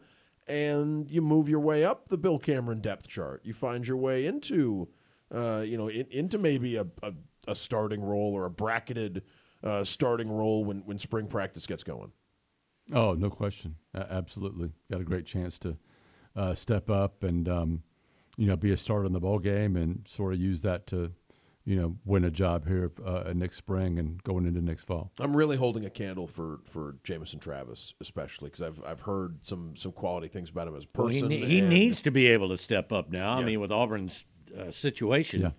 [0.50, 3.40] and you move your way up the Bill Cameron depth chart.
[3.44, 4.88] You find your way into,
[5.32, 7.12] uh, you know, in, into maybe a, a,
[7.46, 9.22] a starting role or a bracketed
[9.62, 12.12] uh, starting role when when spring practice gets going.
[12.92, 13.76] Oh, no question.
[13.94, 14.72] Absolutely.
[14.90, 15.76] Got a great chance to
[16.34, 17.82] uh, step up and, um,
[18.36, 21.12] you know, be a starter in the ball game and sort of use that to,
[21.70, 25.12] you know, win a job here uh, next spring and going into next fall.
[25.20, 29.76] I'm really holding a candle for for Jamison Travis, especially because I've I've heard some
[29.76, 31.28] some quality things about him as a Well, he, person.
[31.28, 33.38] ne- he needs to be able to step up now.
[33.38, 34.24] I mean, with Auburn's
[34.58, 35.50] uh, situation, Yeah.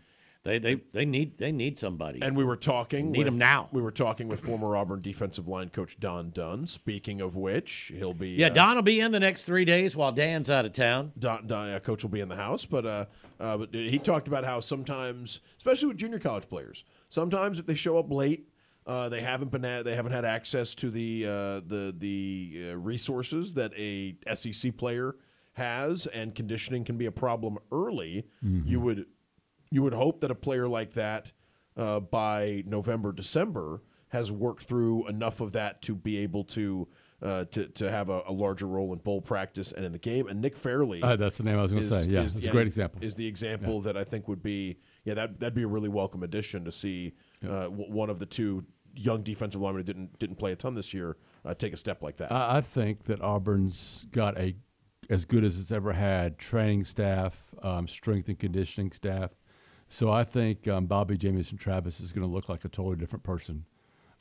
[0.44, 2.22] they, they they need they need somebody.
[2.22, 3.14] And we were talking.
[3.14, 3.70] Need with, him now.
[3.72, 6.68] We were talking with former Auburn defensive line coach Don Dunn.
[6.68, 8.32] Speaking of which, he'll be.
[8.32, 11.14] yeah, uh, Don will be in the next three days while Dan's out of town.
[11.18, 12.86] Don, Don uh, coach will be in the house, but
[13.42, 17.74] uh, but he talked about how sometimes, especially with junior college players, sometimes if they
[17.74, 18.48] show up late,
[18.86, 21.30] uh, they haven't been at, they haven't had access to the uh,
[21.66, 25.16] the the uh, resources that a SEC player
[25.54, 28.26] has, and conditioning can be a problem early.
[28.42, 29.06] You would
[29.72, 31.32] you would hope that a player like that
[31.78, 36.88] uh, by November December has worked through enough of that to be able to.
[37.22, 40.27] Uh, to, to have a, a larger role in bowl practice and in the game,
[40.27, 42.06] and Nick Fairley, Uh, that's the name I was gonna say.
[42.07, 43.03] Yeah, is- that's a great is- example.
[43.03, 46.23] Is the example that I think would be yeah that that'd be a really welcome
[46.23, 47.14] addition to see
[47.45, 48.65] uh, w- one of the two
[48.95, 51.15] young defensive linemen who didn't didn't play a ton this year
[51.45, 52.31] uh, take a step like that.
[52.31, 54.56] I, I think that Auburn's got a
[55.10, 59.31] as good as it's ever had training staff, um, strength and conditioning staff.
[59.88, 63.23] So I think um, Bobby Jamison Travis is going to look like a totally different
[63.23, 63.65] person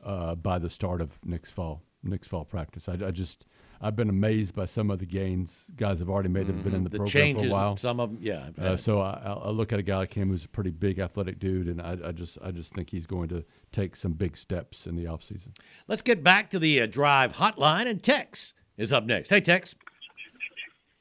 [0.05, 1.82] uh, by the start of next fall.
[2.02, 2.89] Next fall practice.
[2.89, 3.44] I, I just
[3.82, 6.74] I've been amazed by some of the gains guys have already made that have been
[6.74, 7.77] in the, The program changes, for a while.
[7.77, 8.47] some of them, yeah.
[8.48, 10.70] I've Uh, so I, I I look at a guy like him who's a pretty
[10.70, 14.12] big athletic dude, and I, I just I just think he's going to take some
[14.14, 15.55] big steps in the offseason.
[15.89, 19.28] Let's get back to the uh, drive hotline, and Tex is up next.
[19.28, 19.74] Hey, Tex.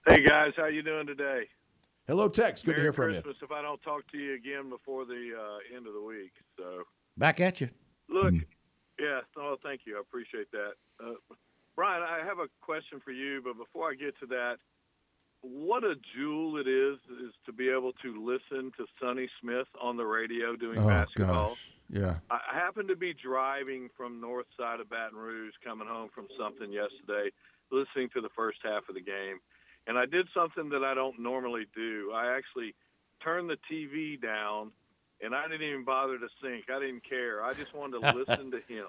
[0.07, 1.43] Hey guys, how you doing today?
[2.07, 2.61] Hello, Tex.
[2.63, 5.05] Good to Merry hear from you Christmas if I don't talk to you again before
[5.05, 6.31] the uh, end of the week.
[6.57, 6.83] So
[7.17, 7.69] Back at you.
[8.09, 8.33] look,
[8.99, 10.71] yeah, oh, thank you, I appreciate that.
[11.03, 11.13] Uh,
[11.75, 14.57] Brian, I have a question for you, but before I get to that,
[15.41, 19.95] what a jewel it is is to be able to listen to Sonny Smith on
[19.95, 21.47] the radio doing Oh basketball.
[21.49, 22.15] gosh, yeah.
[22.29, 26.27] I I happened to be driving from north side of Baton Rouge, coming home from
[26.37, 27.29] something yesterday,
[27.71, 29.39] listening to the first half of the game,
[29.87, 32.11] and I did something that I don't normally do.
[32.13, 32.75] I actually
[33.23, 34.71] turned the TV down,
[35.23, 36.65] and I didn't even bother to sync.
[36.69, 37.41] I didn't care.
[37.45, 38.87] I just wanted to listen to him,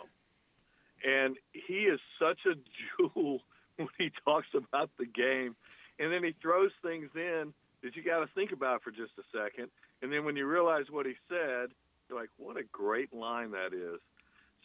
[1.05, 2.55] and he is such a
[3.13, 3.41] jewel
[3.77, 5.57] when he talks about the game,
[5.99, 7.53] and then he throws things in
[7.83, 9.71] that you got to think about for just a second,
[10.03, 11.71] and then when you realize what he said,
[12.09, 14.01] you're like, what a great line that is.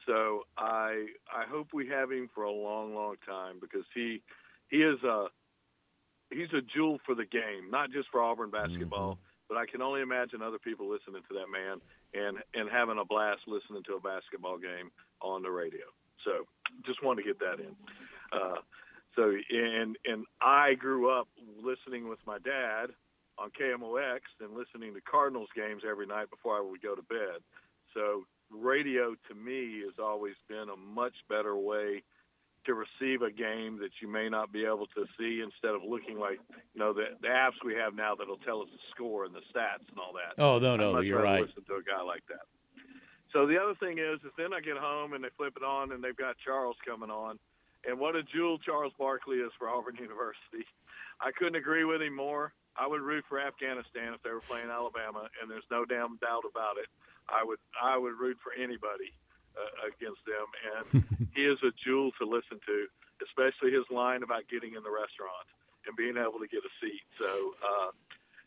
[0.06, 4.22] So I I hope we have him for a long, long time because he
[4.70, 5.28] he is a
[6.32, 8.72] he's a jewel for the game, not just for Auburn mm-hmm.
[8.72, 9.18] basketball.
[9.48, 11.80] But I can only imagine other people listening to that man
[12.14, 14.91] and and having a blast listening to a basketball game
[15.22, 15.86] on the radio.
[16.26, 16.45] So
[16.85, 17.76] just wanted to get that in.
[18.34, 18.60] Uh,
[19.15, 21.27] so and and I grew up
[21.64, 22.88] listening with my dad
[23.38, 27.39] on KMOX and listening to Cardinals games every night before I would go to bed.
[27.93, 32.03] So radio to me has always been a much better way
[32.65, 36.18] to receive a game that you may not be able to see instead of looking
[36.19, 36.39] like
[36.73, 39.41] you know the, the apps we have now that'll tell us the score and the
[39.53, 40.41] stats and all that.
[40.41, 41.41] Oh, no, no, you're right.
[41.41, 42.45] Listen to a guy like that.
[43.36, 45.91] So the other thing is, is then I get home and they flip it on
[45.91, 47.38] and they've got Charles coming on,
[47.84, 50.64] and what a jewel Charles Barkley is for Auburn University.
[51.20, 52.53] I couldn't agree with him more.
[52.80, 56.48] I would root for Afghanistan if they were playing Alabama, and there's no damn doubt
[56.49, 56.88] about it.
[57.28, 59.12] I would I would root for anybody
[59.60, 62.88] uh, against them, and he is a jewel to listen to,
[63.20, 65.48] especially his line about getting in the restaurant
[65.88, 67.03] and being able to get a seat.
[67.20, 67.91] So uh,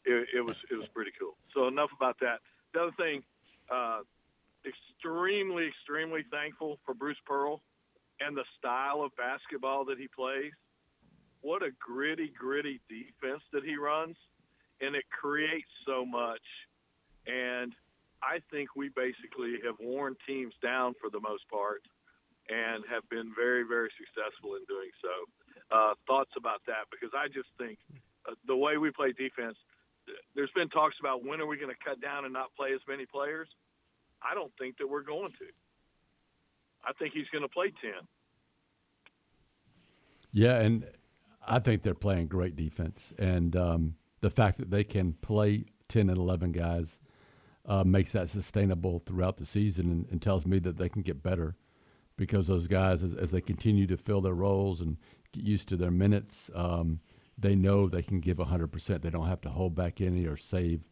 [0.07, 1.37] it, it was it was pretty cool.
[1.53, 2.41] So enough about that.
[2.73, 3.23] The other thing,
[3.69, 4.01] uh,
[4.67, 7.63] extremely extremely thankful for Bruce Pearl
[8.21, 10.53] and the style of basketball that he plays.
[11.41, 14.17] What a gritty gritty defense that he runs,
[14.81, 16.43] and it creates so much.
[17.27, 17.73] And
[18.23, 21.83] I think we basically have worn teams down for the most part
[22.49, 25.15] and have been very, very successful in doing so.
[25.71, 26.89] Uh, thoughts about that?
[26.91, 27.79] Because I just think
[28.27, 29.57] uh, the way we play defense,
[30.35, 32.81] there's been talks about when are we going to cut down and not play as
[32.89, 33.49] many players.
[34.23, 35.47] I don't think that we're going to.
[36.85, 37.93] I think he's going to play 10.
[40.33, 40.87] Yeah, and
[41.47, 46.11] I think they're playing great defense, and um, the fact that they can play ten
[46.11, 47.01] and eleven guys
[47.65, 51.23] uh, makes that sustainable throughout the season, and, and, tells me that they can get
[51.23, 51.57] better
[52.17, 54.97] because those guys, as, as, they continue to fill their roles and
[55.33, 57.01] get used to their minutes, um,
[57.39, 59.03] they know they can give hundred percent.
[59.03, 60.89] They don't have to hold back any or save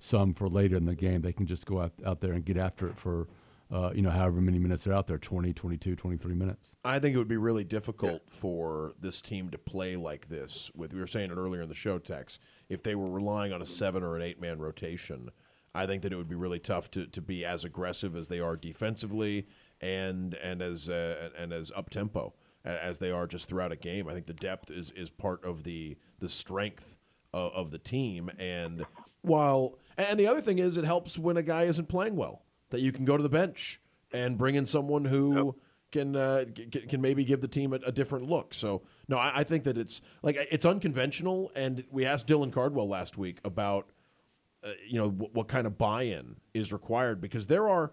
[0.00, 1.20] some for later in the game.
[1.20, 3.28] They can just go out, out there and get after it for
[3.72, 6.74] uh, you know, however many minutes they're out there 20, 22, 23 minutes.
[6.84, 10.72] I think it would be really difficult for this team to play like this.
[10.74, 13.62] With we were saying it earlier in the show, Tex, if they were relying on
[13.62, 15.30] a seven or an eight man rotation,
[15.72, 18.40] I think that it would be really tough to, to be as aggressive as they
[18.40, 19.46] are defensively
[19.80, 24.08] and and as uh, and as up tempo as they are just throughout a game.
[24.08, 26.98] I think the depth is is part of the the strength
[27.32, 28.30] of, of the team.
[28.36, 28.84] And
[29.22, 29.78] while
[30.08, 32.92] and the other thing is, it helps when a guy isn't playing well that you
[32.92, 33.80] can go to the bench
[34.12, 35.54] and bring in someone who yep.
[35.92, 38.54] can, uh, can can maybe give the team a, a different look.
[38.54, 41.50] So no, I, I, think that it's like it's unconventional.
[41.54, 43.90] And we asked Dylan Cardwell last week about
[44.64, 47.92] uh, you know w- what kind of buy-in is required because there are,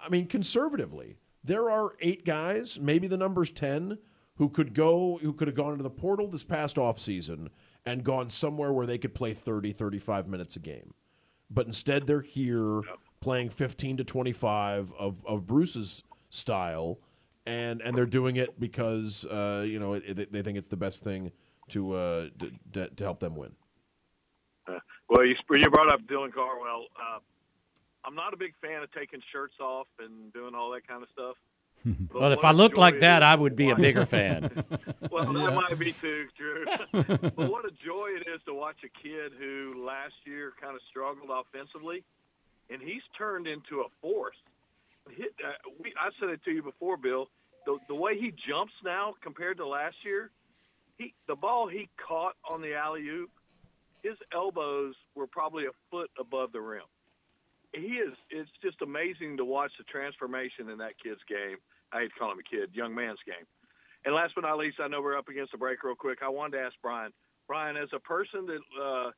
[0.00, 3.98] I mean, conservatively, there are eight guys, maybe the number's ten,
[4.36, 7.48] who could go who could have gone into the portal this past offseason
[7.84, 10.92] and gone somewhere where they could play 30, 35 minutes a game.
[11.50, 12.82] But instead, they're here.
[13.20, 17.00] Playing 15 to 25 of, of Bruce's style,
[17.46, 21.02] and and they're doing it because uh, you know it, they think it's the best
[21.02, 21.32] thing
[21.70, 22.28] to uh,
[22.72, 23.52] to, to, help them win.
[24.66, 26.86] Uh, well, you, you brought up Dylan Cardwell.
[26.96, 27.18] Uh,
[28.04, 31.08] I'm not a big fan of taking shirts off and doing all that kind of
[31.12, 31.36] stuff.
[32.12, 34.50] Well, if I looked like that, I would be a bigger fan.
[35.10, 35.46] well, yeah.
[35.46, 36.64] that might be too, Drew.
[36.92, 40.82] but what a joy it is to watch a kid who last year kind of
[40.90, 42.04] struggled offensively
[42.70, 44.36] and he's turned into a force.
[45.16, 45.52] He, uh,
[45.82, 47.28] we, I said it to you before, Bill.
[47.66, 50.30] The, the way he jumps now compared to last year,
[50.98, 53.30] he the ball he caught on the alley oop,
[54.02, 56.82] his elbows were probably a foot above the rim.
[57.72, 58.14] He is.
[58.30, 61.58] It's just amazing to watch the transformation in that kid's game.
[61.92, 63.46] I hate to call him a kid, young man's game.
[64.04, 66.18] And last but not least, I know we're up against the break real quick.
[66.22, 67.12] I wanted to ask Bryan.
[67.46, 69.10] Bryan, as a person that uh,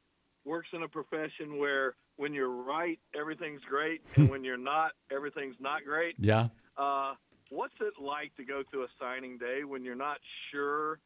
[0.44, 5.56] works in a profession where when you're right, everything's great, and when you're not, everything's
[5.60, 6.14] not great.
[6.18, 6.48] Yeah.
[6.76, 7.14] Uh,
[7.50, 10.18] what's it like to go to a signing day when you're not
[10.50, 10.98] sure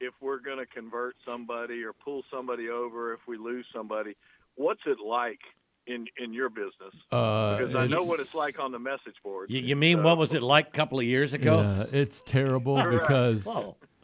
[0.00, 4.16] if we're going to convert somebody or pull somebody over if we lose somebody?
[4.56, 5.40] What's it like
[5.86, 6.94] in in your business?
[7.10, 9.50] Uh, because I know what it's like on the message board.
[9.50, 10.02] You, you mean so.
[10.02, 11.60] what was it like a couple of years ago?
[11.60, 13.46] Yeah, it's terrible because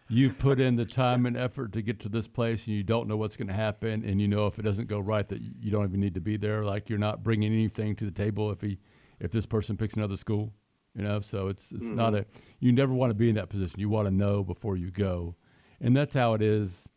[0.09, 3.09] you've put in the time and effort to get to this place and you don't
[3.09, 5.70] know what's going to happen and you know if it doesn't go right that you
[5.70, 8.61] don't even need to be there like you're not bringing anything to the table if
[8.61, 8.78] he
[9.19, 10.53] if this person picks another school
[10.94, 11.97] you know so it's it's mm-hmm.
[11.97, 12.24] not a
[12.61, 15.35] you never want to be in that position you want to know before you go
[15.81, 16.89] and that's how it is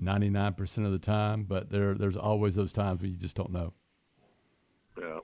[0.00, 3.72] 99% of the time but there there's always those times when you just don't know
[5.00, 5.18] yeah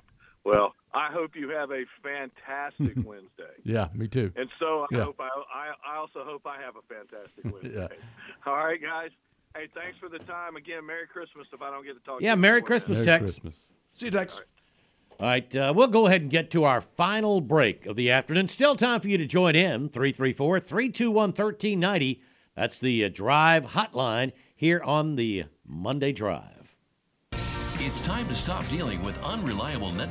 [0.44, 3.52] well I hope you have a fantastic Wednesday.
[3.64, 4.32] Yeah, me too.
[4.34, 5.04] And so I yeah.
[5.04, 7.78] hope I, I, I also hope I have a fantastic Wednesday.
[7.78, 8.50] yeah.
[8.50, 9.10] All right, guys.
[9.54, 10.86] Hey, thanks for the time again.
[10.86, 11.46] Merry Christmas.
[11.52, 13.32] If I don't get to talk, yeah, to Merry Christmas, Merry Tex.
[13.32, 13.68] Christmas.
[13.92, 14.36] See you, Tex.
[14.36, 14.48] All right.
[15.18, 18.48] All right, uh, we'll go ahead and get to our final break of the afternoon.
[18.48, 22.22] Still time for you to join in 334 321 1390.
[22.54, 26.55] That's the uh, drive hotline here on the Monday Drive.
[27.86, 30.04] It's time to stop dealing with unreliable net